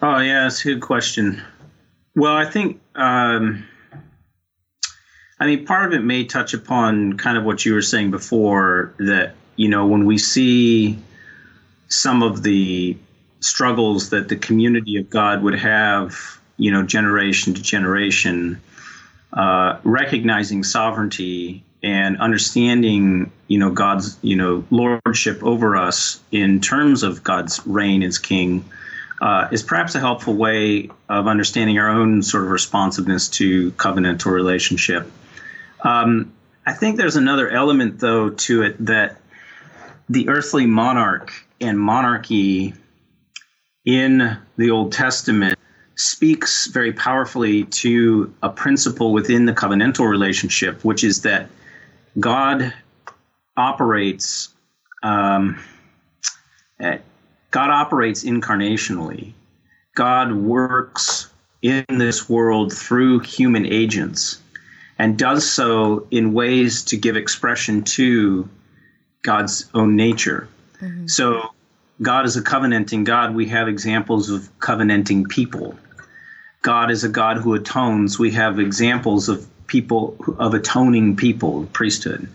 Oh, 0.02 0.20
yeah, 0.20 0.44
that's 0.44 0.62
a 0.66 0.74
good 0.74 0.82
question. 0.82 1.42
Well, 2.18 2.36
I 2.36 2.46
think, 2.46 2.82
um, 2.96 3.66
I 5.40 5.46
mean, 5.46 5.66
part 5.66 5.86
of 5.86 5.98
it 5.98 6.04
may 6.04 6.26
touch 6.26 6.54
upon 6.54 7.18
kind 7.18 7.38
of 7.38 7.46
what 7.46 7.66
you 7.66 7.74
were 7.74 7.82
saying 7.82 8.12
before 8.12 8.94
that, 9.00 9.36
you 9.56 9.70
know, 9.70 9.88
when 9.88 10.06
we 10.06 10.18
see 10.18 11.00
some 11.88 12.24
of 12.24 12.44
the 12.44 12.98
struggles 13.40 14.10
that 14.10 14.30
the 14.30 14.36
community 14.36 14.98
of 14.98 15.10
God 15.10 15.44
would 15.44 15.58
have, 15.60 16.40
you 16.58 16.72
know, 16.72 16.84
generation 16.84 17.54
to 17.54 17.62
generation, 17.62 18.60
uh, 19.34 19.80
recognizing 19.84 20.64
sovereignty 20.64 21.64
and 21.84 22.20
understanding, 22.20 23.32
you 23.48 23.60
know, 23.60 23.72
God's, 23.72 24.18
you 24.22 24.36
know, 24.36 24.66
lordship 24.72 25.44
over 25.44 25.76
us 25.76 26.20
in 26.32 26.60
terms 26.60 27.04
of 27.04 27.24
God's 27.24 27.66
reign 27.66 28.04
as 28.04 28.18
King. 28.18 28.66
Uh, 29.20 29.48
is 29.52 29.64
perhaps 29.64 29.96
a 29.96 30.00
helpful 30.00 30.36
way 30.36 30.92
of 31.10 31.26
understanding 31.26 31.80
our 31.80 31.90
own 31.90 32.22
sort 32.22 32.44
of 32.44 32.52
responsiveness 32.52 33.28
to 33.28 33.72
covenantal 33.72 34.32
relationship. 34.32 35.12
Um, 35.82 36.34
I 36.68 36.74
think 36.74 36.98
there's 36.98 37.16
another 37.16 37.50
element, 37.50 38.00
though, 38.00 38.30
to 38.30 38.62
it 38.62 38.86
that 38.86 39.18
the 40.08 40.30
earthly 40.30 40.68
monarch 40.68 41.47
and 41.62 41.80
monarchy 41.80 42.74
in 43.86 44.38
the 44.58 44.72
Old 44.72 44.92
Testament 44.92 45.58
speaks 45.96 46.68
very 46.68 46.94
powerfully 46.94 47.64
to 47.64 48.34
a 48.44 48.50
principle 48.50 49.14
within 49.14 49.46
the 49.46 49.54
covenantal 49.54 50.10
relationship, 50.10 50.84
which 50.86 51.04
is 51.04 51.24
that 51.24 51.50
God 52.20 52.74
operates. 53.56 54.50
Um, 55.02 55.60
God 56.80 57.70
operates 57.70 58.24
incarnationally. 58.24 59.34
God 59.96 60.34
works 60.34 61.30
in 61.62 61.86
this 61.90 62.30
world 62.30 62.72
through 62.72 63.20
human 63.20 63.66
agents 63.66 64.40
and 65.00 65.18
does 65.18 65.50
so 65.50 66.08
in 66.12 66.34
ways 66.34 66.84
to 66.84 66.98
give 66.98 67.16
expression 67.16 67.84
to 67.84 68.48
God's 69.24 69.70
own 69.74 69.96
nature. 69.96 70.48
Mm-hmm. 70.82 71.08
So, 71.08 71.54
God 72.02 72.26
is 72.26 72.38
a 72.38 72.44
covenanting 72.44 73.04
God. 73.04 73.34
We 73.34 73.48
have 73.48 73.68
examples 73.68 74.30
of 74.30 74.50
covenanting 74.60 75.26
people. 75.26 75.78
God 76.62 76.92
is 76.92 77.04
a 77.04 77.10
God 77.10 77.38
who 77.38 77.56
atones. 77.56 78.20
We 78.20 78.32
have 78.32 78.60
examples 78.60 79.30
of 79.30 79.48
people, 79.68 80.16
of 80.38 80.54
atoning 80.54 81.16
people, 81.16 81.68
priesthood. 81.74 82.28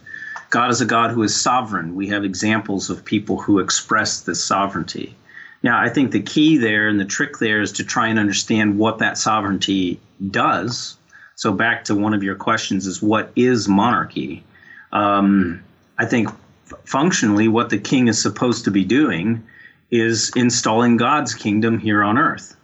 God 0.51 0.70
is 0.70 0.80
a 0.80 0.86
God 0.86 1.12
who 1.12 1.22
is 1.22 1.40
sovereign. 1.40 1.95
We 1.95 2.09
have 2.09 2.24
examples 2.24 2.90
of 2.90 3.05
people 3.05 3.40
who 3.40 3.59
express 3.59 4.20
this 4.20 4.45
sovereignty. 4.45 5.14
Now, 5.62 5.80
I 5.80 5.88
think 5.88 6.11
the 6.11 6.20
key 6.22 6.59
there 6.59 6.88
and 6.88 6.99
the 6.99 7.05
trick 7.05 7.38
there 7.38 7.61
is 7.61 7.72
to 7.72 7.84
try 7.84 8.09
and 8.09 8.18
understand 8.18 8.78
what 8.78 8.99
that 8.99 9.16
sovereignty 9.16 10.01
does. 10.30 10.97
So, 11.36 11.53
back 11.53 11.84
to 11.84 11.95
one 11.95 12.14
of 12.14 12.22
your 12.22 12.34
questions 12.34 12.86
is 12.86 13.01
what 13.01 13.32
is 13.36 13.68
monarchy? 13.68 14.45
Um, 14.93 15.62
I 15.97 16.05
think 16.05 16.28
functionally, 16.85 17.49
what 17.49 17.70
the 17.70 17.79
king 17.79 18.09
is 18.09 18.20
supposed 18.20 18.64
to 18.64 18.70
be 18.70 18.85
doing 18.85 19.43
is 19.91 20.33
installing 20.35 20.97
God's 20.97 21.35
kingdom 21.35 21.79
here 21.79 22.03
on 22.03 22.18
earth. 22.18 22.57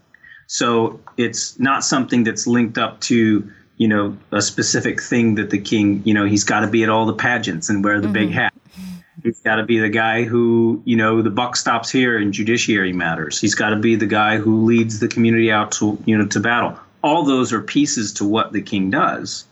So 0.46 1.00
it's 1.16 1.58
not 1.58 1.84
something 1.84 2.24
that's 2.24 2.46
linked 2.46 2.78
up 2.78 3.00
to, 3.02 3.50
you 3.76 3.88
know, 3.88 4.16
a 4.32 4.40
specific 4.40 5.02
thing 5.02 5.34
that 5.34 5.50
the 5.50 5.58
king, 5.58 6.02
you 6.04 6.14
know, 6.14 6.24
he's 6.24 6.44
got 6.44 6.60
to 6.60 6.66
be 6.66 6.82
at 6.82 6.88
all 6.88 7.04
the 7.04 7.12
pageants 7.12 7.68
and 7.68 7.84
wear 7.84 8.00
the 8.00 8.06
mm-hmm. 8.06 8.12
big 8.14 8.30
hat. 8.30 8.54
He's 9.22 9.40
got 9.40 9.56
to 9.56 9.64
be 9.64 9.78
the 9.78 9.88
guy 9.88 10.22
who, 10.22 10.80
you 10.84 10.96
know, 10.96 11.22
the 11.22 11.30
buck 11.30 11.56
stops 11.56 11.90
here 11.90 12.18
in 12.18 12.32
judiciary 12.32 12.92
matters. 12.92 13.40
He's 13.40 13.54
got 13.54 13.70
to 13.70 13.76
be 13.76 13.96
the 13.96 14.06
guy 14.06 14.38
who 14.38 14.64
leads 14.64 15.00
the 15.00 15.08
community 15.08 15.50
out 15.50 15.72
to, 15.72 15.98
you 16.06 16.16
know, 16.16 16.26
to 16.28 16.40
battle. 16.40 16.78
All 17.02 17.24
those 17.24 17.52
are 17.52 17.60
pieces 17.60 18.12
to 18.14 18.24
what 18.24 18.52
the 18.52 18.62
king 18.62 18.90
does. 18.90 19.44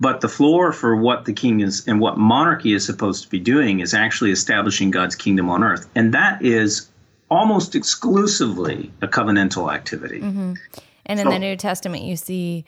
But 0.00 0.22
the 0.22 0.28
floor 0.28 0.72
for 0.72 0.96
what 0.96 1.26
the 1.26 1.32
king 1.32 1.60
is 1.60 1.86
and 1.86 2.00
what 2.00 2.16
monarchy 2.16 2.72
is 2.72 2.86
supposed 2.86 3.22
to 3.24 3.28
be 3.28 3.38
doing 3.38 3.80
is 3.80 3.92
actually 3.92 4.30
establishing 4.30 4.90
God's 4.90 5.14
kingdom 5.14 5.50
on 5.50 5.62
earth. 5.62 5.88
And 5.94 6.14
that 6.14 6.42
is 6.42 6.88
almost 7.30 7.74
exclusively 7.74 8.90
a 9.02 9.08
covenantal 9.08 9.72
activity. 9.72 10.20
Mm-hmm. 10.20 10.54
And 11.06 11.18
so, 11.18 11.26
in 11.26 11.30
the 11.30 11.38
New 11.38 11.56
Testament, 11.56 12.04
you 12.04 12.16
see 12.16 12.64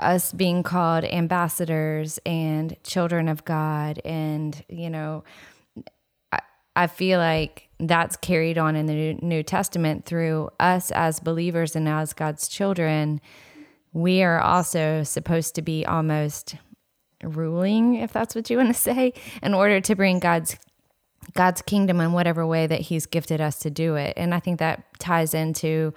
us 0.00 0.32
being 0.32 0.62
called 0.62 1.04
ambassadors 1.04 2.18
and 2.26 2.76
children 2.82 3.28
of 3.28 3.44
God. 3.44 4.00
And, 4.04 4.62
you 4.68 4.90
know, 4.90 5.24
I, 6.32 6.40
I 6.74 6.86
feel 6.86 7.18
like 7.18 7.68
that's 7.78 8.16
carried 8.16 8.58
on 8.58 8.76
in 8.76 8.86
the 8.86 9.14
New 9.14 9.42
Testament 9.42 10.04
through 10.04 10.50
us 10.58 10.90
as 10.90 11.20
believers 11.20 11.76
and 11.76 11.88
as 11.88 12.12
God's 12.12 12.48
children 12.48 13.20
we 13.92 14.22
are 14.22 14.40
also 14.40 15.02
supposed 15.02 15.54
to 15.56 15.62
be 15.62 15.84
almost 15.84 16.56
ruling, 17.22 17.96
if 17.96 18.12
that's 18.12 18.34
what 18.34 18.48
you 18.48 18.56
want 18.56 18.68
to 18.68 18.74
say, 18.74 19.12
in 19.42 19.54
order 19.54 19.80
to 19.80 19.94
bring 19.94 20.18
God's 20.18 20.56
God's 21.34 21.60
kingdom 21.62 22.00
in 22.00 22.12
whatever 22.12 22.46
way 22.46 22.66
that 22.66 22.80
He's 22.80 23.06
gifted 23.06 23.40
us 23.40 23.58
to 23.60 23.70
do 23.70 23.94
it. 23.94 24.14
And 24.16 24.34
I 24.34 24.40
think 24.40 24.58
that 24.58 24.84
ties 24.98 25.34
into 25.34 25.92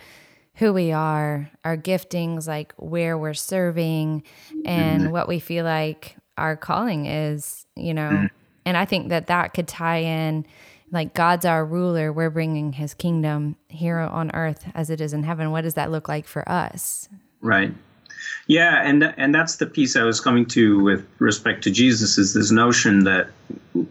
who 0.55 0.73
we 0.73 0.91
are, 0.91 1.49
our 1.63 1.77
giftings, 1.77 2.47
like 2.47 2.73
where 2.77 3.17
we're 3.17 3.33
serving, 3.33 4.23
and 4.65 5.03
mm-hmm. 5.03 5.11
what 5.11 5.27
we 5.27 5.39
feel 5.39 5.65
like 5.65 6.17
our 6.37 6.55
calling 6.55 7.05
is, 7.05 7.65
you 7.75 7.93
know. 7.93 8.09
Mm-hmm. 8.09 8.25
And 8.65 8.77
I 8.77 8.85
think 8.85 9.09
that 9.09 9.27
that 9.27 9.53
could 9.53 9.67
tie 9.67 9.99
in 9.99 10.45
like 10.93 11.15
God's 11.15 11.43
our 11.43 11.65
ruler, 11.65 12.13
we're 12.13 12.29
bringing 12.29 12.73
his 12.73 12.93
kingdom 12.93 13.55
here 13.67 13.97
on 13.97 14.29
earth 14.35 14.65
as 14.75 14.91
it 14.91 15.01
is 15.01 15.11
in 15.11 15.23
heaven. 15.23 15.49
What 15.49 15.61
does 15.61 15.73
that 15.73 15.91
look 15.91 16.07
like 16.07 16.27
for 16.27 16.47
us? 16.47 17.09
Right. 17.43 17.73
Yeah, 18.47 18.81
and 18.81 19.03
and 19.03 19.35
that's 19.35 19.57
the 19.57 19.65
piece 19.65 19.95
I 19.95 20.03
was 20.03 20.19
coming 20.19 20.45
to 20.47 20.81
with 20.81 21.05
respect 21.19 21.65
to 21.65 21.71
Jesus 21.71 22.17
is 22.17 22.33
this 22.33 22.51
notion 22.51 23.03
that 23.03 23.27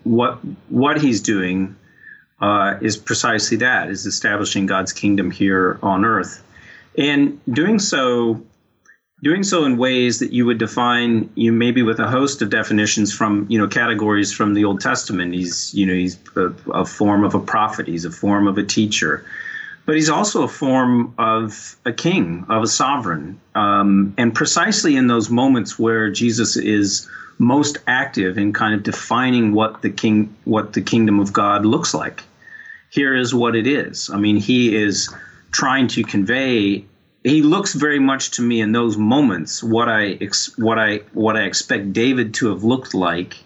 what 0.05 0.39
what 0.69 1.01
he's 1.01 1.21
doing 1.21 1.77
uh, 2.41 2.79
is 2.81 2.97
precisely 2.97 3.59
that 3.59 3.91
is 3.91 4.07
establishing 4.07 4.67
God's 4.67 4.93
kingdom 4.93 5.31
here 5.31 5.79
on 5.83 6.05
earth, 6.05 6.43
and 6.99 7.41
doing 7.47 7.79
so 7.79 8.43
doing 9.23 9.43
so 9.43 9.65
in 9.65 9.77
ways 9.77 10.19
that 10.19 10.33
you 10.33 10.45
would 10.47 10.59
define 10.59 11.31
you 11.35 11.53
maybe 11.53 11.83
with 11.83 11.99
a 12.01 12.09
host 12.09 12.43
of 12.43 12.49
definitions 12.51 13.13
from 13.13 13.47
you 13.51 13.59
know 13.59 13.69
categories 13.69 14.33
from 14.33 14.55
the 14.55 14.65
Old 14.65 14.81
Testament. 14.81 15.35
He's 15.35 15.75
you 15.75 15.87
know 15.87 15.95
he's 15.95 16.19
a, 16.37 16.53
a 16.73 16.85
form 16.85 17.25
of 17.25 17.35
a 17.35 17.41
prophet. 17.41 17.87
He's 17.87 18.07
a 18.07 18.11
form 18.11 18.49
of 18.49 18.57
a 18.57 18.65
teacher 18.65 19.25
but 19.85 19.95
he's 19.97 20.09
also 20.09 20.45
a 20.45 20.49
form 20.49 21.15
of 21.19 21.77
a 21.85 21.93
king, 21.93 22.47
of 22.49 22.63
a 22.63 22.67
sovereign. 22.67 23.41
Um, 23.55 24.15
and 24.17 24.35
precisely 24.35 24.97
in 24.97 25.07
those 25.07 25.29
moments 25.29 25.79
where 25.79 26.11
Jesus 26.11 26.57
is 26.57 27.09
most 27.39 27.79
active 27.87 28.39
in 28.39 28.53
kind 28.53 28.75
of 28.75 28.83
defining 28.83 29.53
what 29.53 29.83
the 29.83 29.91
king, 29.91 30.35
what 30.45 30.73
the 30.73 30.83
kingdom 30.83 31.19
of 31.19 31.33
God 31.33 31.67
looks 31.67 31.95
like, 31.95 32.23
here 32.91 33.15
is 33.15 33.35
what 33.35 33.57
it 33.57 33.67
is. 33.67 34.11
I 34.11 34.19
mean, 34.19 34.37
he 34.37 34.77
is 34.77 35.13
trying 35.51 35.89
to 35.89 36.03
convey. 36.05 36.85
He 37.25 37.43
looks 37.43 37.75
very 37.75 37.99
much 37.99 38.33
to 38.33 38.43
me 38.43 38.61
in 38.61 38.73
those 38.73 38.97
moments 38.97 39.63
what 39.63 39.89
I 39.89 40.19
ex, 40.21 40.57
what 40.59 40.79
I 40.79 40.99
what 41.13 41.37
I 41.37 41.43
expect 41.43 41.93
David 41.93 42.35
to 42.35 42.51
have 42.51 42.65
looked 42.65 42.95
like 42.95 43.37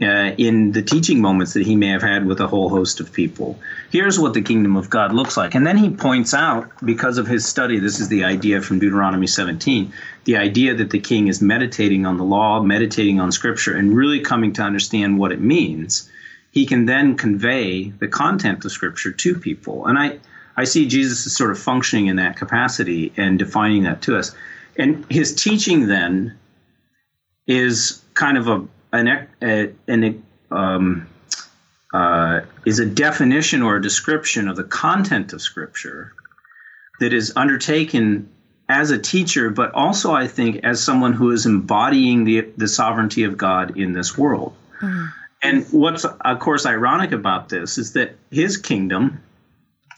uh, 0.00 0.32
in 0.38 0.72
the 0.72 0.82
teaching 0.82 1.20
moments 1.20 1.54
that 1.54 1.64
he 1.64 1.76
may 1.76 1.88
have 1.88 2.02
had 2.02 2.26
with 2.26 2.40
a 2.40 2.46
whole 2.46 2.68
host 2.68 3.00
of 3.00 3.12
people. 3.12 3.58
Here's 3.94 4.18
what 4.18 4.34
the 4.34 4.42
kingdom 4.42 4.74
of 4.74 4.90
God 4.90 5.12
looks 5.12 5.36
like. 5.36 5.54
And 5.54 5.64
then 5.64 5.76
he 5.76 5.88
points 5.88 6.34
out, 6.34 6.68
because 6.84 7.16
of 7.16 7.28
his 7.28 7.46
study, 7.46 7.78
this 7.78 8.00
is 8.00 8.08
the 8.08 8.24
idea 8.24 8.60
from 8.60 8.80
Deuteronomy 8.80 9.28
17, 9.28 9.92
the 10.24 10.36
idea 10.36 10.74
that 10.74 10.90
the 10.90 10.98
king 10.98 11.28
is 11.28 11.40
meditating 11.40 12.04
on 12.04 12.16
the 12.16 12.24
law, 12.24 12.60
meditating 12.60 13.20
on 13.20 13.30
scripture, 13.30 13.76
and 13.76 13.96
really 13.96 14.18
coming 14.18 14.52
to 14.54 14.62
understand 14.62 15.16
what 15.16 15.30
it 15.30 15.40
means. 15.40 16.10
He 16.50 16.66
can 16.66 16.86
then 16.86 17.16
convey 17.16 17.90
the 17.90 18.08
content 18.08 18.64
of 18.64 18.72
scripture 18.72 19.12
to 19.12 19.38
people. 19.38 19.86
And 19.86 19.96
I, 19.96 20.18
I 20.56 20.64
see 20.64 20.88
Jesus 20.88 21.24
as 21.24 21.36
sort 21.36 21.52
of 21.52 21.58
functioning 21.60 22.08
in 22.08 22.16
that 22.16 22.36
capacity 22.36 23.12
and 23.16 23.38
defining 23.38 23.84
that 23.84 24.02
to 24.02 24.18
us. 24.18 24.34
And 24.76 25.06
his 25.08 25.32
teaching 25.36 25.86
then 25.86 26.36
is 27.46 28.02
kind 28.14 28.38
of 28.38 28.48
a 28.48 28.66
an, 28.92 29.28
a, 29.40 29.72
an 29.86 30.24
um, 30.50 31.06
uh, 31.94 32.40
is 32.66 32.80
a 32.80 32.86
definition 32.86 33.62
or 33.62 33.76
a 33.76 33.82
description 33.82 34.48
of 34.48 34.56
the 34.56 34.64
content 34.64 35.32
of 35.32 35.40
Scripture 35.40 36.12
that 36.98 37.12
is 37.12 37.32
undertaken 37.36 38.28
as 38.68 38.90
a 38.90 38.98
teacher, 38.98 39.48
but 39.50 39.72
also 39.74 40.12
I 40.12 40.26
think 40.26 40.64
as 40.64 40.82
someone 40.82 41.12
who 41.12 41.30
is 41.30 41.46
embodying 41.46 42.24
the 42.24 42.50
the 42.56 42.66
sovereignty 42.66 43.22
of 43.22 43.36
God 43.36 43.78
in 43.78 43.92
this 43.92 44.18
world. 44.18 44.56
Mm-hmm. 44.80 45.04
And 45.42 45.66
what's 45.70 46.04
of 46.04 46.38
course 46.40 46.66
ironic 46.66 47.12
about 47.12 47.48
this 47.48 47.78
is 47.78 47.92
that 47.92 48.16
His 48.32 48.56
kingdom 48.56 49.22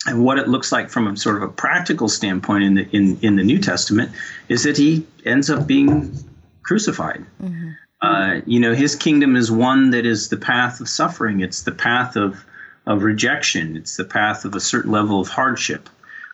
and 0.06 0.22
what 0.22 0.38
it 0.38 0.48
looks 0.48 0.70
like 0.72 0.90
from 0.90 1.06
a 1.06 1.16
sort 1.16 1.36
of 1.36 1.44
a 1.44 1.48
practical 1.48 2.10
standpoint 2.10 2.64
in 2.64 2.74
the 2.74 2.88
in, 2.94 3.18
in 3.22 3.36
the 3.36 3.42
New 3.42 3.58
Testament 3.58 4.12
is 4.50 4.64
that 4.64 4.76
He 4.76 5.06
ends 5.24 5.48
up 5.48 5.66
being 5.66 6.14
crucified. 6.62 7.24
Mm-hmm. 7.42 7.70
Uh, 8.00 8.40
you 8.46 8.60
know, 8.60 8.74
his 8.74 8.94
kingdom 8.94 9.36
is 9.36 9.50
one 9.50 9.90
that 9.90 10.04
is 10.04 10.28
the 10.28 10.36
path 10.36 10.80
of 10.80 10.88
suffering. 10.88 11.40
It's 11.40 11.62
the 11.62 11.72
path 11.72 12.16
of 12.16 12.44
of 12.86 13.02
rejection. 13.02 13.76
It's 13.76 13.96
the 13.96 14.04
path 14.04 14.44
of 14.44 14.54
a 14.54 14.60
certain 14.60 14.92
level 14.92 15.20
of 15.20 15.28
hardship. 15.28 15.88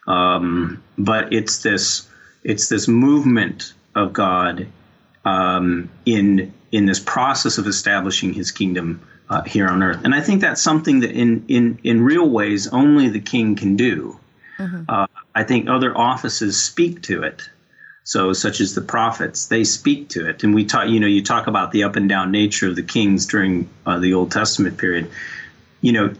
Um, 0.07 0.83
but 0.99 1.33
it's 1.33 1.63
this 1.63 2.09
it's 2.43 2.69
this 2.69 2.89
movement 2.89 3.73
of 3.95 4.13
God 4.13 4.67
um, 5.25 5.89
in 6.05 6.53
in 6.73 6.87
this 6.87 7.01
process 7.01 7.59
of 7.59 7.67
establishing 7.67 8.33
His 8.33 8.51
kingdom 8.51 9.01
uh, 9.31 9.43
here 9.43 9.69
on 9.69 9.83
earth. 9.83 10.01
And 10.05 10.15
I 10.15 10.21
think 10.21 10.41
that's 10.41 10.61
something 10.61 11.01
that 11.01 11.13
in 11.13 11.45
in 11.49 11.79
in 11.85 12.03
real 12.03 12.29
ways 12.29 12.69
only 12.69 13.09
the 13.09 13.21
king 13.21 13.55
can 13.55 13.77
do. 13.77 14.19
Mm-hmm. 14.59 14.85
Uh, 14.89 15.07
I 15.35 15.45
think 15.45 15.69
other 15.69 15.97
offices 15.97 16.63
speak 16.63 17.03
to 17.03 17.23
it. 17.23 17.49
So, 18.05 18.33
such 18.33 18.61
as 18.61 18.75
the 18.75 18.81
prophets, 18.81 19.47
they 19.47 19.63
speak 19.63 20.09
to 20.11 20.29
it. 20.29 20.43
And 20.43 20.55
we 20.55 20.65
talk, 20.65 20.89
you 20.89 20.99
know, 20.99 21.07
you 21.07 21.23
talk 21.23 21.47
about 21.47 21.71
the 21.71 21.85
up 21.85 21.95
and 21.95 22.09
down 22.09 22.33
nature 22.33 22.69
of 22.69 22.77
the 22.77 22.83
kings 22.83 23.27
during 23.27 23.69
uh, 23.87 24.01
the 24.01 24.15
Old 24.15 24.33
Testament 24.33 24.77
period. 24.77 25.09
You 25.81 25.93
know, 25.93 26.15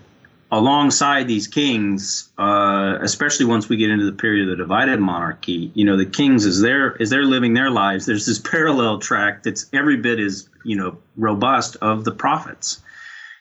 alongside 0.53 1.27
these 1.27 1.49
kings, 1.49 2.29
uh, 2.39 2.99
especially 3.01 3.47
once 3.47 3.69
we 3.69 3.79
get 3.79 3.91
into 3.91 4.05
the 4.05 4.13
period 4.13 4.45
of 4.45 4.51
the 4.51 4.63
divided 4.63 5.01
monarchy, 5.01 5.73
you 5.75 5.85
know, 5.85 5.97
the 5.97 6.07
kings 6.07 6.45
as 6.45 6.61
they're 6.61 7.01
as 7.01 7.11
they're 7.11 7.25
living 7.25 7.55
their 7.55 7.71
lives, 7.71 8.07
there's 8.07 8.27
this 8.27 8.39
parallel 8.39 8.99
track 8.99 9.43
that's 9.43 9.67
every 9.73 9.97
bit 9.97 10.21
as 10.21 10.49
you 10.65 10.77
know 10.77 10.99
robust 11.17 11.77
of 11.81 12.05
the 12.05 12.13
prophets. 12.13 12.81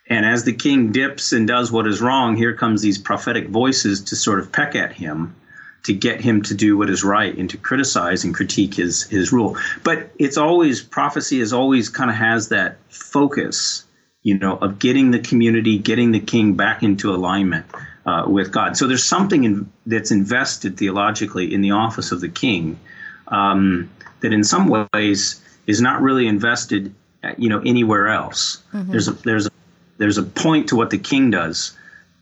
And 0.08 0.26
as 0.26 0.44
the 0.44 0.54
king 0.54 0.92
dips 0.92 1.32
and 1.32 1.48
does 1.48 1.72
what 1.72 1.86
is 1.86 2.02
wrong, 2.02 2.36
here 2.36 2.56
comes 2.56 2.82
these 2.82 2.98
prophetic 2.98 3.50
voices 3.50 4.02
to 4.06 4.16
sort 4.16 4.40
of 4.40 4.52
peck 4.52 4.76
at 4.76 4.94
him 4.94 5.36
to 5.84 5.94
get 5.94 6.22
him 6.22 6.42
to 6.44 6.54
do 6.54 6.78
what 6.78 6.90
is 6.90 7.04
right 7.04 7.36
and 7.36 7.50
to 7.50 7.58
criticize 7.58 8.24
and 8.24 8.34
critique 8.34 8.76
his 8.76 9.04
his 9.04 9.32
rule. 9.32 9.58
But 9.84 10.12
it's 10.20 10.38
always 10.38 10.82
prophecy 10.82 11.40
is 11.40 11.54
always 11.54 11.90
kind 11.90 12.10
of 12.10 12.16
has 12.16 12.50
that 12.50 12.78
focus, 12.90 13.86
you 14.22 14.38
know, 14.38 14.58
of 14.58 14.80
getting 14.80 15.12
the 15.12 15.20
community, 15.20 15.80
getting 15.80 16.12
the 16.12 16.20
king 16.20 16.56
back 16.56 16.84
into 16.84 17.14
alignment 17.14 17.66
uh, 18.06 18.26
with 18.28 18.52
God. 18.52 18.78
So 18.78 18.88
there's 18.88 19.04
something 19.04 19.44
in, 19.44 19.72
that's 19.86 20.12
invested 20.12 20.78
theologically 20.78 21.54
in 21.54 21.62
the 21.62 21.72
office 21.72 22.12
of 22.12 22.22
the 22.22 22.30
king 22.30 22.80
um, 23.28 23.90
that, 24.22 24.34
in 24.34 24.44
some 24.44 24.68
ways, 24.94 25.44
is 25.66 25.82
not 25.82 26.02
really 26.02 26.28
invested, 26.28 26.94
you 27.38 27.50
know, 27.50 27.62
anywhere 27.66 28.08
else. 28.08 28.62
Mm-hmm. 28.74 28.92
There's 28.92 29.08
a 29.08 29.14
there's 29.14 29.48
a 29.48 29.52
there's 29.98 30.18
a 30.18 30.24
point 30.24 30.70
to 30.70 30.76
what 30.76 30.90
the 30.90 30.98
king 30.98 31.32
does 31.32 31.76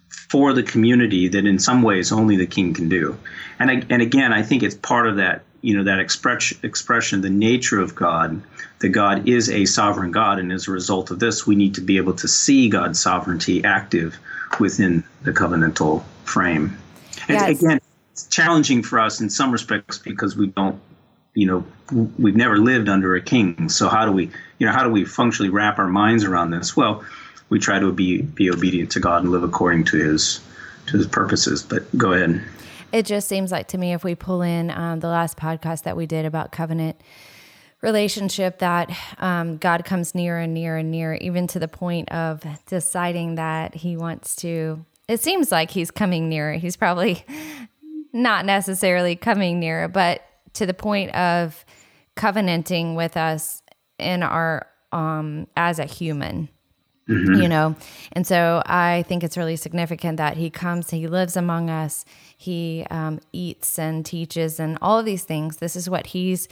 for 0.10 0.54
the 0.54 0.64
community 0.64 1.28
that 1.30 1.46
in 1.46 1.60
some 1.60 1.82
ways 1.82 2.12
only 2.12 2.38
the 2.38 2.48
king 2.48 2.74
can 2.74 2.90
do. 2.90 3.18
And 3.60 3.70
I, 3.70 3.84
and 3.90 4.02
again, 4.02 4.34
I 4.34 4.44
think 4.44 4.64
it's 4.64 4.76
part 4.76 5.08
of 5.08 5.18
that 5.18 5.44
you 5.62 5.76
know 5.76 5.84
that 5.84 6.00
expression 6.00 6.58
expression 6.64 7.20
the 7.20 7.30
nature 7.30 7.82
of 7.82 7.94
God 7.94 8.42
that 8.80 8.90
God 8.90 9.28
is 9.28 9.50
a 9.50 9.66
sovereign 9.66 10.12
God 10.12 10.40
and 10.40 10.54
as 10.54 10.70
a 10.70 10.72
result 10.72 11.12
of 11.12 11.20
this 11.20 11.46
we 11.46 11.58
need 11.58 11.76
to 11.76 11.82
be 11.82 11.98
able 11.98 12.14
to 12.14 12.30
see 12.30 12.70
God's 12.70 12.98
sovereignty 12.98 13.66
active 13.66 14.18
within 14.58 15.04
the 15.24 15.34
covenantal 15.34 16.04
frame. 16.24 16.78
Yes. 17.28 17.42
And 17.42 17.58
again, 17.58 17.80
it's 18.14 18.28
challenging 18.28 18.84
for 18.84 19.02
us 19.02 19.20
in 19.20 19.30
some 19.30 19.52
respects 19.52 19.98
because 19.98 20.38
we 20.38 20.48
don't 20.48 20.80
you 21.34 21.46
know, 21.46 21.66
we've 22.18 22.36
never 22.36 22.58
lived 22.58 22.90
under 22.90 23.16
a 23.16 23.22
king. 23.22 23.70
So 23.70 23.88
how 23.88 24.06
do 24.06 24.12
we, 24.12 24.32
you 24.58 24.66
know, 24.66 24.74
how 24.74 24.84
do 24.84 24.90
we 24.90 25.06
functionally 25.06 25.50
wrap 25.50 25.80
our 25.80 25.88
minds 25.88 26.24
around 26.24 26.52
this? 26.52 26.76
Well, 26.76 27.04
we 27.50 27.60
try 27.60 27.80
to 27.80 27.92
be 27.92 28.22
be 28.22 28.50
obedient 28.50 28.92
to 28.92 29.00
God 29.00 29.24
and 29.24 29.32
live 29.32 29.44
according 29.44 29.86
to 29.86 29.98
His 29.98 30.40
to 30.88 30.98
His 30.98 31.08
purposes. 31.08 31.64
But 31.64 31.86
go 31.98 32.14
ahead. 32.14 32.42
It 32.92 33.06
just 33.06 33.28
seems 33.28 33.52
like 33.52 33.68
to 33.70 33.78
me, 33.78 33.94
if 33.94 34.04
we 34.04 34.16
pull 34.16 34.42
in 34.42 34.72
um, 34.72 35.00
the 35.00 35.08
last 35.08 35.38
podcast 35.38 35.84
that 35.84 35.96
we 35.96 36.06
did 36.06 36.26
about 36.26 36.52
covenant 36.52 37.00
relationship, 37.82 38.60
that 38.60 38.90
um, 39.20 39.58
God 39.58 39.86
comes 39.86 40.16
nearer 40.16 40.40
and 40.40 40.54
nearer 40.54 40.78
and 40.78 40.92
nearer, 40.92 41.16
even 41.16 41.48
to 41.48 41.60
the 41.60 41.68
point 41.68 42.12
of 42.12 42.44
deciding 42.68 43.36
that 43.36 43.76
He 43.76 43.96
wants 43.96 44.36
to. 44.38 44.86
It 45.08 45.22
seems 45.22 45.52
like 45.52 45.72
He's 45.72 45.92
coming 45.92 46.30
nearer. 46.30 46.54
He's 46.54 46.78
probably 46.78 47.24
not 48.14 48.46
necessarily 48.46 49.16
coming 49.16 49.60
nearer, 49.60 49.88
but 49.88 50.24
to 50.54 50.66
the 50.66 50.74
point 50.74 51.14
of 51.16 51.64
covenanting 52.16 52.96
with 52.96 53.16
us 53.16 53.62
in 53.98 54.24
our 54.24 54.66
um 54.92 55.46
as 55.56 55.78
a 55.78 55.86
human 55.86 56.50
mm-hmm. 57.10 57.42
you 57.42 57.48
know 57.48 57.76
and 58.14 58.26
so 58.26 58.62
i 58.66 59.04
think 59.08 59.24
it's 59.24 59.38
really 59.38 59.56
significant 59.56 60.18
that 60.18 60.38
he 60.38 60.50
comes 60.50 60.90
he 60.90 61.08
lives 61.08 61.36
among 61.36 61.70
us 61.70 62.06
he 62.38 62.86
um, 62.90 63.20
eats 63.34 63.80
and 63.80 64.06
teaches 64.06 64.60
and 64.60 64.78
all 64.82 65.00
of 65.00 65.06
these 65.06 65.24
things 65.24 65.58
this 65.58 65.76
is 65.76 65.90
what 65.90 66.08
he's 66.08 66.48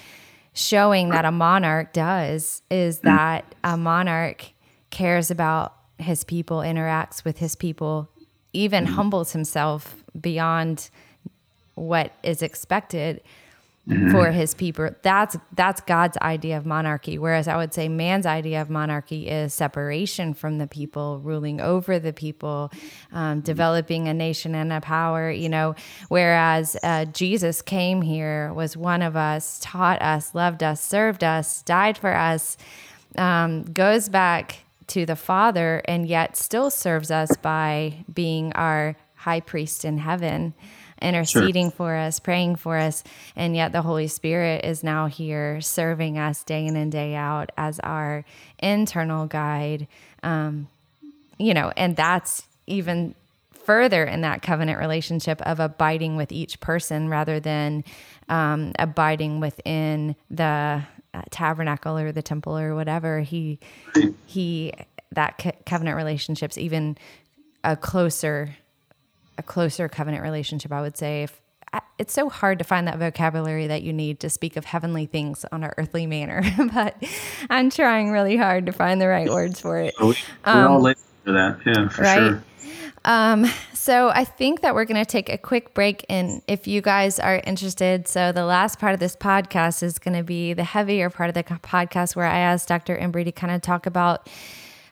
showing 0.53 1.10
that 1.10 1.24
a 1.26 1.32
monarch 1.32 1.93
does 1.93 2.62
is 2.72 2.97
mm-hmm. 2.97 3.16
that 3.16 3.55
a 3.64 3.78
monarch 3.78 4.51
cares 4.89 5.30
about 5.30 5.76
his 5.99 6.24
people 6.24 6.60
interacts 6.60 7.24
with 7.24 7.38
his 7.38 7.55
people 7.55 8.10
even 8.53 8.86
mm-hmm. 8.86 8.93
humbles 8.93 9.32
himself 9.34 10.03
beyond 10.20 10.89
what 11.76 12.12
is 12.24 12.41
expected 12.41 13.22
mm-hmm. 13.88 14.12
for 14.12 14.32
his 14.32 14.54
people. 14.54 14.90
That's 15.02 15.38
that's 15.54 15.82
God's 15.82 16.18
idea 16.18 16.58
of 16.58 16.66
monarchy. 16.66 17.18
Whereas 17.18 17.48
I 17.48 17.58
would 17.58 17.74
say 17.74 17.88
man's 17.88 18.26
idea 18.26 18.62
of 18.62 18.70
monarchy 18.70 19.28
is 19.28 19.54
separation 19.54 20.34
from 20.34 20.58
the 20.58 20.68
people, 20.68 21.20
ruling 21.24 21.62
over 21.62 22.00
the 22.00 22.14
people, 22.14 22.72
um, 23.12 23.42
developing 23.42 24.08
a 24.08 24.14
nation 24.14 24.56
and 24.56 24.72
a 24.74 24.82
power. 24.82 25.32
You 25.32 25.50
know, 25.50 25.76
whereas 26.10 26.78
uh, 26.84 27.06
Jesus 27.06 27.62
came 27.62 28.02
here, 28.02 28.54
was 28.54 28.76
one 28.76 29.02
of 29.02 29.16
us, 29.16 29.60
taught 29.62 30.02
us, 30.02 30.36
loved 30.36 30.64
us, 30.64 30.82
served 30.82 31.24
us, 31.24 31.62
died 31.64 31.98
for 31.98 32.16
us, 32.16 32.58
um, 33.18 33.64
goes 33.64 34.10
back 34.10 34.60
to 34.88 35.06
the 35.06 35.16
Father, 35.16 35.82
and 35.86 36.08
yet 36.08 36.38
still 36.38 36.70
serves 36.70 37.12
us 37.12 37.36
by 37.38 38.06
being 38.14 38.54
our 38.54 38.96
high 39.16 39.42
priest 39.42 39.84
in 39.84 39.98
heaven 39.98 40.54
interceding 41.02 41.68
sure. 41.68 41.78
for 41.78 41.95
us, 41.95 42.20
praying 42.20 42.56
for 42.56 42.78
us. 42.78 43.04
And 43.36 43.56
yet 43.56 43.72
the 43.72 43.82
Holy 43.82 44.08
Spirit 44.08 44.66
is 44.66 44.84
now 44.84 45.08
here 45.08 45.62
serving 45.62 46.18
us 46.18 46.43
day 46.43 46.66
in 46.66 46.76
and 46.76 46.91
day 46.91 47.16
out 47.16 47.52
as 47.58 47.80
our 47.80 48.26
internal 48.60 49.26
guide. 49.26 49.88
Um, 50.24 50.68
you 51.38 51.54
know, 51.54 51.72
and 51.78 51.95
that's 51.95 52.48
even 52.66 53.16
further 53.68 54.06
in 54.06 54.22
that 54.22 54.41
covenant 54.41 54.80
relationship 54.80 55.41
of 55.41 55.60
abiding 55.60 56.16
with 56.16 56.32
each 56.32 56.60
person 56.62 57.10
rather 57.10 57.39
than 57.39 57.84
um, 58.30 58.72
abiding 58.80 59.39
within 59.39 60.16
the 60.32 60.82
uh, 61.14 61.22
tabernacle 61.32 61.98
or 61.98 62.12
the 62.12 62.22
temple 62.22 62.58
or 62.58 62.76
whatever. 62.76 63.20
He, 63.20 63.60
he, 64.26 64.74
that 65.12 65.38
co- 65.38 65.52
covenant 65.66 65.98
relationship's 65.98 66.58
even 66.58 66.98
a 67.64 67.76
closer 67.76 68.56
a 69.38 69.44
closer 69.44 69.88
covenant 69.88 70.24
relationship, 70.24 70.72
I 70.72 70.82
would 70.82 70.98
say. 70.98 71.24
If, 71.24 71.42
it's 71.98 72.14
so 72.14 72.30
hard 72.30 72.60
to 72.60 72.64
find 72.64 72.88
that 72.88 72.98
vocabulary 72.98 73.68
that 73.68 73.84
you 73.84 73.92
need 73.92 74.20
to 74.22 74.30
speak 74.30 74.56
of 74.56 74.66
heavenly 74.66 75.06
things 75.06 75.46
on 75.52 75.64
an 75.64 75.72
earthly 75.78 76.08
manner, 76.08 76.42
but 76.74 76.96
I'm 77.50 77.70
trying 77.70 78.12
really 78.12 78.38
hard 78.38 78.66
to 78.68 78.72
find 78.72 79.02
the 79.02 79.08
right 79.08 79.30
words 79.30 79.60
for 79.60 79.80
it. 79.80 79.94
We're 80.00 80.14
um, 80.46 80.72
all 80.72 80.82
late 80.82 80.98
for 81.24 81.34
that, 81.34 81.60
yeah, 81.66 81.90
for 81.90 82.02
right? 82.04 82.18
sure. 82.18 82.44
Um, 83.06 83.46
so 83.74 84.10
I 84.10 84.26
think 84.26 84.62
that 84.62 84.76
we're 84.76 84.86
going 84.86 85.04
to 85.04 85.10
take 85.10 85.30
a 85.30 85.38
quick 85.38 85.74
break. 85.74 86.06
And 86.10 86.42
if 86.48 86.68
you 86.68 86.82
guys 86.82 87.20
are 87.20 87.42
interested, 87.46 88.08
so 88.08 88.34
the 88.34 88.44
last 88.44 88.80
part 88.80 88.94
of 88.94 89.00
this 89.00 89.16
podcast 89.16 89.82
is 89.82 89.98
going 89.98 90.18
to 90.18 90.24
be 90.24 90.54
the 90.54 90.66
heavier 90.66 91.10
part 91.10 91.30
of 91.30 91.34
the 91.34 91.44
podcast 91.44 92.16
where 92.16 92.26
I 92.26 92.40
asked 92.40 92.68
Dr. 92.68 92.98
Embry 92.98 93.24
to 93.24 93.32
kind 93.32 93.54
of 93.54 93.62
talk 93.62 93.86
about 93.86 94.30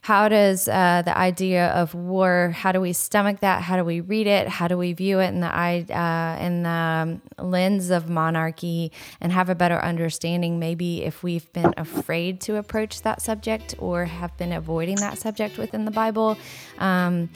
how 0.05 0.29
does 0.29 0.67
uh, 0.67 1.01
the 1.03 1.17
idea 1.17 1.69
of 1.69 1.95
war 1.95 2.53
how 2.55 2.71
do 2.71 2.79
we 2.79 2.93
stomach 2.93 3.39
that? 3.39 3.63
How 3.63 3.75
do 3.75 3.83
we 3.83 4.01
read 4.01 4.27
it? 4.27 4.47
How 4.47 4.67
do 4.67 4.77
we 4.77 4.93
view 4.93 5.19
it 5.19 5.29
in 5.29 5.39
the 5.39 5.47
uh, 5.47 6.37
in 6.39 6.61
the 6.61 6.69
um, 6.69 7.21
lens 7.39 7.89
of 7.89 8.07
monarchy 8.07 8.91
and 9.19 9.31
have 9.31 9.49
a 9.49 9.55
better 9.55 9.83
understanding 9.83 10.59
maybe 10.59 11.03
if 11.03 11.23
we've 11.23 11.51
been 11.53 11.73
afraid 11.75 12.39
to 12.41 12.57
approach 12.57 13.01
that 13.01 13.19
subject 13.19 13.73
or 13.79 14.05
have 14.05 14.37
been 14.37 14.53
avoiding 14.53 14.97
that 14.97 15.17
subject 15.17 15.57
within 15.57 15.85
the 15.85 15.91
bible? 15.91 16.37
Um, 16.77 17.27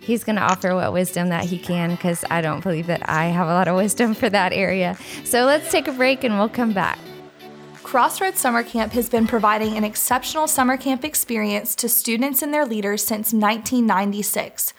he's 0.00 0.24
going 0.24 0.36
to 0.36 0.42
offer 0.42 0.74
what 0.74 0.92
wisdom 0.92 1.28
that 1.28 1.44
he 1.44 1.58
can 1.58 1.90
because 1.90 2.24
i 2.30 2.40
don't 2.40 2.62
believe 2.62 2.86
that 2.86 3.08
i 3.08 3.26
have 3.26 3.48
a 3.48 3.52
lot 3.52 3.66
of 3.68 3.76
wisdom 3.76 4.14
for 4.14 4.28
that 4.28 4.52
area. 4.52 4.98
So 5.22 5.44
let's 5.44 5.70
take 5.70 5.86
a 5.86 5.92
break 5.92 6.24
and 6.24 6.36
we'll 6.36 6.48
come 6.48 6.72
back 6.72 6.98
Crossroads 7.86 8.40
Summer 8.40 8.64
Camp 8.64 8.94
has 8.94 9.08
been 9.08 9.28
providing 9.28 9.76
an 9.76 9.84
exceptional 9.84 10.48
summer 10.48 10.76
camp 10.76 11.04
experience 11.04 11.76
to 11.76 11.88
students 11.88 12.42
and 12.42 12.52
their 12.52 12.66
leaders 12.66 13.04
since 13.04 13.32
1996. 13.32 14.74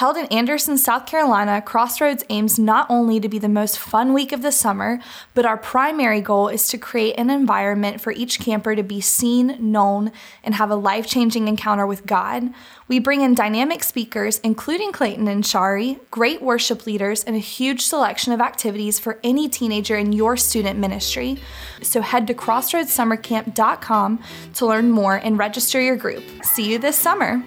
Held 0.00 0.16
in 0.16 0.24
Anderson, 0.28 0.78
South 0.78 1.04
Carolina, 1.04 1.60
Crossroads 1.60 2.24
aims 2.30 2.58
not 2.58 2.86
only 2.88 3.20
to 3.20 3.28
be 3.28 3.38
the 3.38 3.50
most 3.50 3.78
fun 3.78 4.14
week 4.14 4.32
of 4.32 4.40
the 4.40 4.50
summer, 4.50 4.98
but 5.34 5.44
our 5.44 5.58
primary 5.58 6.22
goal 6.22 6.48
is 6.48 6.68
to 6.68 6.78
create 6.78 7.18
an 7.18 7.28
environment 7.28 8.00
for 8.00 8.10
each 8.10 8.40
camper 8.40 8.74
to 8.74 8.82
be 8.82 9.02
seen, 9.02 9.58
known, 9.60 10.10
and 10.42 10.54
have 10.54 10.70
a 10.70 10.74
life 10.74 11.06
changing 11.06 11.48
encounter 11.48 11.86
with 11.86 12.06
God. 12.06 12.48
We 12.88 12.98
bring 12.98 13.20
in 13.20 13.34
dynamic 13.34 13.84
speakers, 13.84 14.38
including 14.38 14.90
Clayton 14.90 15.28
and 15.28 15.44
Shari, 15.44 15.98
great 16.10 16.40
worship 16.40 16.86
leaders, 16.86 17.22
and 17.22 17.36
a 17.36 17.38
huge 17.38 17.82
selection 17.82 18.32
of 18.32 18.40
activities 18.40 18.98
for 18.98 19.20
any 19.22 19.50
teenager 19.50 19.98
in 19.98 20.14
your 20.14 20.38
student 20.38 20.78
ministry. 20.78 21.42
So 21.82 22.00
head 22.00 22.26
to 22.28 22.32
crossroadssummercamp.com 22.32 24.22
to 24.54 24.66
learn 24.66 24.90
more 24.90 25.16
and 25.16 25.36
register 25.36 25.78
your 25.78 25.96
group. 25.96 26.24
See 26.42 26.72
you 26.72 26.78
this 26.78 26.96
summer. 26.96 27.44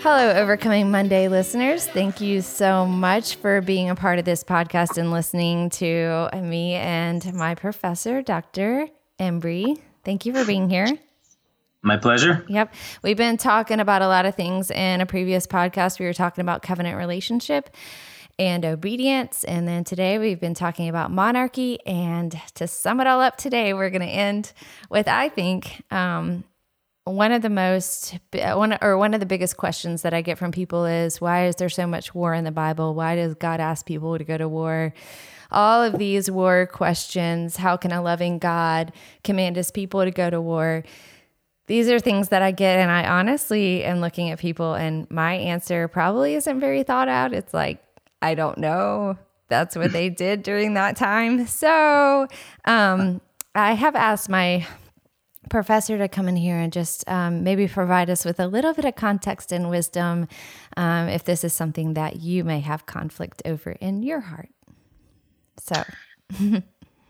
Hello, 0.00 0.30
Overcoming 0.30 0.92
Monday 0.92 1.26
listeners. 1.26 1.84
Thank 1.84 2.20
you 2.20 2.40
so 2.40 2.86
much 2.86 3.34
for 3.34 3.60
being 3.60 3.90
a 3.90 3.96
part 3.96 4.20
of 4.20 4.24
this 4.24 4.44
podcast 4.44 4.96
and 4.96 5.10
listening 5.10 5.70
to 5.70 6.30
me 6.40 6.74
and 6.74 7.34
my 7.34 7.56
professor, 7.56 8.22
Dr. 8.22 8.86
Embry. 9.18 9.76
Thank 10.04 10.24
you 10.24 10.32
for 10.32 10.44
being 10.44 10.70
here. 10.70 10.86
My 11.82 11.96
pleasure. 11.96 12.44
Yep. 12.48 12.74
We've 13.02 13.16
been 13.16 13.38
talking 13.38 13.80
about 13.80 14.02
a 14.02 14.06
lot 14.06 14.24
of 14.24 14.36
things 14.36 14.70
in 14.70 15.00
a 15.00 15.06
previous 15.06 15.48
podcast. 15.48 15.98
We 15.98 16.06
were 16.06 16.14
talking 16.14 16.42
about 16.42 16.62
covenant 16.62 16.96
relationship 16.96 17.68
and 18.38 18.64
obedience. 18.64 19.42
And 19.42 19.66
then 19.66 19.82
today 19.82 20.18
we've 20.18 20.38
been 20.38 20.54
talking 20.54 20.88
about 20.88 21.10
monarchy. 21.10 21.84
And 21.84 22.40
to 22.54 22.68
sum 22.68 23.00
it 23.00 23.08
all 23.08 23.20
up 23.20 23.36
today, 23.36 23.74
we're 23.74 23.90
going 23.90 24.02
to 24.02 24.06
end 24.06 24.52
with, 24.90 25.08
I 25.08 25.28
think, 25.28 25.82
um, 25.90 26.44
one 27.08 27.32
of 27.32 27.42
the 27.42 27.50
most 27.50 28.18
one 28.32 28.78
or 28.80 28.98
one 28.98 29.14
of 29.14 29.20
the 29.20 29.26
biggest 29.26 29.56
questions 29.56 30.02
that 30.02 30.14
I 30.14 30.22
get 30.22 30.38
from 30.38 30.52
people 30.52 30.84
is 30.84 31.20
why 31.20 31.46
is 31.46 31.56
there 31.56 31.68
so 31.68 31.86
much 31.86 32.14
war 32.14 32.34
in 32.34 32.44
the 32.44 32.50
Bible? 32.50 32.94
Why 32.94 33.16
does 33.16 33.34
God 33.34 33.60
ask 33.60 33.86
people 33.86 34.18
to 34.18 34.24
go 34.24 34.38
to 34.38 34.48
war? 34.48 34.92
All 35.50 35.82
of 35.82 35.98
these 35.98 36.30
war 36.30 36.66
questions, 36.66 37.56
how 37.56 37.76
can 37.76 37.92
a 37.92 38.02
loving 38.02 38.38
God 38.38 38.92
command 39.24 39.56
his 39.56 39.70
people 39.70 40.04
to 40.04 40.10
go 40.10 40.28
to 40.28 40.40
war? 40.40 40.84
These 41.66 41.88
are 41.88 41.98
things 41.98 42.28
that 42.28 42.42
I 42.42 42.50
get 42.50 42.78
and 42.78 42.90
I 42.90 43.06
honestly 43.06 43.84
am 43.84 44.00
looking 44.00 44.30
at 44.30 44.38
people 44.38 44.74
and 44.74 45.10
my 45.10 45.34
answer 45.34 45.88
probably 45.88 46.34
isn't 46.34 46.60
very 46.60 46.82
thought 46.82 47.08
out. 47.08 47.32
It's 47.32 47.54
like 47.54 47.82
I 48.20 48.34
don't 48.34 48.58
know. 48.58 49.16
That's 49.48 49.76
what 49.76 49.92
they 49.92 50.10
did 50.10 50.42
during 50.42 50.74
that 50.74 50.96
time. 50.96 51.46
So, 51.46 52.26
um, 52.64 53.20
I 53.54 53.72
have 53.72 53.96
asked 53.96 54.28
my 54.28 54.66
professor 55.48 55.98
to 55.98 56.08
come 56.08 56.28
in 56.28 56.36
here 56.36 56.56
and 56.56 56.72
just 56.72 57.08
um, 57.08 57.42
maybe 57.44 57.68
provide 57.68 58.10
us 58.10 58.24
with 58.24 58.40
a 58.40 58.46
little 58.46 58.74
bit 58.74 58.84
of 58.84 58.94
context 58.94 59.52
and 59.52 59.70
wisdom 59.70 60.28
um, 60.76 61.08
if 61.08 61.24
this 61.24 61.44
is 61.44 61.52
something 61.52 61.94
that 61.94 62.16
you 62.16 62.44
may 62.44 62.60
have 62.60 62.86
conflict 62.86 63.42
over 63.44 63.72
in 63.72 64.02
your 64.02 64.20
heart. 64.20 64.50
So. 65.58 65.82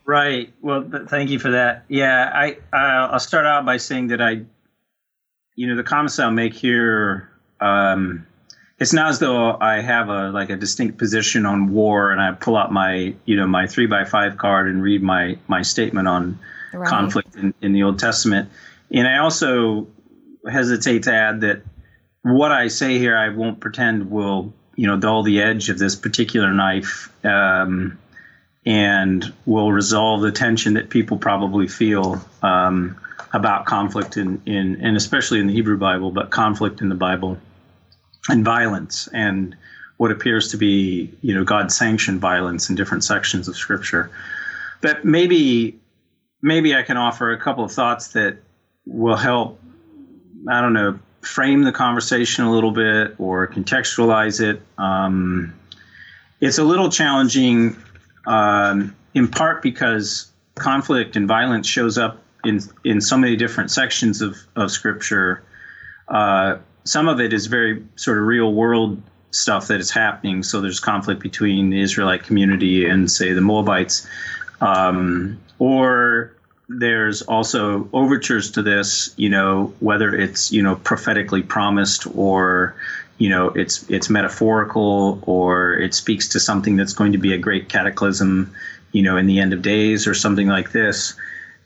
right. 0.05 0.53
Well, 0.61 0.83
th- 0.83 1.07
thank 1.07 1.29
you 1.29 1.39
for 1.39 1.51
that. 1.51 1.85
Yeah, 1.87 2.31
I 2.33 2.57
I'll 2.75 3.19
start 3.19 3.45
out 3.45 3.65
by 3.65 3.77
saying 3.77 4.07
that 4.07 4.21
I, 4.21 4.41
you 5.55 5.67
know, 5.67 5.75
the 5.75 5.83
comments 5.83 6.19
I'll 6.19 6.31
make 6.31 6.53
here. 6.53 7.29
Um, 7.59 8.25
it's 8.79 8.93
not 8.93 9.09
as 9.09 9.19
though 9.19 9.57
I 9.59 9.81
have 9.81 10.09
a 10.09 10.29
like 10.29 10.49
a 10.49 10.55
distinct 10.55 10.97
position 10.97 11.45
on 11.45 11.73
war 11.73 12.11
and 12.11 12.21
I 12.21 12.31
pull 12.31 12.55
out 12.55 12.71
my 12.71 13.13
you 13.25 13.35
know 13.35 13.45
my 13.45 13.67
three 13.67 13.87
by 13.87 14.05
five 14.05 14.37
card 14.37 14.67
and 14.67 14.81
read 14.81 15.03
my 15.03 15.37
my 15.47 15.61
statement 15.61 16.07
on 16.07 16.39
right. 16.73 16.89
conflict 16.89 17.35
in, 17.35 17.53
in 17.61 17.73
the 17.73 17.83
Old 17.83 17.99
Testament. 17.99 18.49
And 18.91 19.07
I 19.07 19.17
also 19.17 19.87
hesitate 20.49 21.03
to 21.03 21.13
add 21.13 21.41
that 21.41 21.61
what 22.21 22.51
I 22.51 22.67
say 22.67 22.97
here, 22.97 23.17
I 23.17 23.29
won't 23.29 23.59
pretend 23.59 24.09
will, 24.09 24.53
you 24.75 24.87
know, 24.87 24.97
dull 24.97 25.23
the 25.23 25.41
edge 25.41 25.69
of 25.69 25.77
this 25.77 25.95
particular 25.95 26.53
knife. 26.53 27.11
Um, 27.25 27.97
and 28.65 29.33
will 29.45 29.71
resolve 29.71 30.21
the 30.21 30.31
tension 30.31 30.73
that 30.73 30.89
people 30.89 31.17
probably 31.17 31.67
feel 31.67 32.23
um, 32.43 32.97
about 33.33 33.65
conflict 33.65 34.17
in, 34.17 34.41
in 34.45 34.79
and 34.81 34.97
especially 34.97 35.39
in 35.39 35.47
the 35.47 35.53
Hebrew 35.53 35.77
Bible, 35.77 36.11
but 36.11 36.29
conflict 36.29 36.81
in 36.81 36.89
the 36.89 36.95
Bible 36.95 37.37
and 38.27 38.43
violence 38.43 39.07
and 39.13 39.55
what 39.97 40.11
appears 40.11 40.49
to 40.49 40.57
be 40.57 41.11
you 41.21 41.33
know 41.33 41.43
God 41.43 41.71
sanctioned 41.71 42.21
violence 42.21 42.69
in 42.69 42.75
different 42.75 43.03
sections 43.03 43.47
of 43.47 43.55
Scripture. 43.55 44.11
But 44.81 45.03
maybe 45.03 45.79
maybe 46.41 46.75
I 46.75 46.83
can 46.83 46.97
offer 46.97 47.31
a 47.31 47.39
couple 47.39 47.63
of 47.63 47.71
thoughts 47.71 48.09
that 48.09 48.37
will 48.85 49.17
help. 49.17 49.59
I 50.47 50.61
don't 50.61 50.73
know 50.73 50.99
frame 51.21 51.63
the 51.63 51.71
conversation 51.71 52.45
a 52.45 52.51
little 52.51 52.71
bit 52.71 53.15
or 53.17 53.47
contextualize 53.47 54.41
it. 54.41 54.61
Um, 54.77 55.53
it's 56.39 56.57
a 56.57 56.63
little 56.63 56.89
challenging, 56.89 57.75
um, 58.25 58.95
in 59.13 59.27
part 59.27 59.61
because 59.61 60.31
conflict 60.55 61.15
and 61.15 61.27
violence 61.27 61.67
shows 61.67 61.97
up 61.97 62.23
in 62.45 62.61
in 62.83 63.01
so 63.01 63.17
many 63.17 63.35
different 63.35 63.71
sections 63.71 64.21
of 64.21 64.37
of 64.55 64.71
Scripture. 64.71 65.43
Uh, 66.07 66.57
some 66.85 67.07
of 67.07 67.19
it 67.19 67.33
is 67.33 67.47
very 67.47 67.85
sort 67.95 68.17
of 68.17 68.25
real 68.25 68.53
world 68.53 69.01
stuff 69.31 69.67
that 69.67 69.79
is 69.79 69.91
happening. 69.91 70.41
So 70.41 70.61
there's 70.61 70.79
conflict 70.79 71.21
between 71.21 71.69
the 71.69 71.81
Israelite 71.81 72.23
community 72.23 72.87
and, 72.87 73.11
say, 73.11 73.33
the 73.33 73.41
Moabites, 73.41 74.07
um, 74.61 75.39
or 75.57 76.33
there's 76.69 77.23
also 77.23 77.89
overtures 77.93 78.51
to 78.51 78.61
this, 78.61 79.13
you 79.17 79.29
know, 79.29 79.73
whether 79.79 80.13
it's 80.13 80.51
you 80.51 80.61
know 80.61 80.75
prophetically 80.75 81.41
promised 81.41 82.07
or 82.15 82.75
you 83.17 83.29
know 83.29 83.47
it's 83.49 83.89
it's 83.89 84.09
metaphorical 84.09 85.19
or 85.23 85.73
it 85.73 85.93
speaks 85.93 86.29
to 86.29 86.39
something 86.39 86.75
that's 86.75 86.93
going 86.93 87.13
to 87.13 87.17
be 87.17 87.33
a 87.33 87.37
great 87.37 87.69
cataclysm, 87.69 88.53
you 88.91 89.01
know, 89.01 89.17
in 89.17 89.25
the 89.25 89.39
end 89.39 89.53
of 89.53 89.61
days 89.61 90.07
or 90.07 90.13
something 90.13 90.47
like 90.47 90.71
this. 90.71 91.15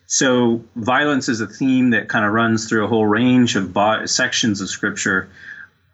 So 0.06 0.64
violence 0.76 1.28
is 1.28 1.42
a 1.42 1.48
theme 1.48 1.92
that 1.92 2.08
kind 2.08 2.26
of 2.26 2.34
runs 2.34 2.70
through 2.70 2.86
a 2.86 2.88
whole 2.88 3.06
range 3.06 3.56
of 3.56 3.74
bo- 3.74 4.06
sections 4.06 4.62
of 4.62 4.70
scripture. 4.70 5.30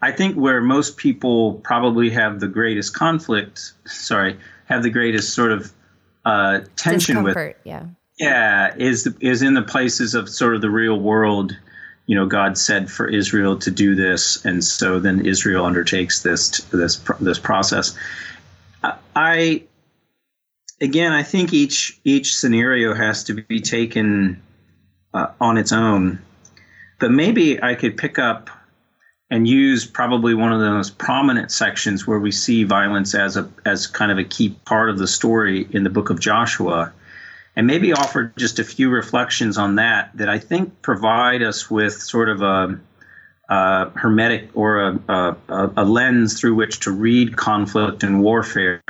I 0.02 0.12
think 0.12 0.36
where 0.36 0.62
most 0.62 0.98
people 0.98 1.56
probably 1.56 2.10
have 2.12 2.40
the 2.40 2.48
greatest 2.48 2.94
conflict, 2.94 3.74
sorry, 3.86 4.38
have 4.66 4.84
the 4.84 4.90
greatest 4.90 5.34
sort 5.34 5.52
of 5.52 5.72
uh, 6.30 6.60
tension 6.76 7.16
Discomfort, 7.16 7.58
with, 7.58 7.66
yeah 7.66 7.86
yeah, 8.20 8.76
is 8.78 9.08
is 9.22 9.42
in 9.42 9.54
the 9.54 9.62
places 9.62 10.14
of 10.14 10.30
sort 10.30 10.54
of 10.54 10.62
the 10.62 10.70
real 10.70 11.00
world. 11.00 11.58
You 12.06 12.16
know, 12.16 12.26
God 12.26 12.58
said 12.58 12.92
for 12.92 13.08
Israel 13.08 13.58
to 13.60 13.72
do 13.72 13.96
this, 13.96 14.44
and 14.44 14.64
so 14.64 15.00
then 15.00 15.26
Israel 15.26 15.66
undertakes 15.66 16.22
this 16.22 16.60
this 16.72 16.98
this 17.22 17.40
process. 17.40 17.98
I 19.16 19.64
again, 20.82 21.14
I 21.14 21.24
think 21.24 21.54
each 21.54 22.00
each 22.04 22.36
scenario 22.36 22.94
has 22.94 23.24
to 23.26 23.34
be 23.34 23.62
taken 23.62 24.42
uh, 25.14 25.28
on 25.40 25.58
its 25.58 25.72
own, 25.72 26.22
but 27.00 27.12
maybe 27.12 27.62
I 27.64 27.76
could 27.76 27.96
pick 27.96 28.20
up 28.20 28.50
and 29.32 29.48
use 29.48 29.86
probably 29.86 30.34
one 30.34 30.52
of 30.52 30.60
the 30.60 30.70
most 30.70 30.98
prominent 30.98 31.52
sections 31.52 32.08
where 32.08 32.20
we 32.20 32.32
see 32.32 32.64
violence 32.64 33.14
as 33.14 33.38
a 33.38 33.50
as 33.66 33.88
kind 33.88 34.12
of 34.12 34.18
a 34.18 34.24
key 34.24 34.50
part 34.66 34.90
of 34.90 34.98
the 34.98 35.08
story 35.08 35.68
in 35.72 35.84
the 35.84 35.90
book 35.90 36.10
of 36.10 36.20
Joshua 36.20 36.92
and 37.56 37.68
maybe 37.68 37.92
offer 37.92 38.32
just 38.38 38.60
a 38.60 38.64
few 38.64 38.90
reflections 38.90 39.58
on 39.58 39.76
that 39.76 40.12
that 40.16 40.30
I 40.30 40.40
think 40.40 40.82
provide 40.82 41.42
us 41.42 41.70
with 41.70 41.94
sort 41.94 42.30
of 42.30 42.42
a, 42.42 42.80
hermeneutic 43.50 44.50
or 44.54 44.80
a, 44.80 45.00
a, 45.10 45.72
a, 45.76 45.84
lens 45.84 46.40
through 46.40 46.56
which 46.56 46.80
to 46.82 46.92
read 46.92 47.36
conflict 47.36 48.04
and 48.04 48.22
warfare. 48.22 48.82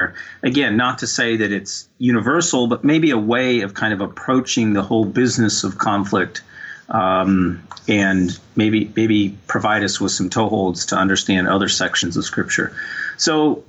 Again, 0.44 0.76
not 0.78 1.00
to 1.00 1.08
say 1.08 1.38
that 1.38 1.52
it's 1.52 1.90
universal, 1.98 2.68
but 2.68 2.84
maybe 2.84 3.10
a 3.10 3.18
way 3.18 3.62
of 3.62 3.74
kind 3.74 3.94
of 3.94 4.02
approaching 4.02 4.74
the 4.74 4.84
whole 4.84 5.06
business 5.06 5.64
of 5.64 5.78
conflict. 5.78 6.44
Um, 6.90 7.64
and 7.88 8.38
maybe 8.56 8.92
maybe 8.96 9.38
provide 9.48 9.84
us 9.84 10.02
with 10.02 10.12
some 10.12 10.30
toeholds 10.30 10.88
to 10.90 10.96
understand 10.96 11.48
other 11.48 11.70
sections 11.70 12.18
of 12.18 12.26
Scripture. 12.26 12.76
So 13.18 13.64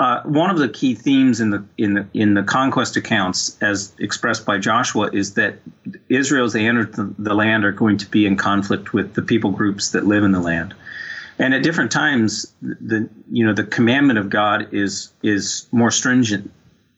uh, 0.00 0.22
one 0.22 0.48
of 0.48 0.56
the 0.56 0.68
key 0.70 0.94
themes 0.94 1.40
in 1.40 1.50
the 1.50 1.62
in 1.76 1.92
the 1.92 2.06
in 2.14 2.32
the 2.32 2.42
conquest 2.42 2.96
accounts, 2.96 3.58
as 3.60 3.92
expressed 3.98 4.46
by 4.46 4.56
Joshua, 4.56 5.10
is 5.12 5.34
that 5.34 5.56
Israel, 6.08 6.46
as 6.46 6.54
they 6.54 6.66
enter 6.66 6.86
the, 6.86 7.14
the, 7.18 7.34
land, 7.34 7.66
are 7.66 7.72
going 7.72 7.98
to 7.98 8.06
be 8.06 8.24
in 8.24 8.36
conflict 8.36 8.94
with 8.94 9.12
the 9.12 9.20
people 9.20 9.50
groups 9.50 9.90
that 9.90 10.06
live 10.06 10.24
in 10.24 10.32
the 10.32 10.40
land. 10.40 10.74
And 11.38 11.52
at 11.52 11.62
different 11.62 11.92
times, 11.92 12.50
the 12.62 13.10
you 13.30 13.44
know 13.44 13.52
the 13.52 13.64
commandment 13.64 14.18
of 14.18 14.30
God 14.30 14.72
is 14.72 15.12
is 15.22 15.66
more 15.70 15.90
stringent 15.90 16.50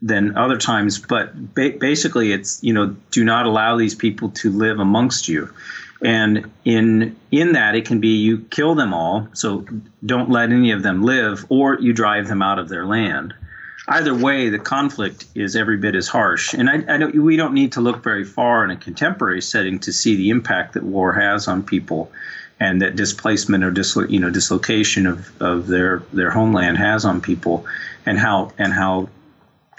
than 0.02 0.36
other 0.36 0.58
times, 0.58 0.98
but 0.98 1.54
ba- 1.54 1.76
basically, 1.78 2.32
it's 2.32 2.62
you 2.62 2.72
know 2.72 2.96
do 3.10 3.24
not 3.24 3.46
allow 3.46 3.76
these 3.76 3.94
people 3.94 4.30
to 4.30 4.50
live 4.50 4.80
amongst 4.80 5.28
you. 5.28 5.48
And 6.04 6.50
in 6.64 7.16
in 7.30 7.52
that, 7.52 7.76
it 7.76 7.86
can 7.86 8.00
be 8.00 8.16
you 8.16 8.38
kill 8.38 8.74
them 8.74 8.92
all, 8.92 9.28
so 9.32 9.64
don't 10.04 10.28
let 10.28 10.50
any 10.50 10.72
of 10.72 10.82
them 10.82 11.04
live, 11.04 11.46
or 11.48 11.78
you 11.80 11.92
drive 11.92 12.26
them 12.26 12.42
out 12.42 12.58
of 12.58 12.68
their 12.68 12.84
land. 12.84 13.32
Either 13.88 14.14
way, 14.14 14.48
the 14.48 14.58
conflict 14.58 15.24
is 15.34 15.56
every 15.56 15.76
bit 15.76 15.94
as 15.94 16.06
harsh. 16.06 16.54
And 16.54 16.70
I, 16.70 16.94
I 16.94 16.98
don't, 16.98 17.14
we 17.20 17.36
don't 17.36 17.52
need 17.52 17.72
to 17.72 17.80
look 17.80 18.02
very 18.02 18.24
far 18.24 18.64
in 18.64 18.70
a 18.70 18.76
contemporary 18.76 19.42
setting 19.42 19.80
to 19.80 19.92
see 19.92 20.14
the 20.14 20.30
impact 20.30 20.74
that 20.74 20.84
war 20.84 21.12
has 21.12 21.48
on 21.48 21.62
people, 21.62 22.10
and 22.58 22.82
that 22.82 22.96
displacement 22.96 23.62
or 23.62 23.70
dislo, 23.70 24.08
you 24.10 24.18
know 24.18 24.30
dislocation 24.30 25.06
of, 25.06 25.40
of 25.40 25.68
their 25.68 26.02
their 26.12 26.32
homeland 26.32 26.78
has 26.78 27.04
on 27.04 27.20
people, 27.20 27.64
and 28.04 28.18
how 28.18 28.52
and 28.58 28.72
how 28.72 29.08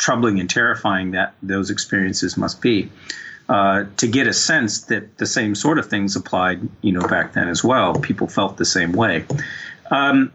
troubling 0.04 0.42
and 0.42 0.50
terrifying 0.50 1.12
that 1.12 1.34
those 1.42 1.70
experiences 1.70 2.36
must 2.36 2.62
be 2.62 2.92
uh, 3.48 3.86
to 3.96 4.08
get 4.08 4.28
a 4.28 4.34
sense 4.34 4.82
that 4.82 5.18
the 5.18 5.26
same 5.26 5.56
sort 5.56 5.80
of 5.80 5.90
things 5.90 6.18
applied, 6.18 6.68
you 6.82 6.92
know, 6.92 7.08
back 7.08 7.32
then 7.32 7.48
as 7.48 7.64
well. 7.64 7.96
People 7.96 8.28
felt 8.28 8.58
the 8.58 8.66
same 8.66 8.92
way. 8.92 9.26
Um, 9.90 10.34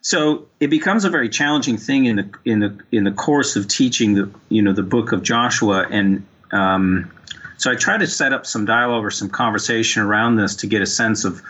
so 0.00 0.46
it 0.58 0.68
becomes 0.68 1.04
a 1.04 1.10
very 1.10 1.28
challenging 1.28 1.76
thing 1.76 2.06
in 2.06 2.16
the 2.16 2.30
in 2.46 2.60
the 2.60 2.78
in 2.90 3.04
the 3.04 3.12
course 3.12 3.56
of 3.56 3.68
teaching 3.68 4.14
the 4.14 4.30
you 4.48 4.62
know 4.62 4.72
the 4.72 4.82
book 4.82 5.12
of 5.12 5.22
Joshua, 5.22 5.86
and 5.90 6.26
um, 6.50 7.12
so 7.58 7.70
I 7.70 7.74
try 7.74 7.98
to 7.98 8.06
set 8.06 8.32
up 8.32 8.46
some 8.46 8.64
dialogue 8.64 9.04
or 9.04 9.10
some 9.10 9.28
conversation 9.28 10.00
around 10.00 10.36
this 10.36 10.56
to 10.56 10.66
get 10.66 10.80
a 10.80 10.86
sense 10.86 11.26
of 11.26 11.42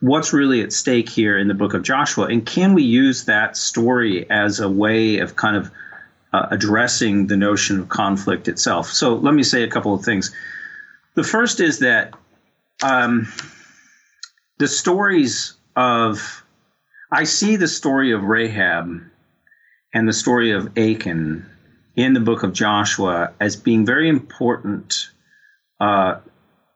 what's 0.00 0.34
really 0.34 0.60
at 0.60 0.74
stake 0.74 1.08
here 1.08 1.38
in 1.38 1.48
the 1.48 1.54
book 1.54 1.72
of 1.72 1.82
Joshua, 1.82 2.26
and 2.26 2.44
can 2.44 2.74
we 2.74 2.82
use 2.82 3.24
that 3.24 3.56
story 3.56 4.28
as 4.28 4.60
a 4.60 4.68
way 4.68 5.20
of 5.20 5.36
kind 5.36 5.56
of 5.56 5.70
uh, 6.34 6.48
addressing 6.50 7.28
the 7.28 7.36
notion 7.36 7.78
of 7.78 7.88
conflict 7.88 8.48
itself. 8.48 8.90
So 8.90 9.14
let 9.14 9.34
me 9.34 9.44
say 9.44 9.62
a 9.62 9.68
couple 9.68 9.94
of 9.94 10.04
things. 10.04 10.34
The 11.14 11.22
first 11.22 11.60
is 11.60 11.78
that 11.78 12.12
um, 12.82 13.32
the 14.58 14.66
stories 14.66 15.54
of, 15.76 16.44
I 17.12 17.22
see 17.22 17.54
the 17.54 17.68
story 17.68 18.10
of 18.12 18.24
Rahab 18.24 19.00
and 19.92 20.08
the 20.08 20.12
story 20.12 20.50
of 20.50 20.76
Achan 20.76 21.48
in 21.94 22.14
the 22.14 22.20
book 22.20 22.42
of 22.42 22.52
Joshua 22.52 23.32
as 23.38 23.54
being 23.54 23.86
very 23.86 24.08
important 24.08 25.10
uh, 25.80 26.16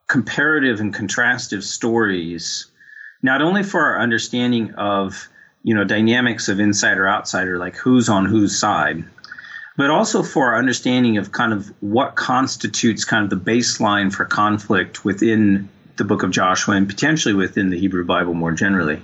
comparative 0.07 0.79
and 0.79 0.95
contrastive 0.95 1.65
stories, 1.65 2.67
not 3.25 3.43
only 3.43 3.65
for 3.65 3.81
our 3.81 4.01
understanding 4.01 4.75
of 4.75 5.29
you 5.65 5.75
know 5.75 5.83
dynamics 5.83 6.49
of 6.49 6.61
insider 6.61 7.09
outsider, 7.09 7.59
like 7.59 7.75
who's 7.75 8.09
on 8.09 8.25
whose 8.25 8.57
side, 8.57 9.03
but 9.79 9.91
also 9.91 10.25
for 10.25 10.49
our 10.49 10.59
understanding 10.59 11.19
of 11.19 11.31
kind 11.31 11.53
of 11.53 11.73
what 11.79 12.17
constitutes 12.17 13.05
kind 13.05 13.23
of 13.23 13.31
the 13.31 13.51
baseline 13.51 14.13
for 14.13 14.25
conflict 14.25 15.05
within 15.05 15.69
the 15.97 16.05
book 16.05 16.25
of 16.25 16.33
Joshua 16.33 16.75
and 16.75 16.89
potentially 16.89 17.33
within 17.33 17.71
the 17.71 17.79
Hebrew 17.79 18.05
Bible 18.05 18.35
more 18.35 18.51
generally. 18.51 19.01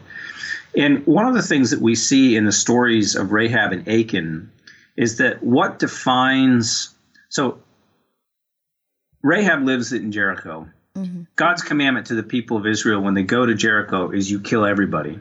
And 0.77 1.07
one 1.07 1.27
of 1.27 1.35
the 1.35 1.43
things 1.43 1.71
that 1.71 1.81
we 1.81 1.95
see 1.95 2.35
in 2.35 2.45
the 2.45 2.53
stories 2.53 3.15
of 3.15 3.31
Rahab 3.31 3.71
and 3.71 3.89
Achan 3.89 4.51
is 4.97 5.19
that 5.19 5.45
what 5.45 5.79
defines 5.79 6.93
so 7.29 7.61
Rahab 9.23 9.65
lives 9.65 9.93
in 9.93 10.11
Jericho. 10.11 10.69
Mm-hmm. 10.97 11.23
God's 11.37 11.63
commandment 11.63 12.09
to 12.09 12.17
the 12.17 12.25
people 12.25 12.57
of 12.57 12.67
Israel 12.67 13.01
when 13.01 13.15
they 13.15 13.23
go 13.23 13.47
to 13.47 13.55
Jericho 13.55 14.11
is 14.11 14.29
you 14.29 14.41
kill 14.41 14.65
everybody. 14.65 15.21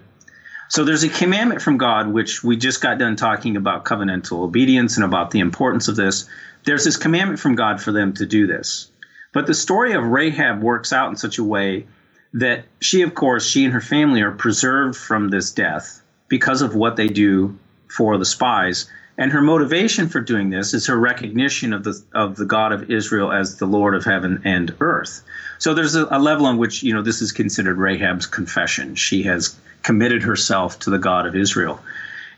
So 0.69 0.83
there's 0.83 1.03
a 1.03 1.09
commandment 1.09 1.61
from 1.61 1.77
God, 1.77 2.07
which 2.07 2.43
we 2.43 2.55
just 2.57 2.81
got 2.81 2.97
done 2.97 3.15
talking 3.15 3.57
about 3.57 3.85
covenantal 3.85 4.43
obedience 4.43 4.95
and 4.97 5.05
about 5.05 5.31
the 5.31 5.39
importance 5.39 5.87
of 5.87 5.95
this. 5.95 6.27
There's 6.63 6.85
this 6.85 6.97
commandment 6.97 7.39
from 7.39 7.55
God 7.55 7.81
for 7.81 7.91
them 7.91 8.13
to 8.13 8.25
do 8.25 8.47
this. 8.47 8.89
But 9.33 9.47
the 9.47 9.53
story 9.53 9.93
of 9.93 10.03
Rahab 10.03 10.61
works 10.61 10.93
out 10.93 11.09
in 11.09 11.15
such 11.15 11.37
a 11.37 11.43
way 11.43 11.85
that 12.33 12.65
she, 12.79 13.01
of 13.01 13.13
course, 13.13 13.45
she 13.45 13.65
and 13.65 13.73
her 13.73 13.81
family 13.81 14.21
are 14.21 14.31
preserved 14.31 14.95
from 14.97 15.29
this 15.29 15.51
death 15.51 16.01
because 16.27 16.61
of 16.61 16.75
what 16.75 16.95
they 16.95 17.07
do 17.07 17.57
for 17.87 18.17
the 18.17 18.25
spies. 18.25 18.87
And 19.17 19.31
her 19.31 19.41
motivation 19.41 20.09
for 20.09 20.21
doing 20.21 20.49
this 20.49 20.73
is 20.73 20.87
her 20.87 20.97
recognition 20.97 21.73
of 21.73 21.83
the 21.83 22.01
of 22.13 22.35
the 22.35 22.45
God 22.45 22.71
of 22.71 22.89
Israel 22.89 23.31
as 23.31 23.57
the 23.57 23.67
Lord 23.67 23.93
of 23.93 24.03
heaven 24.03 24.41
and 24.43 24.75
earth. 24.79 25.21
So 25.59 25.75
there's 25.75 25.93
a, 25.93 26.07
a 26.09 26.17
level 26.17 26.47
on 26.47 26.57
which 26.57 26.81
you 26.81 26.93
know 26.93 27.03
this 27.03 27.21
is 27.21 27.31
considered 27.31 27.77
Rahab's 27.77 28.25
confession. 28.25 28.95
She 28.95 29.21
has 29.23 29.55
committed 29.83 30.23
herself 30.23 30.79
to 30.79 30.89
the 30.89 30.97
God 30.97 31.25
of 31.27 31.35
Israel. 31.35 31.79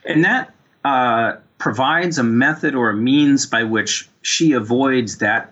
And 0.03 0.25
that 0.25 0.53
uh, 0.83 1.37
provides 1.57 2.17
a 2.17 2.23
method 2.23 2.75
or 2.75 2.89
a 2.89 2.95
means 2.95 3.45
by 3.45 3.63
which 3.63 4.09
she 4.21 4.53
avoids 4.53 5.17
that 5.19 5.51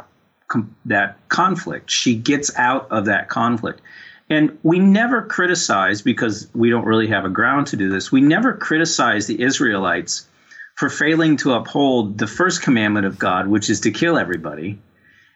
that 0.86 1.18
conflict. 1.30 1.90
She 1.90 2.16
gets 2.16 2.56
out 2.58 2.88
of 2.92 3.06
that 3.06 3.28
conflict. 3.28 3.82
And 4.30 4.58
we 4.62 4.78
never 4.78 5.24
criticize 5.24 6.02
because 6.02 6.48
we 6.54 6.70
don't 6.70 6.86
really 6.86 7.08
have 7.08 7.26
a 7.26 7.30
ground 7.30 7.68
to 7.68 7.76
do 7.76 7.90
this. 7.90 8.12
We 8.12 8.22
never 8.22 8.54
criticize 8.54 9.26
the 9.26 9.42
Israelites 9.42 10.28
for 10.76 10.90
failing 10.90 11.38
to 11.38 11.54
uphold 11.54 12.18
the 12.18 12.28
first 12.28 12.62
commandment 12.62 13.06
of 13.06 13.18
God, 13.18 13.48
which 13.48 13.70
is 13.70 13.80
to 13.82 13.92
kill 13.92 14.18
everybody 14.18 14.80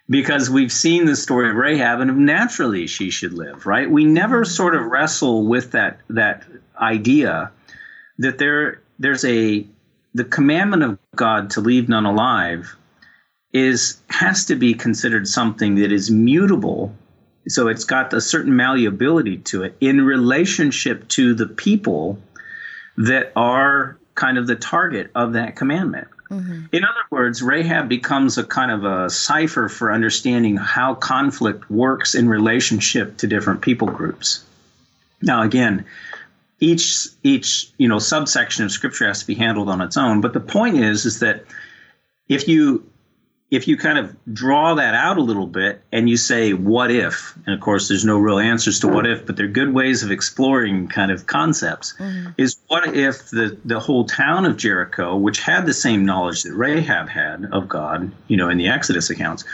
because 0.10 0.50
we've 0.50 0.72
seen 0.72 1.06
the 1.06 1.16
story 1.16 1.50
of 1.50 1.56
Rahab 1.56 2.00
and 2.00 2.26
naturally 2.26 2.88
she 2.88 3.10
should 3.10 3.34
live, 3.34 3.66
right? 3.66 3.90
We 3.90 4.06
never 4.06 4.42
mm-hmm. 4.42 4.52
sort 4.52 4.76
of 4.76 4.86
wrestle 4.86 5.46
with 5.46 5.72
that 5.72 6.00
that 6.10 6.44
idea 6.80 7.52
that 8.20 8.38
there 8.38 8.82
there's 9.00 9.26
a 9.26 9.66
the 10.14 10.24
commandment 10.24 10.84
of 10.84 10.98
God 11.16 11.52
to 11.52 11.62
leave 11.62 11.90
none 11.90 12.06
alive 12.06 12.76
is 13.54 14.02
has 14.10 14.46
to 14.46 14.56
be 14.56 14.74
considered 14.74 15.28
something 15.28 15.76
that 15.76 15.92
is 15.92 16.10
mutable. 16.10 16.96
So 17.48 17.68
it's 17.68 17.86
got 17.86 18.14
a 18.14 18.22
certain 18.22 18.56
malleability 18.56 19.38
to 19.38 19.64
it 19.64 19.76
in 19.80 20.02
relationship 20.02 21.08
to 21.10 21.34
the 21.34 21.48
people 21.48 22.20
that 22.98 23.32
are 23.36 23.98
kind 24.16 24.38
of 24.38 24.48
the 24.48 24.56
target 24.56 25.12
of 25.16 25.34
that 25.34 25.56
commandment. 25.56 26.08
Mm-hmm. 26.30 26.66
In 26.72 26.84
other 26.84 27.04
words, 27.10 27.42
Rahab 27.42 27.88
becomes 27.88 28.38
a 28.38 28.44
kind 28.44 28.72
of 28.72 28.84
a 28.84 29.10
cipher 29.10 29.70
for 29.70 29.92
understanding 29.92 30.58
how 30.58 30.96
conflict 30.96 31.70
works 31.70 32.16
in 32.16 32.28
relationship 32.28 33.18
to 33.18 33.28
different 33.28 33.62
people 33.62 33.88
groups. 33.88 34.44
Now, 35.22 35.44
again, 35.44 35.86
each 36.60 37.08
each 37.24 37.70
you 37.78 37.88
know 37.88 38.00
subsection 38.00 38.66
of 38.66 38.72
scripture 38.72 39.08
has 39.08 39.22
to 39.22 39.28
be 39.28 39.36
handled 39.36 39.70
on 39.70 39.82
its 39.82 39.98
own. 39.98 40.22
But 40.22 40.34
the 40.34 40.40
point 40.40 40.78
is, 40.78 41.06
is 41.06 41.20
that 41.20 41.46
if 42.28 42.48
you 42.48 42.84
if 43.50 43.68
you 43.68 43.78
kind 43.78 43.98
of 43.98 44.16
draw 44.34 44.76
that 44.76 44.94
out 44.94 45.18
a 45.18 45.22
little 45.22 45.48
bit 45.48 45.82
and 45.92 46.10
you 46.10 46.18
say 46.18 46.54
what 46.54 46.92
if 46.92 47.38
and 47.46 47.56
of 47.56 47.62
course 47.62 47.88
there's 47.88 48.04
no 48.04 48.18
real 48.18 48.40
answers 48.40 48.80
to 48.80 48.88
what 48.88 49.08
if 49.08 49.26
but 49.26 49.36
they're 49.36 49.48
good 49.48 49.74
ways 49.74 50.04
of 50.04 50.12
exploring 50.12 50.88
kind 50.88 51.12
of 51.12 51.26
concepts 51.28 51.94
mm-hmm. 51.98 52.30
is 52.38 52.58
what 52.68 52.96
if 52.96 53.30
the 53.30 53.58
the 53.64 53.80
whole 53.80 54.06
town 54.06 54.46
of 54.46 54.58
jericho 54.58 55.16
which 55.16 55.40
had 55.40 55.66
the 55.66 55.74
same 55.74 56.06
knowledge 56.06 56.44
that 56.44 56.54
rahab 56.54 57.08
had 57.08 57.46
of 57.52 57.68
god 57.68 58.12
you 58.28 58.38
know 58.38 58.50
in 58.50 58.58
the 58.58 58.68
exodus 58.68 59.10
accounts 59.10 59.46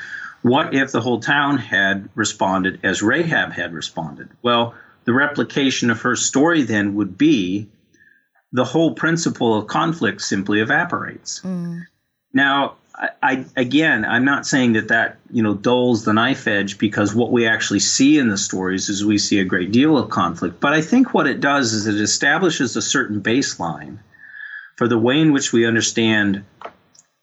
what 0.42 0.74
if 0.74 0.92
the 0.92 1.02
whole 1.02 1.20
town 1.20 1.58
had 1.58 2.10
responded 2.16 2.80
as 2.84 3.02
rahab 3.02 3.52
had 3.52 3.74
responded 3.74 4.30
well 4.42 4.74
the 5.06 5.14
replication 5.14 5.92
of 5.92 6.02
her 6.02 6.16
story 6.16 6.64
then 6.64 6.96
would 6.96 7.18
be 7.18 7.68
the 8.52 8.64
whole 8.64 8.94
principle 8.94 9.58
of 9.58 9.68
conflict 9.68 10.22
simply 10.22 10.62
evaporates 10.62 11.42
mm. 11.42 11.82
now 12.34 12.76
I, 13.22 13.46
again, 13.56 14.06
I'm 14.06 14.26
not 14.26 14.46
saying 14.46 14.74
that 14.74 14.90
that 14.90 15.18
you 15.32 15.44
know 15.44 15.54
dulls 15.54 16.06
the 16.06 16.14
knife 16.14 16.48
edge 16.48 16.78
because 16.78 17.14
what 17.14 17.32
we 17.32 17.48
actually 17.48 17.80
see 17.80 18.18
in 18.18 18.30
the 18.30 18.38
stories 18.38 18.90
is 18.90 19.04
we 19.04 19.18
see 19.18 19.40
a 19.40 19.46
great 19.46 19.72
deal 19.72 19.98
of 19.98 20.10
conflict. 20.10 20.60
But 20.60 20.74
I 20.74 20.82
think 20.82 21.14
what 21.14 21.28
it 21.28 21.40
does 21.40 21.74
is 21.74 21.88
it 21.88 22.00
establishes 22.00 22.76
a 22.76 22.82
certain 22.82 23.22
baseline 23.22 24.00
for 24.76 24.88
the 24.88 24.98
way 24.98 25.20
in 25.20 25.32
which 25.32 25.52
we 25.52 25.66
understand 25.66 26.46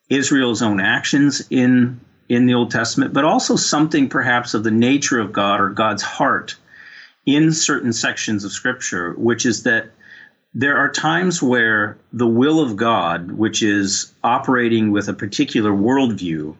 Israel's 0.09 0.63
own 0.63 0.81
actions 0.81 1.47
in 1.51 2.01
in 2.29 2.47
the 2.47 2.55
Old 2.55 2.71
Testament, 2.71 3.13
but 3.13 3.25
also 3.25 3.57
something 3.57 4.09
perhaps 4.09 4.55
of 4.55 4.63
the 4.63 4.71
nature 4.71 5.19
of 5.19 5.33
God 5.33 5.61
or 5.61 5.71
God's 5.71 6.03
heart 6.03 6.57
in 7.27 7.53
certain 7.53 7.93
sections 7.93 8.45
of 8.45 8.53
Scripture, 8.53 9.13
which 9.15 9.47
is 9.47 9.65
that 9.65 9.91
there 10.55 10.79
are 10.79 10.91
times 10.91 11.43
where 11.43 11.97
the 12.13 12.27
will 12.27 12.61
of 12.61 12.77
God, 12.77 13.31
which 13.31 13.63
is 13.63 14.13
operating 14.23 14.91
with 14.91 15.09
a 15.09 15.15
particular 15.15 15.71
worldview, 15.71 16.57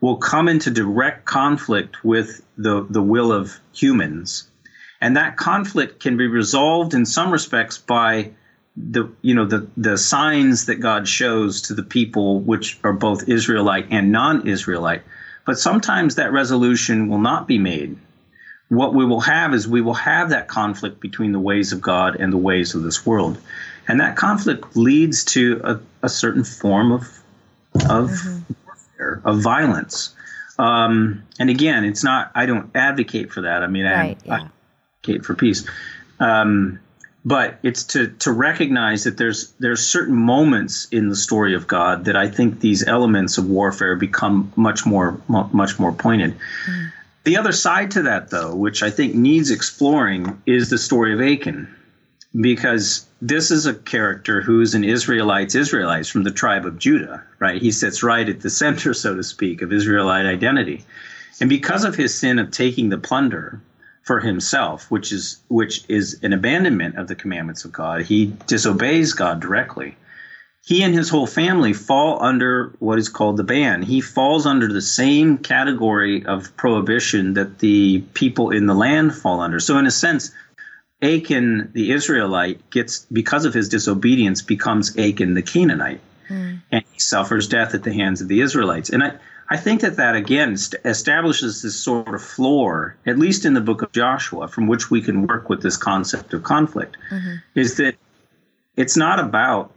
will 0.00 0.16
come 0.16 0.48
into 0.48 0.70
direct 0.70 1.24
conflict 1.24 2.04
with 2.04 2.42
the, 2.56 2.86
the 2.88 3.02
will 3.02 3.32
of 3.32 3.58
humans. 3.72 4.48
And 5.00 5.16
that 5.16 5.36
conflict 5.36 6.00
can 6.00 6.16
be 6.16 6.26
resolved 6.26 6.94
in 6.94 7.04
some 7.04 7.32
respects 7.32 7.78
by 7.78 8.32
the 8.76 9.10
you 9.22 9.34
know 9.34 9.46
the 9.46 9.66
the 9.78 9.96
signs 9.96 10.66
that 10.66 10.76
God 10.76 11.08
shows 11.08 11.62
to 11.62 11.74
the 11.74 11.82
people 11.82 12.40
which 12.40 12.78
are 12.84 12.92
both 12.92 13.26
Israelite 13.28 13.86
and 13.90 14.12
non-Israelite. 14.12 15.02
But 15.46 15.58
sometimes 15.58 16.16
that 16.16 16.32
resolution 16.32 17.08
will 17.08 17.18
not 17.18 17.48
be 17.48 17.58
made 17.58 17.96
what 18.68 18.94
we 18.94 19.04
will 19.04 19.20
have 19.20 19.54
is 19.54 19.68
we 19.68 19.80
will 19.80 19.94
have 19.94 20.30
that 20.30 20.48
conflict 20.48 21.00
between 21.00 21.32
the 21.32 21.38
ways 21.38 21.72
of 21.72 21.80
God 21.80 22.16
and 22.16 22.32
the 22.32 22.38
ways 22.38 22.74
of 22.74 22.82
this 22.82 23.06
world. 23.06 23.38
And 23.88 24.00
that 24.00 24.16
conflict 24.16 24.76
leads 24.76 25.24
to 25.26 25.60
a, 25.62 25.80
a 26.02 26.08
certain 26.08 26.42
form 26.42 26.92
of, 26.92 27.02
of 27.74 28.10
mm-hmm. 28.10 28.52
warfare, 28.66 29.20
of 29.24 29.40
violence. 29.40 30.14
Um, 30.58 31.22
and 31.38 31.50
again, 31.50 31.84
it's 31.84 32.02
not, 32.02 32.32
I 32.34 32.46
don't 32.46 32.74
advocate 32.74 33.32
for 33.32 33.42
that. 33.42 33.62
I 33.62 33.68
mean, 33.68 33.84
right, 33.84 34.18
I, 34.24 34.26
yeah. 34.26 34.34
I, 34.34 34.50
advocate 35.04 35.24
for 35.24 35.34
peace. 35.34 35.68
Um, 36.18 36.80
but 37.24 37.58
it's 37.64 37.82
to, 37.84 38.08
to 38.08 38.30
recognize 38.30 39.02
that 39.02 39.16
there's 39.16 39.52
there's 39.58 39.84
certain 39.84 40.14
moments 40.14 40.86
in 40.92 41.08
the 41.08 41.16
story 41.16 41.56
of 41.56 41.66
God 41.66 42.04
that 42.04 42.14
I 42.14 42.28
think 42.28 42.60
these 42.60 42.86
elements 42.86 43.36
of 43.36 43.50
warfare 43.50 43.96
become 43.96 44.52
much 44.54 44.86
more 44.86 45.20
much 45.28 45.80
more 45.80 45.90
pointed. 45.90 46.36
Mm. 46.70 46.92
The 47.26 47.36
other 47.36 47.50
side 47.50 47.90
to 47.90 48.02
that, 48.02 48.30
though, 48.30 48.54
which 48.54 48.84
I 48.84 48.90
think 48.90 49.16
needs 49.16 49.50
exploring, 49.50 50.40
is 50.46 50.70
the 50.70 50.78
story 50.78 51.12
of 51.12 51.20
Achan, 51.20 51.66
because 52.40 53.04
this 53.20 53.50
is 53.50 53.66
a 53.66 53.74
character 53.74 54.40
who's 54.40 54.76
an 54.76 54.84
Israelite's 54.84 55.56
Israelites 55.56 56.08
from 56.08 56.22
the 56.22 56.30
tribe 56.30 56.64
of 56.64 56.78
Judah, 56.78 57.24
right? 57.40 57.60
He 57.60 57.72
sits 57.72 58.04
right 58.04 58.28
at 58.28 58.42
the 58.42 58.48
center, 58.48 58.94
so 58.94 59.16
to 59.16 59.24
speak, 59.24 59.60
of 59.60 59.72
Israelite 59.72 60.24
identity. 60.24 60.84
And 61.40 61.50
because 61.50 61.82
of 61.82 61.96
his 61.96 62.16
sin 62.16 62.38
of 62.38 62.52
taking 62.52 62.90
the 62.90 62.98
plunder 62.98 63.60
for 64.04 64.20
himself, 64.20 64.88
which 64.88 65.10
is 65.10 65.38
which 65.48 65.82
is 65.88 66.20
an 66.22 66.32
abandonment 66.32 66.96
of 66.96 67.08
the 67.08 67.16
commandments 67.16 67.64
of 67.64 67.72
God, 67.72 68.02
he 68.02 68.34
disobeys 68.46 69.14
God 69.14 69.40
directly 69.40 69.96
he 70.66 70.82
and 70.82 70.92
his 70.92 71.08
whole 71.08 71.28
family 71.28 71.72
fall 71.72 72.20
under 72.20 72.74
what 72.80 72.98
is 72.98 73.08
called 73.08 73.36
the 73.36 73.44
ban. 73.44 73.82
He 73.82 74.00
falls 74.00 74.46
under 74.46 74.66
the 74.66 74.82
same 74.82 75.38
category 75.38 76.26
of 76.26 76.56
prohibition 76.56 77.34
that 77.34 77.60
the 77.60 78.00
people 78.14 78.50
in 78.50 78.66
the 78.66 78.74
land 78.74 79.14
fall 79.14 79.40
under. 79.40 79.60
So, 79.60 79.78
in 79.78 79.86
a 79.86 79.92
sense, 79.92 80.32
Achan, 81.00 81.70
the 81.72 81.92
Israelite, 81.92 82.68
gets, 82.70 83.06
because 83.12 83.44
of 83.44 83.54
his 83.54 83.68
disobedience, 83.68 84.42
becomes 84.42 84.98
Achan, 84.98 85.34
the 85.34 85.42
Canaanite. 85.42 86.00
Mm. 86.28 86.62
And 86.72 86.84
he 86.92 86.98
suffers 86.98 87.46
death 87.46 87.72
at 87.76 87.84
the 87.84 87.92
hands 87.92 88.20
of 88.20 88.26
the 88.26 88.40
Israelites. 88.40 88.90
And 88.90 89.04
I, 89.04 89.12
I 89.48 89.58
think 89.58 89.82
that 89.82 89.98
that, 89.98 90.16
again, 90.16 90.56
st- 90.56 90.84
establishes 90.84 91.62
this 91.62 91.78
sort 91.78 92.12
of 92.12 92.20
floor, 92.20 92.96
at 93.06 93.20
least 93.20 93.44
in 93.44 93.54
the 93.54 93.60
book 93.60 93.82
of 93.82 93.92
Joshua, 93.92 94.48
from 94.48 94.66
which 94.66 94.90
we 94.90 95.00
can 95.00 95.28
work 95.28 95.48
with 95.48 95.62
this 95.62 95.76
concept 95.76 96.34
of 96.34 96.42
conflict, 96.42 96.96
mm-hmm. 97.08 97.36
is 97.54 97.76
that 97.76 97.94
it's 98.76 98.96
not 98.96 99.20
about 99.20 99.70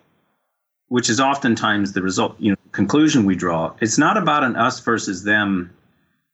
which 0.89 1.09
is 1.09 1.19
oftentimes 1.19 1.93
the 1.93 2.01
result, 2.01 2.35
you 2.39 2.51
know, 2.51 2.57
conclusion 2.71 3.25
we 3.25 3.35
draw. 3.35 3.73
It's 3.79 3.97
not 3.97 4.17
about 4.17 4.43
an 4.43 4.55
us 4.55 4.79
versus 4.81 5.23
them 5.23 5.71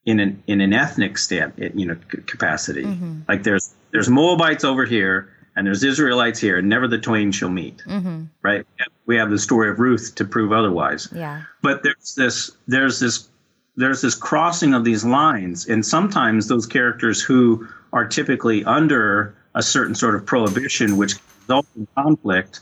in 0.05 0.19
an 0.19 0.43
in 0.47 0.61
an 0.61 0.73
ethnic 0.73 1.17
stamp, 1.17 1.57
you 1.57 1.85
know, 1.85 1.97
capacity. 2.25 2.83
Mm-hmm. 2.83 3.21
Like 3.27 3.43
there's 3.43 3.73
there's 3.91 4.09
Moabites 4.09 4.63
over 4.63 4.85
here 4.85 5.29
and 5.55 5.65
there's 5.65 5.83
Israelites 5.83 6.39
here, 6.39 6.57
and 6.57 6.67
never 6.67 6.87
the 6.87 6.97
twain 6.97 7.31
shall 7.31 7.49
meet. 7.49 7.77
Mm-hmm. 7.87 8.23
Right? 8.41 8.65
We 9.05 9.15
have 9.17 9.29
the 9.29 9.39
story 9.39 9.69
of 9.69 9.79
Ruth 9.79 10.15
to 10.15 10.25
prove 10.25 10.51
otherwise. 10.51 11.07
Yeah. 11.13 11.43
But 11.61 11.83
there's 11.83 12.15
this 12.15 12.51
there's 12.67 12.99
this 12.99 13.27
there's 13.75 14.01
this 14.01 14.15
crossing 14.15 14.73
of 14.73 14.83
these 14.83 15.03
lines, 15.03 15.67
and 15.67 15.85
sometimes 15.85 16.47
those 16.47 16.65
characters 16.65 17.21
who 17.21 17.67
are 17.93 18.05
typically 18.05 18.63
under 18.65 19.35
a 19.53 19.63
certain 19.63 19.95
sort 19.95 20.15
of 20.15 20.25
prohibition, 20.25 20.97
which 20.97 21.15
results 21.41 21.69
in 21.75 21.87
conflict, 21.95 22.61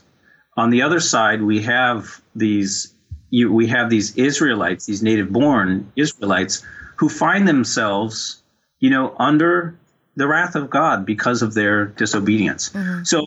on 0.56 0.70
the 0.70 0.82
other 0.82 1.00
side, 1.00 1.42
we 1.42 1.62
have 1.62 2.20
these 2.34 2.92
you, 3.30 3.52
we 3.52 3.66
have 3.66 3.90
these 3.90 4.16
Israelites, 4.16 4.86
these 4.86 5.02
native-born 5.02 5.92
Israelites, 5.96 6.64
who 6.96 7.08
find 7.08 7.48
themselves, 7.48 8.42
you 8.78 8.90
know, 8.90 9.14
under 9.18 9.76
the 10.14 10.28
wrath 10.28 10.54
of 10.54 10.70
God 10.70 11.04
because 11.04 11.42
of 11.42 11.54
their 11.54 11.86
disobedience. 11.86 12.70
Mm-hmm. 12.70 13.02
So, 13.02 13.26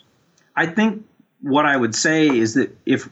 I 0.55 0.67
think 0.67 1.05
what 1.41 1.65
I 1.65 1.75
would 1.75 1.93
say 1.93 2.27
is 2.27 2.53
that 2.53 2.75
if 2.85 3.09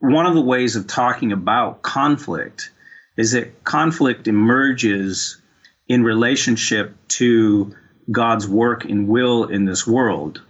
one 0.00 0.26
of 0.26 0.34
the 0.34 0.40
ways 0.40 0.76
of 0.76 0.86
talking 0.86 1.32
about 1.32 1.82
conflict 1.82 2.70
is 3.16 3.32
that 3.32 3.64
conflict 3.64 4.28
emerges 4.28 5.40
in 5.88 6.02
relationship 6.02 6.94
to 7.08 7.74
God's 8.10 8.48
work 8.48 8.84
and 8.84 9.08
will 9.08 9.44
in 9.44 9.64
this 9.64 9.86
world. 9.86 10.42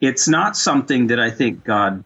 It's 0.00 0.28
not 0.28 0.56
something 0.56 1.06
that 1.06 1.20
I 1.20 1.30
think 1.30 1.64
God 1.64 2.04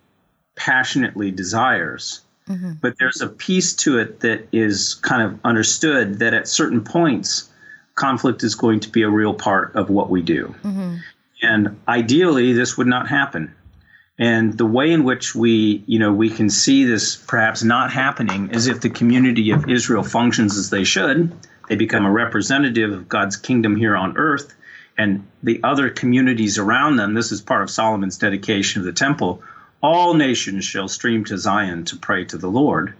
passionately 0.56 1.30
desires. 1.30 2.20
Mm-hmm. 2.48 2.72
But 2.80 2.98
there's 2.98 3.20
a 3.20 3.28
piece 3.28 3.74
to 3.74 3.98
it 3.98 4.20
that 4.20 4.48
is 4.52 4.94
kind 4.94 5.22
of 5.22 5.38
understood 5.44 6.18
that 6.20 6.34
at 6.34 6.48
certain 6.48 6.82
points, 6.82 7.50
conflict 7.94 8.42
is 8.44 8.54
going 8.54 8.80
to 8.80 8.88
be 8.88 9.02
a 9.02 9.08
real 9.08 9.34
part 9.34 9.74
of 9.74 9.90
what 9.90 10.10
we 10.10 10.22
do. 10.22 10.54
Mm-hmm. 10.62 10.96
And 11.42 11.80
ideally, 11.88 12.52
this 12.52 12.76
would 12.76 12.86
not 12.86 13.08
happen. 13.08 13.54
And 14.18 14.56
the 14.56 14.66
way 14.66 14.92
in 14.92 15.04
which 15.04 15.34
we, 15.34 15.84
you 15.86 15.98
know, 15.98 16.12
we 16.12 16.30
can 16.30 16.48
see 16.48 16.84
this 16.84 17.16
perhaps 17.16 17.62
not 17.62 17.92
happening 17.92 18.50
is 18.50 18.66
if 18.66 18.80
the 18.80 18.88
community 18.88 19.50
of 19.50 19.68
Israel 19.68 20.02
functions 20.02 20.56
as 20.56 20.70
they 20.70 20.84
should, 20.84 21.32
they 21.68 21.76
become 21.76 22.06
a 22.06 22.10
representative 22.10 22.92
of 22.92 23.08
God's 23.08 23.36
kingdom 23.36 23.76
here 23.76 23.96
on 23.96 24.16
earth, 24.16 24.54
and 24.96 25.26
the 25.42 25.60
other 25.62 25.90
communities 25.90 26.56
around 26.56 26.96
them. 26.96 27.12
This 27.12 27.30
is 27.32 27.42
part 27.42 27.62
of 27.62 27.70
Solomon's 27.70 28.16
dedication 28.16 28.80
of 28.80 28.86
the 28.86 28.92
temple. 28.92 29.42
All 29.82 30.14
nations 30.14 30.64
shall 30.64 30.88
stream 30.88 31.24
to 31.24 31.38
Zion 31.38 31.84
to 31.86 31.96
pray 31.96 32.24
to 32.26 32.38
the 32.38 32.48
Lord. 32.48 32.94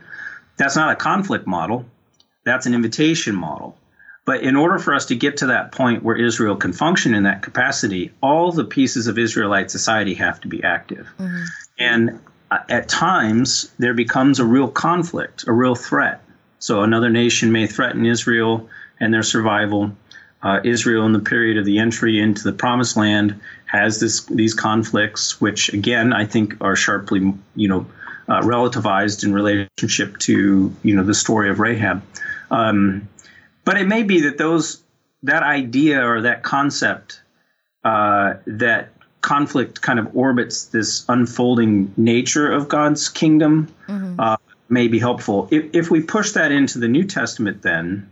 That's 0.56 0.76
not 0.76 0.92
a 0.92 0.96
conflict 0.96 1.46
model. 1.46 1.86
That's 2.44 2.66
an 2.66 2.74
invitation 2.74 3.34
model. 3.34 3.76
But 4.24 4.42
in 4.42 4.56
order 4.56 4.78
for 4.78 4.94
us 4.94 5.06
to 5.06 5.16
get 5.16 5.38
to 5.38 5.46
that 5.46 5.72
point 5.72 6.02
where 6.02 6.16
Israel 6.16 6.56
can 6.56 6.72
function 6.72 7.14
in 7.14 7.22
that 7.24 7.42
capacity, 7.42 8.12
all 8.20 8.50
the 8.50 8.64
pieces 8.64 9.06
of 9.06 9.18
Israelite 9.18 9.70
society 9.70 10.14
have 10.14 10.40
to 10.40 10.48
be 10.48 10.64
active. 10.64 11.06
Mm-hmm. 11.18 11.44
And 11.78 12.20
uh, 12.50 12.58
at 12.68 12.88
times, 12.88 13.72
there 13.78 13.94
becomes 13.94 14.40
a 14.40 14.44
real 14.44 14.68
conflict, 14.68 15.44
a 15.46 15.52
real 15.52 15.76
threat. 15.76 16.22
So 16.58 16.82
another 16.82 17.10
nation 17.10 17.52
may 17.52 17.66
threaten 17.68 18.04
Israel 18.04 18.68
and 18.98 19.14
their 19.14 19.22
survival. 19.22 19.92
Uh, 20.46 20.60
Israel, 20.62 21.04
in 21.06 21.12
the 21.12 21.18
period 21.18 21.58
of 21.58 21.64
the 21.64 21.80
entry 21.80 22.20
into 22.20 22.44
the 22.44 22.52
Promised 22.52 22.96
Land, 22.96 23.40
has 23.64 23.98
this 23.98 24.26
these 24.26 24.54
conflicts, 24.54 25.40
which 25.40 25.72
again 25.72 26.12
I 26.12 26.24
think 26.24 26.54
are 26.60 26.76
sharply, 26.76 27.34
you 27.56 27.68
know, 27.68 27.84
uh, 28.28 28.42
relativized 28.42 29.24
in 29.24 29.34
relationship 29.34 30.18
to 30.18 30.72
you 30.84 30.94
know 30.94 31.02
the 31.02 31.14
story 31.14 31.50
of 31.50 31.58
Rahab. 31.58 32.00
Um, 32.52 33.08
but 33.64 33.76
it 33.76 33.88
may 33.88 34.04
be 34.04 34.20
that 34.20 34.38
those 34.38 34.84
that 35.24 35.42
idea 35.42 36.06
or 36.06 36.20
that 36.20 36.44
concept 36.44 37.20
uh, 37.82 38.34
that 38.46 38.92
conflict 39.22 39.82
kind 39.82 39.98
of 39.98 40.16
orbits 40.16 40.66
this 40.66 41.04
unfolding 41.08 41.92
nature 41.96 42.52
of 42.52 42.68
God's 42.68 43.08
kingdom 43.08 43.66
mm-hmm. 43.88 44.20
uh, 44.20 44.36
may 44.68 44.86
be 44.86 45.00
helpful. 45.00 45.48
If, 45.50 45.74
if 45.74 45.90
we 45.90 46.02
push 46.02 46.30
that 46.32 46.52
into 46.52 46.78
the 46.78 46.86
New 46.86 47.02
Testament, 47.02 47.62
then 47.62 48.08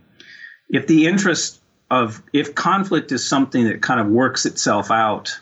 if 0.67 0.87
the 0.87 1.07
interest 1.07 1.61
of 1.89 2.21
if 2.33 2.55
conflict 2.55 3.11
is 3.11 3.27
something 3.27 3.65
that 3.65 3.81
kind 3.81 3.99
of 3.99 4.07
works 4.07 4.45
itself 4.45 4.91
out 4.91 5.39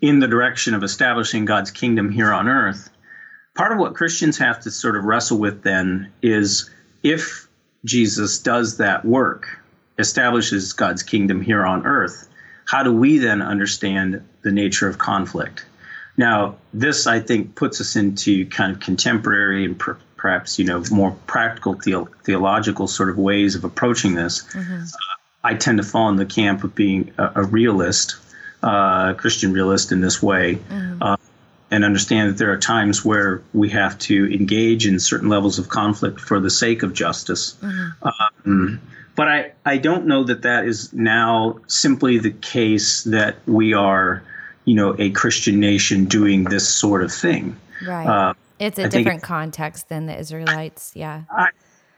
in 0.00 0.20
the 0.20 0.28
direction 0.28 0.74
of 0.74 0.84
establishing 0.84 1.44
God's 1.44 1.70
kingdom 1.70 2.10
here 2.10 2.32
on 2.32 2.48
earth, 2.48 2.90
part 3.54 3.72
of 3.72 3.78
what 3.78 3.94
Christians 3.94 4.38
have 4.38 4.60
to 4.60 4.70
sort 4.70 4.96
of 4.96 5.04
wrestle 5.04 5.38
with 5.38 5.62
then 5.62 6.12
is 6.22 6.70
if 7.02 7.48
Jesus 7.84 8.38
does 8.38 8.78
that 8.78 9.04
work, 9.04 9.58
establishes 9.98 10.72
God's 10.72 11.02
kingdom 11.02 11.40
here 11.40 11.64
on 11.64 11.86
earth, 11.86 12.28
how 12.66 12.82
do 12.82 12.92
we 12.92 13.18
then 13.18 13.42
understand 13.42 14.22
the 14.42 14.52
nature 14.52 14.88
of 14.88 14.98
conflict? 14.98 15.64
Now, 16.16 16.56
this 16.72 17.06
I 17.06 17.20
think 17.20 17.54
puts 17.54 17.80
us 17.80 17.96
into 17.96 18.46
kind 18.46 18.72
of 18.72 18.80
contemporary 18.80 19.64
and 19.64 19.78
perhaps 20.16 20.58
you 20.58 20.64
know 20.64 20.82
more 20.90 21.12
practical 21.26 21.74
the- 21.74 22.06
theological 22.24 22.86
sort 22.86 23.08
of 23.08 23.18
ways 23.18 23.54
of 23.54 23.64
approaching 23.64 24.14
this. 24.14 24.42
Mm-hmm. 24.52 24.82
Uh, 24.82 25.16
I 25.44 25.54
tend 25.54 25.78
to 25.78 25.84
fall 25.84 26.08
in 26.08 26.16
the 26.16 26.26
camp 26.26 26.64
of 26.64 26.74
being 26.74 27.12
a, 27.18 27.32
a 27.36 27.44
realist, 27.44 28.16
uh, 28.62 29.14
Christian 29.14 29.52
realist 29.52 29.92
in 29.92 30.00
this 30.00 30.22
way. 30.22 30.56
Mm-hmm. 30.56 31.02
Uh, 31.02 31.16
and 31.70 31.84
understand 31.84 32.30
that 32.30 32.38
there 32.38 32.52
are 32.52 32.58
times 32.58 33.04
where 33.04 33.42
we 33.52 33.70
have 33.70 33.98
to 33.98 34.32
engage 34.32 34.86
in 34.86 35.00
certain 35.00 35.28
levels 35.28 35.58
of 35.58 35.68
conflict 35.68 36.20
for 36.20 36.38
the 36.38 36.50
sake 36.50 36.84
of 36.84 36.92
justice. 36.92 37.56
Mm-hmm. 37.60 38.08
Um, 38.48 38.80
but 39.16 39.28
I, 39.28 39.52
I 39.64 39.78
don't 39.78 40.06
know 40.06 40.24
that 40.24 40.42
that 40.42 40.66
is 40.66 40.92
now 40.92 41.60
simply 41.66 42.18
the 42.18 42.30
case 42.30 43.02
that 43.04 43.36
we 43.46 43.72
are, 43.72 44.22
you 44.64 44.74
know, 44.74 44.94
a 44.98 45.10
Christian 45.10 45.58
nation 45.58 46.04
doing 46.04 46.44
this 46.44 46.68
sort 46.68 47.02
of 47.02 47.12
thing. 47.12 47.56
Right. 47.84 48.06
Uh, 48.06 48.34
it's 48.58 48.78
a 48.78 48.84
I 48.84 48.88
different 48.88 49.22
context 49.22 49.88
than 49.88 50.06
the 50.06 50.18
Israelites. 50.18 50.92
Yeah. 50.94 51.22
I, 51.30 51.48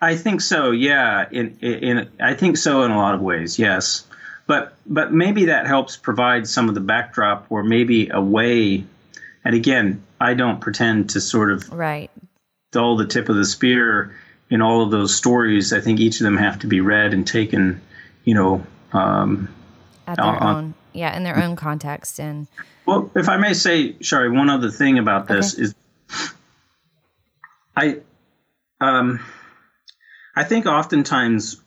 I 0.01 0.17
think 0.17 0.41
so. 0.41 0.71
Yeah. 0.71 1.27
In, 1.31 1.59
in, 1.61 2.11
I 2.21 2.35
think 2.35 2.57
so 2.57 2.83
in 2.83 2.91
a 2.91 2.97
lot 2.97 3.15
of 3.15 3.21
ways. 3.21 3.59
Yes. 3.59 4.05
But, 4.47 4.75
but 4.87 5.13
maybe 5.13 5.47
that 5.47 5.67
helps 5.67 5.97
provide 5.97 6.47
some 6.47 6.69
of 6.69 6.75
the 6.75 6.81
backdrop 6.81 7.47
or 7.51 7.63
maybe 7.63 8.09
a 8.09 8.21
way 8.21 8.87
and 9.49 9.55
again, 9.55 10.05
I 10.21 10.35
don't 10.35 10.61
pretend 10.61 11.11
to 11.11 11.23
sort 11.23 11.51
of 11.51 11.73
right 11.73 12.11
dull 12.71 12.99
the 12.99 13.07
tip 13.07 13.31
of 13.31 13.37
the 13.37 13.47
spear 13.47 14.15
in 14.51 14.61
all 14.61 14.83
of 14.83 14.91
those 14.91 15.17
stories. 15.17 15.73
I 15.73 15.81
think 15.81 16.01
each 16.01 16.21
of 16.21 16.25
them 16.25 16.37
have 16.37 16.59
to 16.59 16.67
be 16.67 16.83
read 16.83 17.15
and 17.15 17.27
taken, 17.27 17.81
you 18.25 18.35
know, 18.35 18.67
um, 18.93 19.49
at 20.07 20.17
their 20.17 20.27
on, 20.27 20.57
own, 20.57 20.75
yeah, 20.93 21.17
in 21.17 21.23
their 21.23 21.43
own 21.43 21.57
context. 21.57 22.21
And 22.21 22.47
well, 22.85 23.11
if 23.17 23.29
I 23.29 23.39
may 23.39 23.55
say, 23.55 23.97
sorry, 24.03 24.31
one 24.31 24.51
other 24.51 24.71
thing 24.71 24.99
about 24.99 25.29
this 25.29 25.55
okay. 25.55 25.63
is, 25.63 25.75
I, 27.79 28.01
um, 28.81 29.21
I 30.35 30.43
think 30.43 30.67
oftentimes 30.67 31.63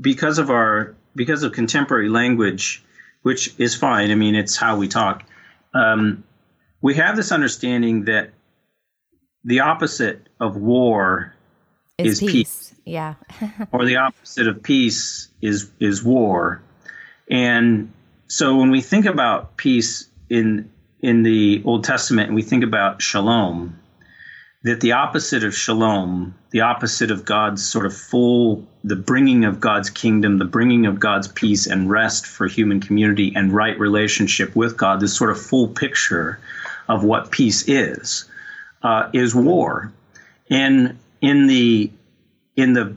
because 0.00 0.38
of 0.38 0.48
our 0.50 0.94
because 1.16 1.42
of 1.42 1.52
contemporary 1.52 2.08
language, 2.08 2.84
which 3.22 3.52
is 3.58 3.74
fine. 3.74 4.10
I 4.10 4.14
mean, 4.14 4.36
it's 4.36 4.56
how 4.56 4.76
we 4.76 4.86
talk. 4.86 5.24
Um, 5.74 6.22
we 6.80 6.94
have 6.94 7.16
this 7.16 7.32
understanding 7.32 8.04
that 8.04 8.30
the 9.44 9.60
opposite 9.60 10.28
of 10.38 10.56
war 10.56 11.34
is, 11.98 12.14
is 12.14 12.20
peace. 12.20 12.30
peace. 12.32 12.74
Yeah. 12.84 13.14
or 13.72 13.84
the 13.84 13.96
opposite 13.96 14.46
of 14.46 14.62
peace 14.62 15.28
is 15.42 15.70
is 15.80 16.04
war. 16.04 16.62
And 17.28 17.92
so 18.28 18.56
when 18.56 18.70
we 18.70 18.82
think 18.82 19.06
about 19.06 19.56
peace 19.56 20.08
in 20.30 20.70
in 21.00 21.24
the 21.24 21.62
Old 21.64 21.82
Testament 21.82 22.28
and 22.28 22.36
we 22.36 22.42
think 22.42 22.62
about 22.62 23.02
shalom, 23.02 23.80
that 24.66 24.80
the 24.80 24.90
opposite 24.90 25.44
of 25.44 25.54
shalom, 25.54 26.34
the 26.50 26.62
opposite 26.62 27.12
of 27.12 27.24
God's 27.24 27.66
sort 27.66 27.86
of 27.86 27.96
full, 27.96 28.66
the 28.82 28.96
bringing 28.96 29.44
of 29.44 29.60
God's 29.60 29.90
kingdom, 29.90 30.38
the 30.38 30.44
bringing 30.44 30.86
of 30.86 30.98
God's 30.98 31.28
peace 31.28 31.68
and 31.68 31.88
rest 31.88 32.26
for 32.26 32.48
human 32.48 32.80
community 32.80 33.32
and 33.36 33.52
right 33.52 33.78
relationship 33.78 34.56
with 34.56 34.76
God, 34.76 34.98
this 34.98 35.16
sort 35.16 35.30
of 35.30 35.40
full 35.40 35.68
picture 35.68 36.40
of 36.88 37.04
what 37.04 37.30
peace 37.30 37.68
is, 37.68 38.24
uh, 38.82 39.08
is 39.12 39.36
war. 39.36 39.92
And 40.50 40.98
in 41.20 41.46
the 41.46 41.92
in 42.56 42.72
the 42.72 42.96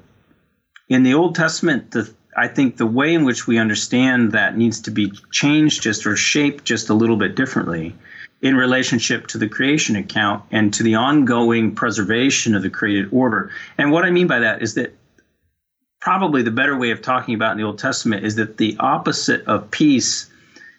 in 0.87 1.03
the 1.03 1.13
Old 1.13 1.35
Testament, 1.35 1.91
the 1.91 2.11
I 2.35 2.47
think 2.47 2.77
the 2.77 2.87
way 2.87 3.13
in 3.13 3.25
which 3.25 3.45
we 3.45 3.59
understand 3.59 4.31
that 4.31 4.57
needs 4.57 4.81
to 4.81 4.91
be 4.91 5.11
changed 5.31 5.83
just 5.83 6.07
or 6.07 6.15
shaped 6.15 6.63
just 6.63 6.89
a 6.89 6.95
little 6.95 7.17
bit 7.17 7.35
differently 7.35 7.95
in 8.41 8.55
relationship 8.55 9.27
to 9.27 9.37
the 9.37 9.49
creation 9.49 9.95
account 9.95 10.43
and 10.51 10.73
to 10.73 10.83
the 10.83 10.95
ongoing 10.95 11.75
preservation 11.75 12.55
of 12.55 12.63
the 12.63 12.69
created 12.69 13.09
order. 13.11 13.51
And 13.77 13.91
what 13.91 14.05
I 14.05 14.11
mean 14.11 14.27
by 14.27 14.39
that 14.39 14.61
is 14.61 14.75
that 14.75 14.95
probably 15.99 16.41
the 16.41 16.51
better 16.51 16.77
way 16.77 16.91
of 16.91 17.01
talking 17.01 17.35
about 17.35 17.51
in 17.51 17.57
the 17.57 17.65
Old 17.65 17.79
Testament 17.79 18.25
is 18.25 18.35
that 18.35 18.57
the 18.57 18.77
opposite 18.79 19.45
of 19.45 19.69
peace 19.71 20.29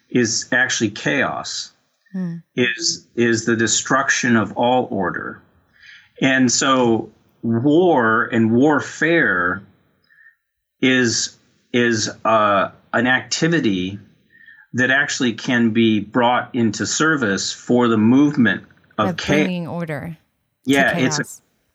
is 0.09 0.47
actually 0.51 0.89
chaos 0.89 1.71
hmm. 2.11 2.37
is 2.55 3.07
is 3.15 3.45
the 3.45 3.55
destruction 3.55 4.35
of 4.35 4.53
all 4.57 4.87
order. 4.89 5.41
And 6.19 6.51
so 6.51 7.11
war 7.43 8.25
and 8.25 8.51
warfare 8.51 9.61
is 10.81 11.37
is 11.71 12.09
uh, 12.25 12.71
an 12.93 13.07
activity 13.07 13.99
that 14.73 14.89
actually 14.89 15.33
can 15.33 15.71
be 15.71 15.99
brought 15.99 16.53
into 16.55 16.85
service 16.85 17.51
for 17.51 17.87
the 17.87 17.97
movement 17.97 18.63
of, 18.97 19.09
of 19.09 19.17
bringing 19.17 19.67
order. 19.67 20.17
Yeah, 20.63 20.97
it's 20.97 21.19
a, 21.19 21.23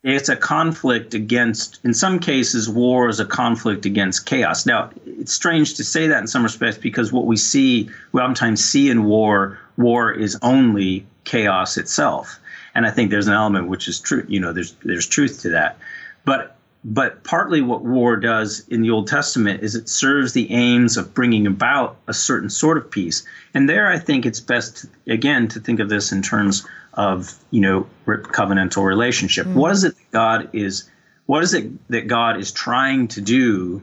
it's 0.02 0.28
a 0.28 0.36
conflict 0.36 1.14
against. 1.14 1.84
In 1.84 1.92
some 1.92 2.20
cases, 2.20 2.68
war 2.68 3.08
is 3.08 3.20
a 3.20 3.26
conflict 3.26 3.84
against 3.84 4.24
chaos. 4.24 4.64
Now, 4.64 4.90
it's 5.04 5.32
strange 5.32 5.74
to 5.74 5.84
say 5.84 6.06
that 6.06 6.20
in 6.20 6.26
some 6.26 6.42
respects 6.42 6.78
because 6.78 7.12
what 7.12 7.26
we 7.26 7.36
see, 7.36 7.90
we 8.12 8.20
oftentimes 8.20 8.64
see 8.64 8.88
in 8.88 9.04
war 9.04 9.58
war 9.76 10.12
is 10.12 10.38
only 10.42 11.06
chaos 11.24 11.76
itself. 11.76 12.38
And 12.74 12.86
I 12.86 12.90
think 12.90 13.10
there's 13.10 13.26
an 13.26 13.34
element 13.34 13.68
which 13.68 13.88
is 13.88 14.00
true. 14.00 14.24
You 14.28 14.40
know, 14.40 14.52
there's 14.52 14.72
there's 14.84 15.06
truth 15.06 15.42
to 15.42 15.50
that. 15.50 15.78
But 16.24 16.55
but 16.88 17.24
partly 17.24 17.60
what 17.60 17.82
war 17.82 18.16
does 18.16 18.66
in 18.68 18.80
the 18.80 18.90
Old 18.90 19.08
Testament 19.08 19.62
is 19.62 19.74
it 19.74 19.88
serves 19.88 20.32
the 20.32 20.52
aims 20.52 20.96
of 20.96 21.14
bringing 21.14 21.46
about 21.46 21.96
a 22.06 22.14
certain 22.14 22.48
sort 22.48 22.78
of 22.78 22.90
peace. 22.90 23.24
And 23.52 23.68
there, 23.68 23.88
I 23.88 23.98
think 23.98 24.24
it's 24.24 24.40
best 24.40 24.76
to, 24.78 25.12
again 25.12 25.48
to 25.48 25.60
think 25.60 25.80
of 25.80 25.88
this 25.88 26.12
in 26.12 26.22
terms 26.22 26.66
of 26.94 27.34
you 27.50 27.60
know 27.60 27.86
covenantal 28.06 28.84
relationship. 28.84 29.46
Mm-hmm. 29.46 29.58
What 29.58 29.72
is 29.72 29.84
it 29.84 29.96
that 29.96 30.10
God 30.12 30.50
is? 30.52 30.88
What 31.26 31.42
is 31.42 31.54
it 31.54 31.88
that 31.88 32.06
God 32.06 32.38
is 32.38 32.52
trying 32.52 33.08
to 33.08 33.20
do 33.20 33.82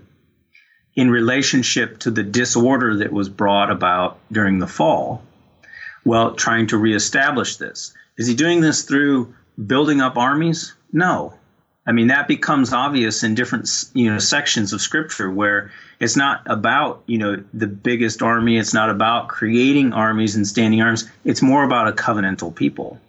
in 0.96 1.12
relationship 1.12 2.00
to 2.00 2.12
the 2.12 2.24
disorder 2.24 2.98
that 2.98 3.12
was 3.12 3.28
brought 3.28 3.70
about 3.70 4.18
during 4.32 4.60
the 4.60 4.68
fall? 4.68 5.24
well, 6.06 6.36
trying 6.36 6.68
to 6.68 6.78
reestablish 6.78 7.58
this. 7.58 7.94
Is 8.18 8.28
he 8.28 8.36
doing 8.36 8.62
this 8.62 8.84
through 8.84 9.34
building 9.66 10.02
up 10.02 10.18
armies? 10.18 10.74
No. 10.92 11.34
I 11.86 11.92
mean, 11.92 12.08
that 12.08 12.28
becomes 12.28 12.72
obvious 12.72 13.24
in 13.24 13.36
different, 13.36 13.70
you 13.94 14.10
know, 14.10 14.18
sections 14.18 14.72
of 14.72 14.82
scripture 14.82 15.30
where 15.30 15.72
it's 16.00 16.16
not 16.16 16.42
about, 16.46 17.04
you 17.08 17.18
know, 17.18 17.44
the 17.54 17.68
biggest 17.68 18.22
army. 18.22 18.58
It's 18.58 18.74
not 18.74 18.90
about 18.90 19.28
creating 19.28 19.92
armies 19.92 20.36
and 20.36 20.48
standing 20.48 20.82
arms. 20.82 21.10
It's 21.26 21.42
more 21.42 21.64
about 21.64 21.90
a 21.90 21.92
covenantal 21.92 22.56
people. 22.56 23.00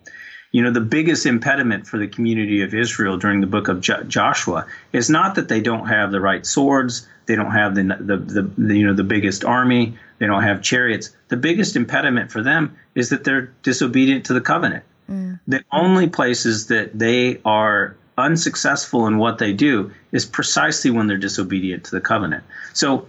You 0.51 0.63
know, 0.63 0.73
the 0.73 0.81
biggest 0.81 1.27
impediment 1.27 1.87
for 1.87 1.99
the 1.99 2.09
community 2.09 2.63
of 2.63 2.75
Israel 2.75 3.17
during 3.17 3.41
the 3.41 3.47
book 3.47 3.69
of 3.69 3.81
jo- 3.81 4.05
Joshua 4.05 4.67
is 4.93 5.11
not 5.11 5.37
that 5.37 5.49
they 5.49 5.61
don't 5.61 5.87
have 5.87 6.13
the 6.13 6.21
right 6.21 6.45
swords, 6.45 7.09
they 7.27 7.35
don't 7.35 7.51
have 7.51 7.75
the, 7.75 7.83
the, 7.83 8.17
the, 8.17 8.43
the, 8.57 8.77
you 8.77 8.87
know, 8.87 8.95
the 8.95 9.05
biggest 9.05 9.45
army, 9.45 9.99
they 10.19 10.27
don't 10.27 10.45
have 10.45 10.63
chariots. 10.63 11.11
The 11.29 11.37
biggest 11.37 11.75
impediment 11.75 12.31
for 12.31 12.43
them 12.43 12.77
is 12.95 13.11
that 13.11 13.25
they're 13.25 13.53
disobedient 13.63 14.27
to 14.27 14.33
the 14.33 14.41
covenant. 14.41 14.85
Mm. 15.11 15.41
The 15.49 15.65
only 15.73 16.09
places 16.09 16.69
that 16.69 16.97
they 16.97 17.41
are 17.45 17.97
unsuccessful 18.17 19.07
in 19.07 19.19
what 19.19 19.39
they 19.39 19.53
do 19.53 19.93
is 20.13 20.25
precisely 20.25 20.91
when 20.91 21.07
they're 21.07 21.19
disobedient 21.19 21.85
to 21.85 21.91
the 21.91 22.01
covenant. 22.01 22.45
So, 22.73 23.09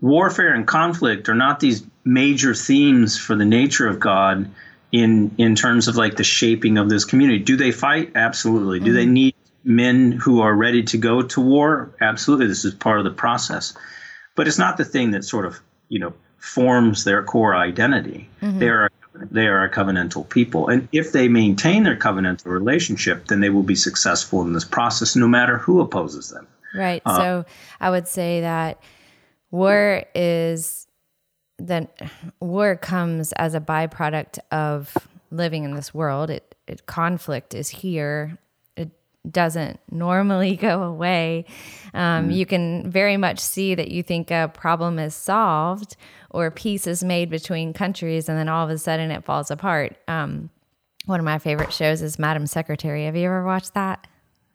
warfare 0.00 0.52
and 0.54 0.66
conflict 0.66 1.28
are 1.28 1.34
not 1.34 1.60
these 1.60 1.84
major 2.04 2.54
themes 2.54 3.18
for 3.18 3.34
the 3.34 3.44
nature 3.44 3.88
of 3.88 3.98
God 3.98 4.50
in 4.92 5.34
in 5.38 5.54
terms 5.54 5.88
of 5.88 5.96
like 5.96 6.16
the 6.16 6.24
shaping 6.24 6.78
of 6.78 6.88
this 6.88 7.04
community. 7.04 7.40
Do 7.40 7.56
they 7.56 7.72
fight? 7.72 8.12
Absolutely. 8.14 8.78
Do 8.78 8.86
mm-hmm. 8.86 8.94
they 8.94 9.06
need 9.06 9.34
men 9.64 10.12
who 10.12 10.40
are 10.40 10.54
ready 10.54 10.82
to 10.84 10.98
go 10.98 11.22
to 11.22 11.40
war? 11.40 11.94
Absolutely. 12.00 12.46
This 12.46 12.64
is 12.64 12.74
part 12.74 12.98
of 12.98 13.04
the 13.04 13.10
process. 13.10 13.74
But 14.36 14.46
it's 14.46 14.58
not 14.58 14.76
the 14.76 14.84
thing 14.84 15.12
that 15.12 15.24
sort 15.24 15.46
of, 15.46 15.60
you 15.88 15.98
know, 15.98 16.12
forms 16.38 17.04
their 17.04 17.22
core 17.22 17.54
identity. 17.54 18.28
Mm-hmm. 18.42 18.58
They 18.58 18.68
are 18.68 18.90
they 19.14 19.46
are 19.46 19.62
a 19.62 19.70
covenantal 19.70 20.28
people. 20.28 20.68
And 20.68 20.88
if 20.92 21.12
they 21.12 21.28
maintain 21.28 21.84
their 21.84 21.96
covenantal 21.96 22.46
relationship, 22.46 23.26
then 23.28 23.40
they 23.40 23.50
will 23.50 23.62
be 23.62 23.74
successful 23.74 24.42
in 24.42 24.52
this 24.52 24.64
process 24.64 25.14
no 25.14 25.28
matter 25.28 25.58
who 25.58 25.80
opposes 25.80 26.30
them. 26.30 26.46
Right. 26.74 27.02
Uh, 27.06 27.16
so 27.16 27.44
I 27.80 27.90
would 27.90 28.08
say 28.08 28.40
that 28.40 28.80
war 29.50 30.04
is 30.14 30.88
that 31.58 31.96
war 32.40 32.74
comes 32.74 33.32
as 33.32 33.54
a 33.54 33.60
byproduct 33.60 34.40
of 34.50 34.96
living 35.30 35.64
in 35.64 35.74
this 35.74 35.94
world. 35.94 36.30
It, 36.30 36.54
it 36.66 36.86
conflict 36.86 37.54
is 37.54 37.68
here. 37.68 38.38
Doesn't 39.28 39.80
normally 39.90 40.56
go 40.68 40.82
away. 40.82 41.46
Um, 41.92 42.28
mm. 42.28 42.34
You 42.34 42.46
can 42.46 42.90
very 42.90 43.16
much 43.16 43.38
see 43.38 43.74
that 43.74 43.90
you 43.90 44.02
think 44.02 44.30
a 44.30 44.50
problem 44.52 44.98
is 44.98 45.14
solved 45.14 45.96
or 46.30 46.50
peace 46.50 46.86
is 46.86 47.04
made 47.04 47.30
between 47.30 47.72
countries 47.72 48.28
and 48.28 48.36
then 48.38 48.48
all 48.48 48.64
of 48.64 48.70
a 48.70 48.78
sudden 48.78 49.10
it 49.10 49.24
falls 49.24 49.50
apart. 49.50 49.96
Um, 50.08 50.50
one 51.06 51.20
of 51.20 51.24
my 51.24 51.38
favorite 51.38 51.72
shows 51.72 52.02
is 52.02 52.18
Madam 52.18 52.46
Secretary. 52.46 53.04
Have 53.04 53.16
you 53.16 53.26
ever 53.26 53.44
watched 53.44 53.74
that? 53.74 54.06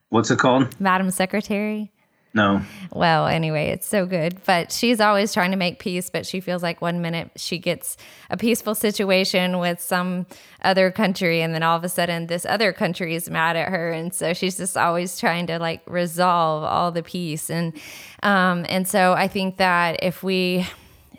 What's 0.09 0.31
it 0.31 0.39
called? 0.39 0.79
Madam 0.79 1.11
Secretary. 1.11 1.91
No. 2.33 2.61
Well, 2.93 3.25
anyway, 3.25 3.69
it's 3.69 3.87
so 3.87 4.05
good. 4.05 4.39
But 4.45 4.71
she's 4.71 4.99
always 4.99 5.33
trying 5.33 5.51
to 5.51 5.57
make 5.57 5.79
peace, 5.79 6.11
but 6.11 6.27
she 6.27 6.41
feels 6.41 6.61
like 6.61 6.79
one 6.79 7.01
minute 7.01 7.31
she 7.35 7.57
gets 7.57 7.97
a 8.29 8.37
peaceful 8.37 8.75
situation 8.75 9.57
with 9.57 9.81
some 9.81 10.27
other 10.61 10.91
country, 10.91 11.41
and 11.41 11.55
then 11.55 11.63
all 11.63 11.75
of 11.75 11.83
a 11.83 11.89
sudden 11.89 12.27
this 12.27 12.45
other 12.45 12.71
country 12.71 13.15
is 13.15 13.29
mad 13.29 13.55
at 13.55 13.69
her. 13.69 13.91
And 13.91 14.13
so 14.13 14.33
she's 14.33 14.57
just 14.57 14.77
always 14.77 15.19
trying 15.19 15.47
to 15.47 15.57
like 15.57 15.81
resolve 15.87 16.63
all 16.63 16.91
the 16.91 17.03
peace. 17.03 17.49
And 17.49 17.73
um, 18.21 18.65
and 18.69 18.87
so 18.87 19.13
I 19.13 19.27
think 19.27 19.57
that 19.57 20.03
if 20.03 20.21
we 20.21 20.67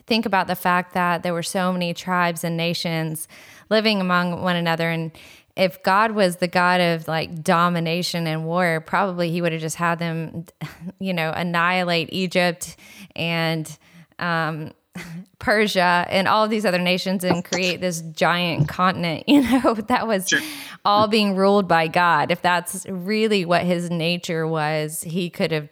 think 0.07 0.27
about 0.27 0.47
the 0.47 0.57
fact 0.57 0.95
that 0.95 1.23
there 1.23 1.33
were 1.33 1.43
so 1.43 1.73
many 1.73 1.93
tribes 1.95 2.45
and 2.45 2.57
nations 2.57 3.27
living 3.69 4.01
among 4.01 4.43
one 4.43 4.57
another 4.57 4.91
and 4.91 5.13
if 5.57 5.83
God 5.83 6.13
was 6.13 6.37
the 6.37 6.49
God 6.49 6.81
of 6.81 7.09
like 7.09 7.43
domination 7.43 8.27
and 8.27 8.45
war, 8.45 8.83
probably 8.87 9.31
he 9.31 9.43
would 9.43 9.53
have 9.53 9.61
just 9.61 9.77
had 9.77 9.99
them, 9.99 10.45
you 10.99 11.13
know, 11.13 11.33
annihilate 11.35 12.09
Egypt 12.13 12.77
and 13.17 13.79
um, 14.19 14.73
Persia 15.39 16.07
and 16.09 16.29
all 16.29 16.45
of 16.45 16.51
these 16.51 16.65
other 16.65 16.79
nations 16.79 17.25
and 17.25 17.45
create 17.45 17.81
this 17.81 18.01
giant 18.01 18.69
continent, 18.69 19.25
you 19.29 19.43
know, 19.43 19.75
that 19.75 20.07
was 20.07 20.29
sure. 20.29 20.41
all 20.85 21.09
being 21.09 21.37
ruled 21.37 21.69
by 21.69 21.89
God. 21.89 22.31
If 22.31 22.43
that's 22.43 22.87
really 22.89 23.45
what 23.45 23.63
his 23.63 23.91
nature 23.91 24.47
was, 24.47 25.03
he 25.03 25.31
could 25.31 25.53
have 25.53 25.69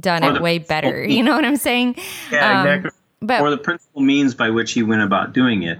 done 0.00 0.24
or 0.24 0.36
it 0.36 0.42
way 0.42 0.58
better. 0.58 1.04
You 1.04 1.22
know 1.22 1.34
what 1.34 1.44
I'm 1.44 1.56
saying? 1.56 1.96
Yeah, 2.30 2.60
um, 2.60 2.66
exactly 2.66 2.90
but, 3.22 3.40
or 3.40 3.50
the 3.50 3.56
principal 3.56 4.02
means 4.02 4.34
by 4.34 4.50
which 4.50 4.72
he 4.72 4.82
went 4.82 5.02
about 5.02 5.32
doing 5.32 5.62
it. 5.62 5.78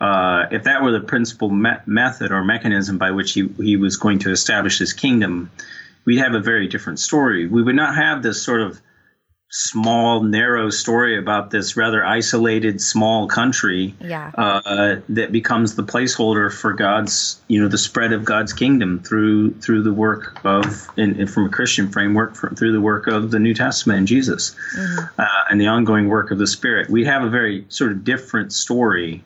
Uh, 0.00 0.46
if 0.50 0.64
that 0.64 0.82
were 0.82 0.92
the 0.92 1.00
principal 1.00 1.48
me- 1.48 1.70
method 1.86 2.30
or 2.30 2.44
mechanism 2.44 2.98
by 2.98 3.10
which 3.10 3.32
he, 3.32 3.48
he 3.56 3.76
was 3.76 3.96
going 3.96 4.18
to 4.18 4.30
establish 4.30 4.78
his 4.78 4.92
kingdom, 4.92 5.50
we'd 6.04 6.18
have 6.18 6.34
a 6.34 6.40
very 6.40 6.68
different 6.68 6.98
story. 6.98 7.46
We 7.46 7.62
would 7.62 7.76
not 7.76 7.94
have 7.94 8.22
this 8.22 8.42
sort 8.42 8.60
of 8.60 8.80
small, 9.48 10.22
narrow 10.22 10.70
story 10.70 11.18
about 11.18 11.50
this 11.50 11.76
rather 11.76 12.04
isolated, 12.04 12.80
small 12.80 13.28
country 13.28 13.94
yeah. 14.00 14.30
uh, 14.34 14.96
that 15.08 15.32
becomes 15.32 15.76
the 15.76 15.84
placeholder 15.84 16.52
for 16.52 16.72
God's, 16.72 17.40
you 17.48 17.62
know, 17.62 17.68
the 17.68 17.78
spread 17.78 18.12
of 18.12 18.24
God's 18.24 18.52
kingdom 18.52 19.00
through 19.02 19.54
through 19.54 19.82
the 19.82 19.92
work 19.94 20.38
of, 20.44 20.88
and, 20.96 21.30
from 21.30 21.46
a 21.46 21.48
Christian 21.48 21.90
framework, 21.90 22.34
for, 22.34 22.50
through 22.50 22.72
the 22.72 22.80
work 22.80 23.06
of 23.06 23.30
the 23.30 23.38
New 23.38 23.54
Testament 23.54 24.00
and 24.00 24.08
Jesus, 24.08 24.54
mm-hmm. 24.76 25.20
uh, 25.20 25.26
and 25.48 25.60
the 25.60 25.68
ongoing 25.68 26.08
work 26.08 26.30
of 26.32 26.38
the 26.38 26.46
Spirit. 26.46 26.90
We 26.90 27.04
have 27.04 27.22
a 27.22 27.30
very 27.30 27.64
sort 27.68 27.92
of 27.92 28.04
different 28.04 28.52
story 28.52 29.22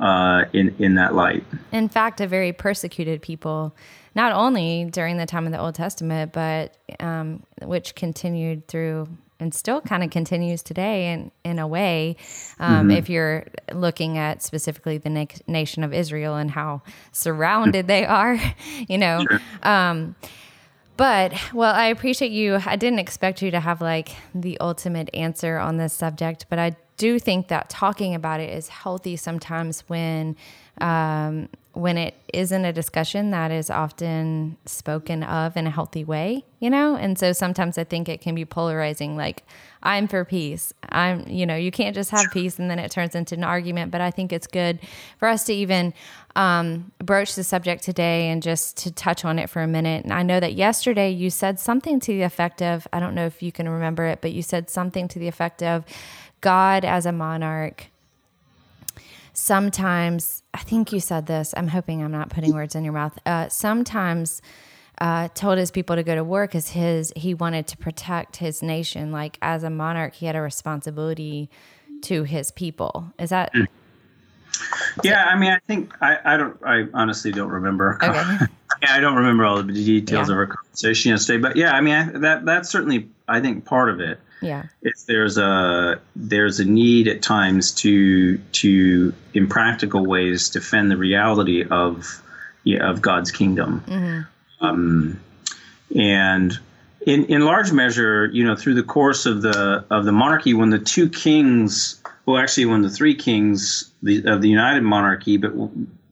uh, 0.00 0.44
in 0.52 0.74
in 0.78 0.94
that 0.96 1.14
light. 1.14 1.44
In 1.72 1.88
fact, 1.88 2.20
a 2.20 2.26
very 2.26 2.52
persecuted 2.52 3.22
people 3.22 3.74
not 4.14 4.32
only 4.32 4.84
during 4.84 5.16
the 5.16 5.26
time 5.26 5.46
of 5.46 5.52
the 5.52 5.60
Old 5.60 5.74
Testament, 5.74 6.32
but 6.32 6.76
um, 7.00 7.42
which 7.62 7.94
continued 7.94 8.68
through 8.68 9.08
and 9.40 9.52
still 9.52 9.80
kind 9.80 10.02
of 10.02 10.10
continues 10.10 10.62
today 10.62 11.12
in, 11.12 11.30
in 11.44 11.58
a 11.58 11.66
way 11.66 12.16
um, 12.60 12.88
mm-hmm. 12.88 12.90
if 12.92 13.10
you're 13.10 13.46
looking 13.72 14.16
at 14.16 14.42
specifically 14.42 14.98
the 14.98 15.10
na- 15.10 15.26
nation 15.46 15.82
of 15.82 15.92
israel 15.92 16.36
and 16.36 16.52
how 16.52 16.82
surrounded 17.12 17.86
they 17.86 18.04
are 18.04 18.38
you 18.88 18.96
know 18.96 19.24
sure. 19.28 19.40
um, 19.62 20.14
but 20.96 21.34
well 21.52 21.74
i 21.74 21.86
appreciate 21.86 22.30
you 22.30 22.58
i 22.64 22.76
didn't 22.76 23.00
expect 23.00 23.42
you 23.42 23.50
to 23.50 23.60
have 23.60 23.80
like 23.80 24.10
the 24.34 24.58
ultimate 24.60 25.10
answer 25.12 25.58
on 25.58 25.76
this 25.76 25.92
subject 25.92 26.46
but 26.48 26.58
i 26.58 26.74
do 26.96 27.18
think 27.18 27.48
that 27.48 27.68
talking 27.68 28.14
about 28.14 28.40
it 28.40 28.50
is 28.50 28.68
healthy 28.68 29.16
sometimes 29.16 29.80
when 29.88 30.36
um, 30.80 31.48
when 31.74 31.98
it 31.98 32.14
isn't 32.32 32.64
a 32.64 32.72
discussion 32.72 33.30
that 33.30 33.50
is 33.50 33.68
often 33.68 34.56
spoken 34.64 35.24
of 35.24 35.56
in 35.56 35.66
a 35.66 35.70
healthy 35.70 36.04
way, 36.04 36.44
you 36.60 36.70
know? 36.70 36.96
And 36.96 37.18
so 37.18 37.32
sometimes 37.32 37.76
I 37.78 37.84
think 37.84 38.08
it 38.08 38.20
can 38.20 38.34
be 38.34 38.44
polarizing 38.44 39.16
like 39.16 39.42
I'm 39.82 40.06
for 40.06 40.24
peace. 40.24 40.72
I'm, 40.88 41.28
you 41.28 41.46
know, 41.46 41.56
you 41.56 41.72
can't 41.72 41.94
just 41.94 42.10
have 42.10 42.26
peace 42.32 42.60
and 42.60 42.70
then 42.70 42.78
it 42.78 42.92
turns 42.92 43.16
into 43.16 43.34
an 43.34 43.44
argument, 43.44 43.90
but 43.90 44.00
I 44.00 44.12
think 44.12 44.32
it's 44.32 44.46
good 44.46 44.78
for 45.18 45.26
us 45.26 45.44
to 45.44 45.52
even 45.52 45.92
um, 46.36 46.92
broach 46.98 47.34
the 47.34 47.44
subject 47.44 47.82
today 47.82 48.28
and 48.28 48.42
just 48.42 48.76
to 48.78 48.92
touch 48.92 49.24
on 49.24 49.38
it 49.38 49.50
for 49.50 49.60
a 49.60 49.66
minute. 49.66 50.04
And 50.04 50.12
I 50.12 50.22
know 50.22 50.38
that 50.38 50.54
yesterday 50.54 51.10
you 51.10 51.28
said 51.28 51.58
something 51.58 51.98
to 52.00 52.12
the 52.12 52.22
effect 52.22 52.62
of, 52.62 52.86
I 52.92 53.00
don't 53.00 53.14
know 53.14 53.26
if 53.26 53.42
you 53.42 53.50
can 53.50 53.68
remember 53.68 54.04
it, 54.06 54.20
but 54.20 54.32
you 54.32 54.42
said 54.42 54.70
something 54.70 55.08
to 55.08 55.18
the 55.18 55.28
effect 55.28 55.62
of 55.62 55.84
God 56.44 56.84
as 56.84 57.06
a 57.06 57.12
monarch 57.12 57.88
sometimes, 59.34 60.42
I 60.54 60.58
think 60.58 60.92
you 60.92 61.00
said 61.00 61.26
this, 61.26 61.52
I'm 61.56 61.68
hoping 61.68 62.02
I'm 62.02 62.12
not 62.12 62.30
putting 62.30 62.54
words 62.54 62.74
in 62.74 62.84
your 62.84 62.92
mouth. 62.92 63.18
Uh, 63.26 63.48
sometimes 63.48 64.40
uh, 64.98 65.28
told 65.34 65.58
his 65.58 65.70
people 65.70 65.96
to 65.96 66.02
go 66.02 66.14
to 66.14 66.24
war 66.24 66.46
because 66.46 66.70
his 66.70 67.12
he 67.16 67.34
wanted 67.34 67.66
to 67.66 67.76
protect 67.76 68.36
his 68.36 68.62
nation. 68.62 69.12
Like 69.12 69.36
as 69.42 69.64
a 69.64 69.70
monarch, 69.70 70.14
he 70.14 70.26
had 70.26 70.36
a 70.36 70.40
responsibility 70.40 71.50
to 72.02 72.22
his 72.22 72.52
people. 72.52 73.12
Is 73.18 73.30
that? 73.30 73.52
Mm. 73.52 73.66
Yeah, 75.02 75.24
I 75.24 75.36
mean, 75.36 75.50
I 75.50 75.58
think 75.66 75.92
I, 76.00 76.18
I 76.24 76.36
don't. 76.36 76.56
I 76.64 76.86
honestly 76.94 77.32
don't 77.32 77.50
remember. 77.50 77.98
Okay. 78.00 78.46
yeah, 78.82 78.94
I 78.94 79.00
don't 79.00 79.16
remember 79.16 79.44
all 79.44 79.60
the 79.60 79.72
details 79.72 80.28
yeah. 80.28 80.32
of 80.32 80.38
our 80.38 80.46
conversation 80.46 81.10
yesterday, 81.10 81.42
but 81.42 81.56
yeah, 81.56 81.72
I 81.72 81.80
mean, 81.80 81.94
I, 81.94 82.04
that 82.18 82.44
that's 82.44 82.70
certainly 82.70 83.08
I 83.26 83.40
think 83.40 83.64
part 83.64 83.90
of 83.90 83.98
it. 83.98 84.20
Yeah. 84.44 84.64
If 84.82 85.06
there's 85.06 85.38
a 85.38 86.00
there's 86.14 86.60
a 86.60 86.64
need 86.64 87.08
at 87.08 87.22
times 87.22 87.72
to 87.76 88.38
to 88.38 89.14
in 89.32 89.48
practical 89.48 90.04
ways 90.04 90.50
defend 90.50 90.90
the 90.90 90.96
reality 90.96 91.64
of 91.64 92.22
yeah, 92.64 92.88
of 92.90 93.00
God's 93.02 93.30
kingdom. 93.30 93.82
Mm-hmm. 93.86 94.64
Um, 94.64 95.20
and 95.94 96.58
in 97.06 97.26
in 97.26 97.42
large 97.42 97.72
measure, 97.72 98.26
you 98.26 98.44
know, 98.44 98.56
through 98.56 98.74
the 98.74 98.82
course 98.82 99.26
of 99.26 99.42
the 99.42 99.84
of 99.90 100.04
the 100.04 100.12
monarchy, 100.12 100.54
when 100.54 100.70
the 100.70 100.78
two 100.78 101.08
kings, 101.08 102.00
well, 102.26 102.38
actually, 102.38 102.66
when 102.66 102.82
the 102.82 102.90
three 102.90 103.14
kings 103.14 103.90
the, 104.02 104.24
of 104.26 104.42
the 104.42 104.48
United 104.48 104.82
Monarchy, 104.82 105.36
but 105.36 105.52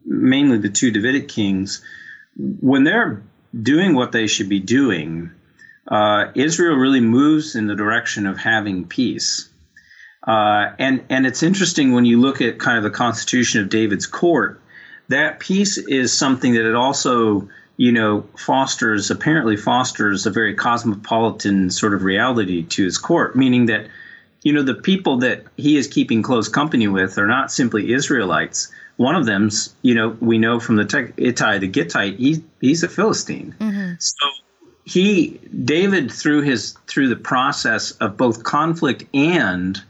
mainly 0.04 0.58
the 0.58 0.68
two 0.68 0.90
Davidic 0.90 1.28
kings, 1.28 1.82
when 2.36 2.84
they're 2.84 3.22
doing 3.60 3.94
what 3.94 4.12
they 4.12 4.26
should 4.26 4.48
be 4.48 4.60
doing, 4.60 5.30
uh, 5.88 6.26
Israel 6.34 6.76
really 6.76 7.00
moves 7.00 7.56
in 7.56 7.66
the 7.66 7.74
direction 7.74 8.26
of 8.26 8.38
having 8.38 8.86
peace. 8.86 9.48
Uh, 10.26 10.72
and 10.78 11.04
and 11.08 11.26
it's 11.26 11.42
interesting 11.42 11.92
when 11.92 12.04
you 12.04 12.20
look 12.20 12.40
at 12.40 12.58
kind 12.58 12.78
of 12.78 12.84
the 12.84 12.90
constitution 12.90 13.60
of 13.60 13.68
David's 13.68 14.06
court, 14.06 14.60
that 15.08 15.40
peace 15.40 15.78
is 15.78 16.16
something 16.16 16.54
that 16.54 16.68
it 16.68 16.76
also 16.76 17.48
you 17.76 17.92
know, 17.92 18.24
fosters 18.36 19.10
apparently 19.10 19.56
fosters 19.56 20.26
a 20.26 20.30
very 20.30 20.54
cosmopolitan 20.54 21.70
sort 21.70 21.94
of 21.94 22.02
reality 22.02 22.62
to 22.62 22.84
his 22.84 22.98
court, 22.98 23.34
meaning 23.34 23.66
that, 23.66 23.88
you 24.42 24.52
know, 24.52 24.62
the 24.62 24.74
people 24.74 25.18
that 25.18 25.44
he 25.56 25.76
is 25.76 25.88
keeping 25.88 26.22
close 26.22 26.48
company 26.48 26.86
with 26.86 27.18
are 27.18 27.26
not 27.26 27.50
simply 27.50 27.92
Israelites. 27.92 28.70
One 28.96 29.16
of 29.16 29.26
them's, 29.26 29.74
you 29.82 29.94
know, 29.94 30.16
we 30.20 30.38
know 30.38 30.60
from 30.60 30.76
the 30.76 30.84
tech, 30.84 31.14
Ittai, 31.16 31.58
the 31.58 31.68
Gittite, 31.68 32.18
he, 32.18 32.44
he's 32.60 32.82
a 32.82 32.88
Philistine. 32.88 33.54
Mm-hmm. 33.58 33.94
So 33.98 34.26
he, 34.84 35.40
David, 35.64 36.10
through 36.10 36.42
his 36.42 36.72
through 36.86 37.08
the 37.08 37.16
process 37.16 37.92
of 37.92 38.16
both 38.16 38.42
conflict 38.42 39.04
and, 39.14 39.80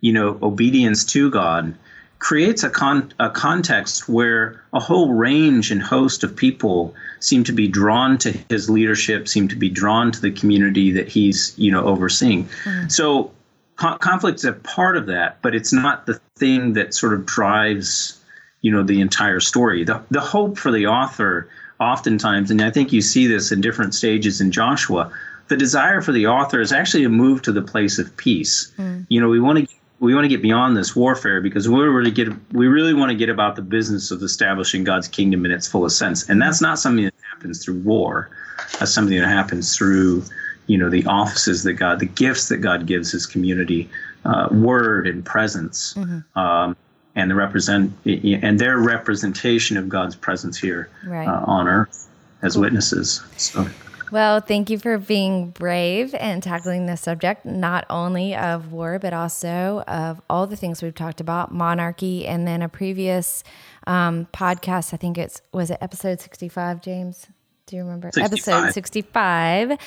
you 0.00 0.12
know, 0.12 0.38
obedience 0.42 1.04
to 1.06 1.30
God, 1.30 1.74
creates 2.18 2.62
a, 2.62 2.70
con- 2.70 3.12
a 3.18 3.30
context 3.30 4.08
where 4.08 4.62
a 4.72 4.78
whole 4.78 5.12
range 5.12 5.70
and 5.70 5.82
host 5.82 6.22
of 6.22 6.36
people 6.36 6.94
seem 7.18 7.44
to 7.44 7.52
be 7.52 7.66
drawn 7.66 8.18
to 8.18 8.30
his 8.48 8.68
leadership, 8.68 9.26
seem 9.26 9.48
to 9.48 9.56
be 9.56 9.68
drawn 9.68 10.12
to 10.12 10.20
the 10.20 10.30
community 10.30 10.92
that 10.92 11.08
he's 11.08 11.54
you 11.56 11.72
know 11.72 11.84
overseeing. 11.84 12.44
Mm-hmm. 12.44 12.88
So 12.88 13.32
co- 13.76 13.98
conflict 13.98 14.38
is 14.38 14.44
a 14.44 14.52
part 14.52 14.96
of 14.96 15.06
that, 15.06 15.40
but 15.40 15.54
it's 15.54 15.72
not 15.72 16.06
the 16.06 16.20
thing 16.36 16.74
that 16.74 16.94
sort 16.94 17.14
of 17.14 17.24
drives 17.24 18.18
you 18.60 18.70
know 18.70 18.82
the 18.82 19.00
entire 19.00 19.40
story. 19.40 19.84
The 19.84 20.02
the 20.10 20.20
hope 20.20 20.58
for 20.58 20.70
the 20.70 20.86
author 20.86 21.48
oftentimes, 21.82 22.50
and 22.50 22.62
I 22.62 22.70
think 22.70 22.92
you 22.92 23.02
see 23.02 23.26
this 23.26 23.52
in 23.52 23.60
different 23.60 23.94
stages 23.94 24.40
in 24.40 24.50
Joshua. 24.50 25.12
The 25.48 25.56
desire 25.56 26.00
for 26.00 26.12
the 26.12 26.26
author 26.26 26.60
is 26.60 26.72
actually 26.72 27.02
to 27.02 27.08
move 27.08 27.42
to 27.42 27.52
the 27.52 27.62
place 27.62 27.98
of 27.98 28.16
peace. 28.16 28.72
Mm. 28.78 29.06
You 29.08 29.20
know, 29.20 29.28
we 29.28 29.40
want 29.40 29.58
to 29.58 29.74
we 30.02 30.14
want 30.14 30.24
to 30.24 30.28
get 30.28 30.42
beyond 30.42 30.76
this 30.76 30.96
warfare 30.96 31.40
because 31.40 31.68
we 31.68 31.78
really 31.78 32.10
get 32.10 32.28
we 32.52 32.66
really 32.66 32.94
want 32.94 33.10
to 33.10 33.16
get 33.16 33.28
about 33.28 33.56
the 33.56 33.62
business 33.62 34.10
of 34.10 34.22
establishing 34.22 34.82
God's 34.82 35.08
kingdom 35.08 35.44
in 35.44 35.52
its 35.52 35.68
fullest 35.68 35.98
sense, 35.98 36.28
and 36.28 36.40
that's 36.40 36.60
not 36.60 36.78
something 36.78 37.04
that 37.04 37.14
happens 37.32 37.64
through 37.64 37.80
war. 37.80 38.30
That's 38.78 38.92
something 38.92 39.18
that 39.18 39.28
happens 39.28 39.76
through 39.76 40.24
you 40.66 40.78
know 40.78 40.90
the 40.90 41.04
offices 41.06 41.62
that 41.64 41.74
God, 41.74 42.00
the 42.00 42.06
gifts 42.06 42.48
that 42.48 42.58
God 42.58 42.86
gives 42.86 43.12
His 43.12 43.26
community, 43.26 43.88
uh, 44.24 44.48
word 44.50 45.06
and 45.06 45.24
presence, 45.24 45.94
mm-hmm. 45.94 46.38
um, 46.38 46.76
and 47.14 47.30
the 47.30 47.34
represent 47.34 47.92
and 48.04 48.58
their 48.58 48.78
representation 48.78 49.76
of 49.76 49.88
God's 49.88 50.16
presence 50.16 50.58
here 50.58 50.88
right. 51.04 51.28
uh, 51.28 51.44
on 51.46 51.68
earth 51.68 52.08
as 52.42 52.56
witnesses. 52.56 53.22
So. 53.36 53.66
Well, 54.10 54.40
thank 54.40 54.68
you 54.68 54.78
for 54.78 54.98
being 54.98 55.50
brave 55.50 56.14
and 56.14 56.42
tackling 56.42 56.84
the 56.84 56.98
subject, 56.98 57.46
not 57.46 57.86
only 57.88 58.34
of 58.34 58.70
war, 58.70 58.98
but 58.98 59.14
also 59.14 59.82
of 59.88 60.20
all 60.28 60.46
the 60.46 60.56
things 60.56 60.82
we've 60.82 60.94
talked 60.94 61.22
about 61.22 61.50
monarchy. 61.50 62.26
And 62.26 62.46
then 62.46 62.60
a 62.60 62.68
previous 62.68 63.42
um, 63.86 64.26
podcast, 64.34 64.92
I 64.92 64.98
think 64.98 65.16
it's, 65.16 65.40
was 65.52 65.70
it 65.70 65.78
episode 65.80 66.20
65, 66.20 66.82
James? 66.82 67.26
Do 67.64 67.76
you 67.76 67.84
remember? 67.84 68.10
65. 68.12 68.32
Episode 68.32 68.74
65. 68.74 69.78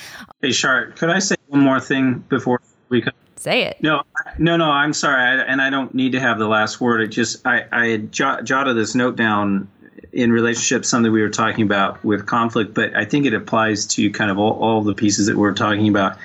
Hey, 0.42 0.52
Shari, 0.52 0.92
could 0.94 1.12
I 1.12 1.20
say 1.20 1.36
one 1.48 1.62
more 1.62 1.80
thing 1.80 2.24
before 2.28 2.60
we 2.90 3.04
come? 3.04 3.14
Say 3.36 3.64
it. 3.64 3.78
No, 3.82 4.04
no, 4.38 4.58
no. 4.58 4.70
I'm 4.70 4.94
sorry, 4.94 5.22
I, 5.22 5.44
and 5.44 5.62
I 5.62 5.70
don't 5.70 5.94
need 5.94 6.14
to 6.14 6.20
have 6.20 6.40
the 6.40 6.48
last 6.48 6.80
word. 6.80 7.02
It 7.02 7.08
just 7.08 7.46
I, 7.46 7.66
I 7.72 7.98
jotted 7.98 8.76
this 8.78 8.96
note 8.96 9.16
down 9.16 9.68
in 10.14 10.32
relationship 10.32 10.86
something 10.86 11.12
we 11.12 11.22
were 11.22 11.30
talking 11.30 11.66
about 11.66 12.04
with 12.04 12.26
conflict, 12.26 12.74
but 12.74 12.96
I 12.96 13.04
think 13.04 13.26
it 13.26 13.34
applies 13.34 13.86
to 13.88 14.10
kind 14.12 14.32
of 14.32 14.40
all, 14.40 14.54
all 14.54 14.82
the 14.82 14.96
pieces 14.96 15.28
that 15.28 15.36
we're 15.36 15.54
talking 15.54 15.90
about. 15.90 16.18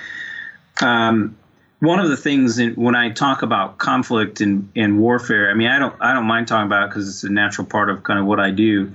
Um, 0.81 1.37
one 1.79 1.99
of 1.99 2.09
the 2.09 2.15
things 2.15 2.57
in, 2.59 2.75
when 2.75 2.95
I 2.95 3.09
talk 3.09 3.41
about 3.41 3.79
conflict 3.79 4.39
and, 4.39 4.71
and 4.75 4.99
warfare, 4.99 5.49
I 5.49 5.55
mean, 5.55 5.67
I 5.67 5.79
don't 5.79 5.95
I 5.99 6.13
don't 6.13 6.25
mind 6.25 6.47
talking 6.47 6.67
about 6.67 6.83
it 6.83 6.89
because 6.89 7.09
it's 7.09 7.23
a 7.23 7.29
natural 7.29 7.67
part 7.67 7.89
of 7.89 8.03
kind 8.03 8.19
of 8.19 8.25
what 8.25 8.39
I 8.39 8.51
do. 8.51 8.93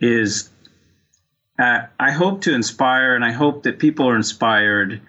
Is 0.00 0.48
uh, 1.58 1.82
I 1.98 2.12
hope 2.12 2.42
to 2.42 2.54
inspire, 2.54 3.14
and 3.14 3.24
I 3.24 3.32
hope 3.32 3.64
that 3.64 3.78
people 3.78 4.08
are 4.08 4.16
inspired 4.16 5.02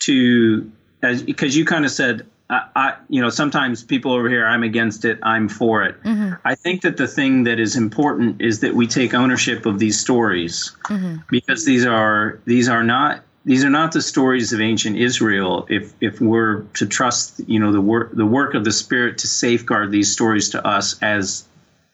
to, 0.00 0.70
as 1.06 1.22
because 1.22 1.56
you 1.56 1.64
kind 1.64 1.84
of 1.84 1.90
said 1.90 2.26
I, 2.48 2.94
you 3.08 3.20
know, 3.20 3.28
sometimes 3.28 3.82
people 3.82 4.12
over 4.12 4.28
here, 4.28 4.46
I'm 4.46 4.62
against 4.62 5.04
it, 5.04 5.18
I'm 5.22 5.48
for 5.48 5.82
it. 5.82 6.00
Mm-hmm. 6.04 6.34
I 6.44 6.54
think 6.54 6.82
that 6.82 6.96
the 6.96 7.08
thing 7.08 7.42
that 7.44 7.58
is 7.58 7.74
important 7.74 8.40
is 8.40 8.60
that 8.60 8.74
we 8.74 8.86
take 8.86 9.14
ownership 9.14 9.66
of 9.66 9.80
these 9.80 9.98
stories 9.98 10.70
mm-hmm. 10.84 11.16
because 11.28 11.64
these 11.64 11.84
are 11.84 12.38
these 12.44 12.68
are 12.68 12.84
not 12.84 13.22
these 13.44 13.64
are 13.64 13.70
not 13.70 13.92
the 13.92 14.02
stories 14.02 14.52
of 14.52 14.60
ancient 14.60 14.96
Israel. 14.96 15.66
If 15.68 15.92
if 16.00 16.20
we're 16.20 16.62
to 16.74 16.86
trust, 16.86 17.40
you 17.48 17.58
know, 17.58 17.72
the 17.72 17.80
work 17.80 18.14
the 18.14 18.26
work 18.26 18.54
of 18.54 18.64
the 18.64 18.72
Spirit 18.72 19.18
to 19.18 19.26
safeguard 19.26 19.90
these 19.90 20.12
stories 20.12 20.50
to 20.50 20.64
us 20.64 21.02
as 21.02 21.44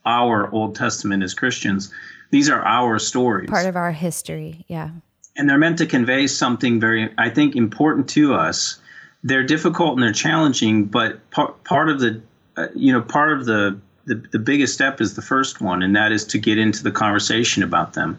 our 0.05 0.51
Old 0.53 0.75
Testament 0.75 1.23
as 1.23 1.33
Christians, 1.33 1.91
these 2.31 2.51
are 2.51 2.63
our 2.63 2.99
stories, 2.99 3.49
part 3.49 3.67
of 3.67 3.77
our 3.77 3.93
history. 3.93 4.67
Yeah, 4.69 4.91
and 5.35 5.49
they're 5.49 5.57
meant 5.57 5.79
to 5.79 5.87
convey 5.87 6.27
something 6.27 6.79
very, 6.79 7.09
I 7.17 7.31
think, 7.31 7.57
important 7.57 8.11
to 8.11 8.35
us 8.35 8.82
they're 9.23 9.45
difficult 9.45 9.95
and 9.95 10.03
they're 10.03 10.13
challenging, 10.13 10.85
but 10.85 11.31
part 11.31 11.63
part 11.65 11.89
of 11.89 12.01
the 12.01 12.21
uh, 12.57 12.69
you 12.75 12.93
know 12.93 13.01
part 13.01 13.33
of 13.33 13.47
the, 13.47 13.79
the 14.05 14.17
the 14.33 14.39
biggest 14.39 14.75
step 14.75 15.01
is 15.01 15.15
the 15.15 15.23
first 15.23 15.61
one, 15.61 15.83
and 15.83 15.97
that 15.97 16.13
is 16.13 16.25
to 16.27 16.39
get 16.39 16.59
into 16.59 16.83
the 16.83 16.91
conversation 16.91 17.63
about 17.63 17.93
them. 17.95 18.19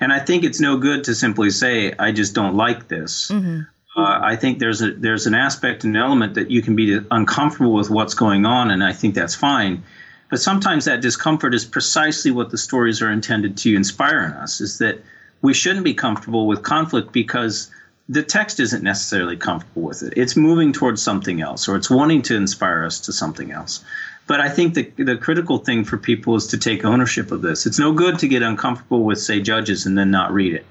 And 0.00 0.12
I 0.12 0.18
think 0.18 0.44
it's 0.44 0.60
no 0.60 0.76
good 0.76 1.04
to 1.04 1.14
simply 1.14 1.50
say 1.50 1.92
I 1.98 2.12
just 2.12 2.34
don't 2.34 2.56
like 2.56 2.88
this. 2.88 3.30
Mm-hmm. 3.30 3.60
Uh, 3.96 4.18
I 4.22 4.36
think 4.36 4.58
there's 4.58 4.82
a 4.82 4.92
there's 4.92 5.26
an 5.26 5.34
aspect 5.34 5.84
and 5.84 5.96
element 5.96 6.34
that 6.34 6.50
you 6.50 6.62
can 6.62 6.76
be 6.76 7.00
uncomfortable 7.10 7.74
with 7.74 7.90
what's 7.90 8.14
going 8.14 8.46
on, 8.46 8.70
and 8.70 8.82
I 8.82 8.92
think 8.92 9.14
that's 9.14 9.34
fine. 9.34 9.82
But 10.30 10.40
sometimes 10.40 10.86
that 10.86 11.00
discomfort 11.00 11.54
is 11.54 11.64
precisely 11.64 12.30
what 12.30 12.50
the 12.50 12.58
stories 12.58 13.02
are 13.02 13.10
intended 13.10 13.56
to 13.58 13.74
inspire 13.74 14.24
in 14.24 14.32
us. 14.32 14.60
Is 14.60 14.78
that 14.78 15.02
we 15.42 15.54
shouldn't 15.54 15.84
be 15.84 15.94
comfortable 15.94 16.46
with 16.46 16.62
conflict 16.62 17.12
because 17.12 17.70
the 18.08 18.22
text 18.22 18.60
isn't 18.60 18.82
necessarily 18.82 19.36
comfortable 19.36 19.82
with 19.82 20.02
it. 20.02 20.12
It's 20.16 20.36
moving 20.36 20.72
towards 20.72 21.02
something 21.02 21.40
else, 21.40 21.68
or 21.68 21.76
it's 21.76 21.88
wanting 21.90 22.22
to 22.22 22.36
inspire 22.36 22.84
us 22.84 23.00
to 23.00 23.12
something 23.12 23.50
else. 23.50 23.82
But 24.26 24.40
I 24.40 24.48
think 24.48 24.74
the, 24.74 24.90
the 24.96 25.16
critical 25.16 25.58
thing 25.58 25.84
for 25.84 25.98
people 25.98 26.34
is 26.36 26.46
to 26.48 26.58
take 26.58 26.84
ownership 26.84 27.30
of 27.30 27.42
this. 27.42 27.66
It's 27.66 27.78
no 27.78 27.92
good 27.92 28.18
to 28.20 28.28
get 28.28 28.42
uncomfortable 28.42 29.04
with, 29.04 29.20
say, 29.20 29.40
judges 29.40 29.86
and 29.86 29.96
then 29.96 30.10
not 30.10 30.32
read 30.32 30.54
it. 30.54 30.64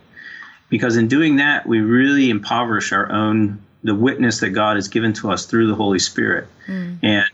Because 0.70 0.98
in 0.98 1.08
doing 1.08 1.36
that, 1.36 1.68
we 1.68 1.80
really 1.82 2.30
impoverish 2.30 2.92
our 2.92 3.12
own, 3.12 3.60
the 3.84 3.94
witness 3.94 4.40
that 4.40 4.50
God 4.50 4.76
has 4.76 4.88
given 4.88 5.14
to 5.14 5.32
us 5.32 5.46
through 5.46 5.68
the 5.68 5.76
Holy 5.76 6.00
Spirit. 6.00 6.48
Mm. 6.68 6.98
And 7.04 7.26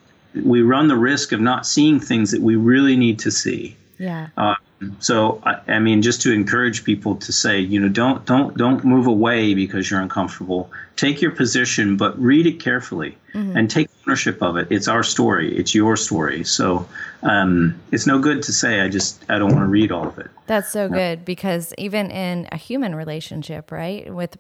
we 0.46 0.62
run 0.62 0.90
the 0.90 0.98
risk 0.98 1.32
of 1.32 1.40
not 1.40 1.66
seeing 1.66 2.00
things 2.00 2.32
that 2.32 2.42
we 2.42 2.58
really 2.58 2.98
need 2.98 3.20
to 3.20 3.32
see. 3.32 3.78
Yeah. 3.98 4.28
Uh, 4.36 4.56
so 5.00 5.42
I, 5.44 5.60
I, 5.68 5.80
mean, 5.80 6.02
just 6.02 6.22
to 6.22 6.32
encourage 6.32 6.84
people 6.84 7.16
to 7.18 7.34
say, 7.34 7.60
you 7.60 7.80
know, 7.80 7.90
don't 7.90 8.26
don't 8.26 8.56
don't 8.56 8.84
move 8.86 9.08
away 9.08 9.54
because 9.54 9.90
you're 9.92 10.00
uncomfortable. 10.00 10.72
Take 10.96 11.22
your 11.22 11.32
position, 11.32 11.98
but 11.98 12.18
read 12.20 12.46
it 12.46 12.60
carefully 12.60 13.18
mm-hmm. 13.34 13.58
and 13.58 13.70
take 13.70 13.90
ownership 14.08 14.42
of 14.42 14.58
it. 14.58 14.68
It's 14.70 14.88
our 14.88 15.04
story. 15.04 15.56
It's 15.58 15.76
your 15.76 15.96
story. 15.96 16.44
So 16.44 16.88
um, 17.24 17.80
it's 17.92 18.08
no 18.08 18.20
good 18.20 18.44
to 18.44 18.54
say 18.54 18.82
I 18.82 18.90
just 18.90 19.24
I 19.30 19.38
don't 19.38 19.52
want 19.52 19.64
to 19.64 19.70
read 19.70 19.92
all 19.92 20.08
of 20.08 20.18
it. 20.18 20.30
That's 20.48 20.72
so 20.72 20.90
good 20.90 21.26
because 21.26 21.74
even 21.78 22.10
in 22.10 22.48
a 22.52 22.58
human 22.58 22.96
relationship, 22.96 23.72
right? 23.72 24.12
With, 24.14 24.38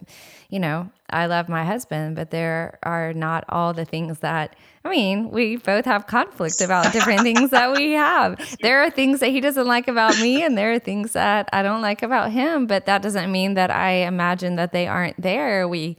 you 0.49 0.59
know, 0.59 0.89
I 1.09 1.27
love 1.27 1.49
my 1.49 1.65
husband, 1.65 2.15
but 2.15 2.31
there 2.31 2.79
are 2.83 3.13
not 3.13 3.45
all 3.49 3.73
the 3.73 3.85
things 3.85 4.19
that 4.19 4.55
I 4.83 4.89
mean, 4.89 5.29
we 5.31 5.57
both 5.57 5.85
have 5.85 6.07
conflict 6.07 6.61
about 6.61 6.93
different 6.93 7.21
things 7.21 7.49
that 7.49 7.73
we 7.73 7.91
have. 7.91 8.39
There 8.61 8.81
are 8.81 8.89
things 8.89 9.19
that 9.19 9.29
he 9.29 9.41
doesn't 9.41 9.67
like 9.67 9.89
about 9.89 10.17
me, 10.19 10.28
and 10.37 10.57
there 10.57 10.71
are 10.73 10.79
things 10.79 11.13
that 11.13 11.49
I 11.53 11.63
don't 11.63 11.81
like 11.81 12.03
about 12.03 12.31
him. 12.31 12.67
But 12.67 12.85
that 12.85 13.01
doesn't 13.01 13.31
mean 13.31 13.55
that 13.55 13.71
I 13.71 13.91
imagine 13.91 14.55
that 14.55 14.71
they 14.71 14.87
aren't 14.87 15.21
there. 15.21 15.67
We 15.67 15.97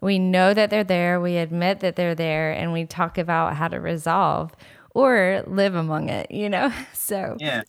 we 0.00 0.18
know 0.18 0.54
that 0.54 0.70
they're 0.70 0.84
there. 0.84 1.20
We 1.20 1.36
admit 1.36 1.80
that 1.80 1.96
they're 1.96 2.14
there, 2.14 2.52
and 2.52 2.72
we 2.72 2.84
talk 2.86 3.18
about 3.18 3.56
how 3.56 3.68
to 3.68 3.80
resolve 3.80 4.52
or 4.94 5.42
live 5.46 5.74
among 5.74 6.08
it. 6.08 6.30
You 6.30 6.48
know, 6.48 6.72
so 6.92 7.36
yeah. 7.38 7.62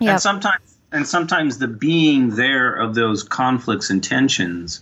Yep. 0.00 0.10
And 0.10 0.20
sometimes, 0.20 0.78
and 0.92 1.06
sometimes 1.06 1.58
the 1.58 1.68
being 1.68 2.36
there 2.36 2.74
of 2.74 2.94
those 2.94 3.22
conflicts 3.22 3.90
and 3.90 4.02
tensions 4.02 4.80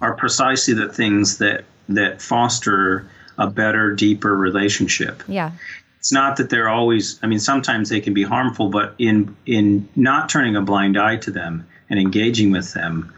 are 0.00 0.14
precisely 0.14 0.74
the 0.74 0.88
things 0.88 1.38
that 1.38 1.64
that 1.88 2.20
foster 2.20 3.08
a 3.38 3.48
better, 3.48 3.94
deeper 3.94 4.36
relationship. 4.36 5.22
Yeah. 5.28 5.52
It's 6.06 6.12
not 6.12 6.36
that 6.36 6.50
they're 6.50 6.68
always 6.68 7.18
I 7.20 7.26
mean 7.26 7.40
sometimes 7.40 7.88
they 7.88 8.00
can 8.00 8.14
be 8.14 8.22
harmful, 8.22 8.68
but 8.68 8.94
in 8.96 9.36
in 9.44 9.88
not 9.96 10.28
turning 10.28 10.54
a 10.54 10.62
blind 10.62 10.96
eye 10.96 11.16
to 11.16 11.32
them 11.32 11.66
and 11.90 11.98
engaging 11.98 12.52
with 12.52 12.72
them 12.74 13.12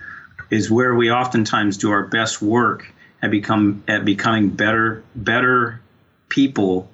is 0.49 0.71
where 0.71 0.95
we 0.95 1.13
oftentimes 1.13 1.77
do 1.77 1.91
our 1.91 2.05
best 2.05 2.41
work 2.41 2.91
at 3.21 3.31
become 3.31 3.85
at 3.89 4.07
becoming 4.07 4.49
better 4.49 5.05
better 5.15 5.83
people 6.31 6.89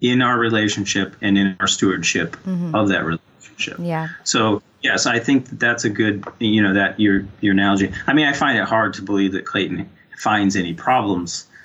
in 0.00 0.22
our 0.22 0.38
relationship 0.38 1.16
and 1.20 1.36
in 1.36 1.56
our 1.58 1.66
stewardship 1.66 2.36
mm-hmm. 2.46 2.72
of 2.72 2.90
that 2.90 3.04
relationship. 3.04 3.76
Yeah. 3.80 4.06
So 4.22 4.62
yes, 4.82 5.06
I 5.06 5.18
think 5.18 5.48
that 5.48 5.58
that's 5.58 5.82
a 5.82 5.90
good 5.90 6.24
you 6.38 6.62
know 6.62 6.74
that 6.74 7.00
your 7.00 7.26
your 7.40 7.54
analogy. 7.54 7.90
I 8.06 8.12
mean, 8.12 8.26
I 8.28 8.34
find 8.34 8.56
it 8.56 8.66
hard 8.66 8.94
to 8.94 9.02
believe 9.02 9.32
that 9.32 9.46
Clayton 9.46 9.90
finds 10.16 10.54
any 10.54 10.74
problems. 10.74 11.48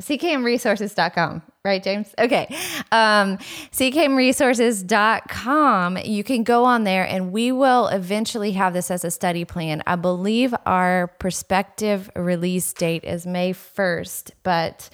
Ckmresources.com 0.01 1.41
right 1.63 1.81
james? 1.81 2.13
Okay 2.19 2.47
um, 2.91 3.37
ckmresources.com 3.71 5.97
you 6.03 6.21
can 6.23 6.43
go 6.43 6.65
on 6.65 6.83
there 6.83 7.07
and 7.07 7.31
we 7.31 7.53
will 7.53 7.87
eventually 7.87 8.51
have 8.51 8.73
this 8.73 8.91
as 8.91 9.05
a 9.05 9.11
study 9.11 9.45
plan. 9.45 9.81
I 9.87 9.95
believe 9.95 10.53
our 10.65 11.07
prospective 11.19 12.09
release 12.15 12.73
date 12.73 13.05
is 13.05 13.25
may 13.25 13.53
1st 13.53 14.31
but 14.43 14.89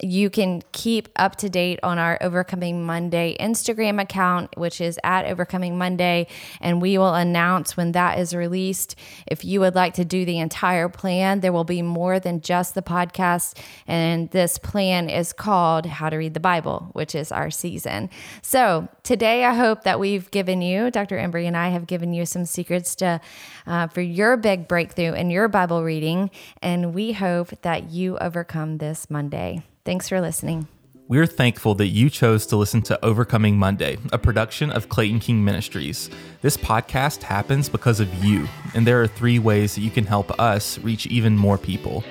you 0.00 0.28
can 0.28 0.62
keep 0.72 1.08
up 1.16 1.36
to 1.36 1.48
date 1.48 1.80
on 1.82 1.98
our 1.98 2.18
Overcoming 2.20 2.84
Monday 2.84 3.36
Instagram 3.40 4.00
account, 4.00 4.56
which 4.56 4.80
is 4.80 4.98
at 5.02 5.26
Overcoming 5.26 5.78
Monday, 5.78 6.26
and 6.60 6.82
we 6.82 6.98
will 6.98 7.14
announce 7.14 7.76
when 7.76 7.92
that 7.92 8.18
is 8.18 8.34
released. 8.34 8.94
If 9.26 9.44
you 9.44 9.60
would 9.60 9.74
like 9.74 9.94
to 9.94 10.04
do 10.04 10.24
the 10.24 10.38
entire 10.38 10.88
plan, 10.88 11.40
there 11.40 11.52
will 11.52 11.64
be 11.64 11.82
more 11.82 12.20
than 12.20 12.40
just 12.40 12.74
the 12.74 12.82
podcast. 12.82 13.58
And 13.86 14.30
this 14.30 14.58
plan 14.58 15.08
is 15.08 15.32
called 15.32 15.86
How 15.86 16.10
to 16.10 16.16
Read 16.16 16.34
the 16.34 16.40
Bible, 16.40 16.90
which 16.92 17.14
is 17.14 17.32
our 17.32 17.50
season. 17.50 18.10
So 18.42 18.88
today, 19.02 19.44
I 19.44 19.54
hope 19.54 19.84
that 19.84 19.98
we've 19.98 20.30
given 20.30 20.60
you, 20.60 20.90
Dr. 20.90 21.16
Embry 21.16 21.46
and 21.46 21.56
I 21.56 21.68
have 21.68 21.86
given 21.86 22.12
you 22.12 22.26
some 22.26 22.44
secrets 22.44 22.94
to 22.96 23.20
uh, 23.66 23.86
for 23.88 24.00
your 24.00 24.36
big 24.36 24.68
breakthrough 24.68 25.14
in 25.14 25.30
your 25.30 25.48
Bible 25.48 25.82
reading, 25.82 26.30
and 26.60 26.94
we 26.94 27.12
hope 27.12 27.50
that 27.62 27.90
you 27.90 28.18
overcome 28.18 28.78
this 28.78 29.10
Monday. 29.10 29.62
Thanks 29.86 30.08
for 30.08 30.20
listening. 30.20 30.66
We're 31.06 31.28
thankful 31.28 31.76
that 31.76 31.86
you 31.86 32.10
chose 32.10 32.44
to 32.46 32.56
listen 32.56 32.82
to 32.82 33.04
Overcoming 33.04 33.56
Monday, 33.56 33.98
a 34.12 34.18
production 34.18 34.72
of 34.72 34.88
Clayton 34.88 35.20
King 35.20 35.44
Ministries. 35.44 36.10
This 36.42 36.56
podcast 36.56 37.22
happens 37.22 37.68
because 37.68 38.00
of 38.00 38.12
you, 38.24 38.48
and 38.74 38.84
there 38.84 39.00
are 39.00 39.06
three 39.06 39.38
ways 39.38 39.76
that 39.76 39.82
you 39.82 39.90
can 39.92 40.04
help 40.04 40.32
us 40.40 40.80
reach 40.80 41.06
even 41.06 41.36
more 41.36 41.56
people. 41.56 42.02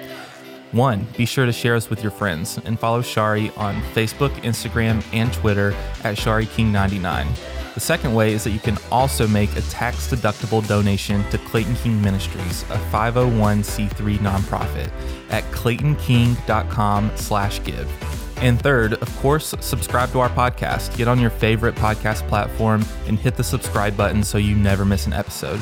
One, 0.71 1.05
be 1.17 1.25
sure 1.25 1.45
to 1.45 1.51
share 1.51 1.75
us 1.75 1.89
with 1.89 2.01
your 2.01 2.11
friends 2.11 2.57
and 2.63 2.79
follow 2.79 3.01
Shari 3.01 3.51
on 3.57 3.81
Facebook, 3.93 4.31
Instagram, 4.43 5.03
and 5.11 5.33
Twitter 5.33 5.73
at 6.05 6.15
ShariKing99. 6.15 7.64
The 7.75 7.81
second 7.81 8.15
way 8.15 8.33
is 8.33 8.43
that 8.45 8.51
you 8.51 8.59
can 8.59 8.77
also 8.89 9.27
make 9.27 9.53
a 9.55 9.61
tax 9.63 10.07
deductible 10.07 10.65
donation 10.67 11.23
to 11.29 11.37
Clayton 11.37 11.75
King 11.75 12.01
Ministries, 12.01 12.63
a 12.63 12.77
501c3 12.89 14.17
nonprofit, 14.19 14.89
at 15.29 15.43
claytonking.com/slash 15.51 17.63
give. 17.65 17.91
And 18.37 18.61
third, 18.61 18.93
of 18.93 19.13
course, 19.17 19.53
subscribe 19.59 20.11
to 20.11 20.21
our 20.21 20.29
podcast. 20.29 20.95
Get 20.95 21.09
on 21.09 21.19
your 21.19 21.29
favorite 21.29 21.75
podcast 21.75 22.25
platform 22.29 22.85
and 23.07 23.19
hit 23.19 23.35
the 23.35 23.43
subscribe 23.43 23.97
button 23.97 24.23
so 24.23 24.37
you 24.37 24.55
never 24.55 24.85
miss 24.85 25.05
an 25.05 25.13
episode. 25.13 25.59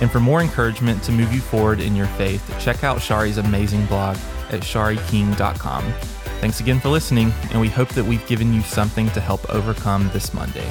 And 0.00 0.10
for 0.10 0.20
more 0.20 0.40
encouragement 0.40 1.02
to 1.04 1.12
move 1.12 1.32
you 1.32 1.40
forward 1.40 1.80
in 1.80 1.96
your 1.96 2.06
faith, 2.06 2.54
check 2.60 2.84
out 2.84 2.98
Shari's 2.98 3.38
amazing 3.38 3.84
blog 3.86 4.16
at 4.50 4.60
shariking.com. 4.60 5.84
Thanks 6.40 6.60
again 6.60 6.78
for 6.78 6.88
listening, 6.88 7.32
and 7.50 7.60
we 7.60 7.68
hope 7.68 7.88
that 7.90 8.04
we've 8.04 8.24
given 8.28 8.54
you 8.54 8.62
something 8.62 9.10
to 9.10 9.20
help 9.20 9.52
overcome 9.52 10.08
this 10.12 10.32
Monday. 10.32 10.70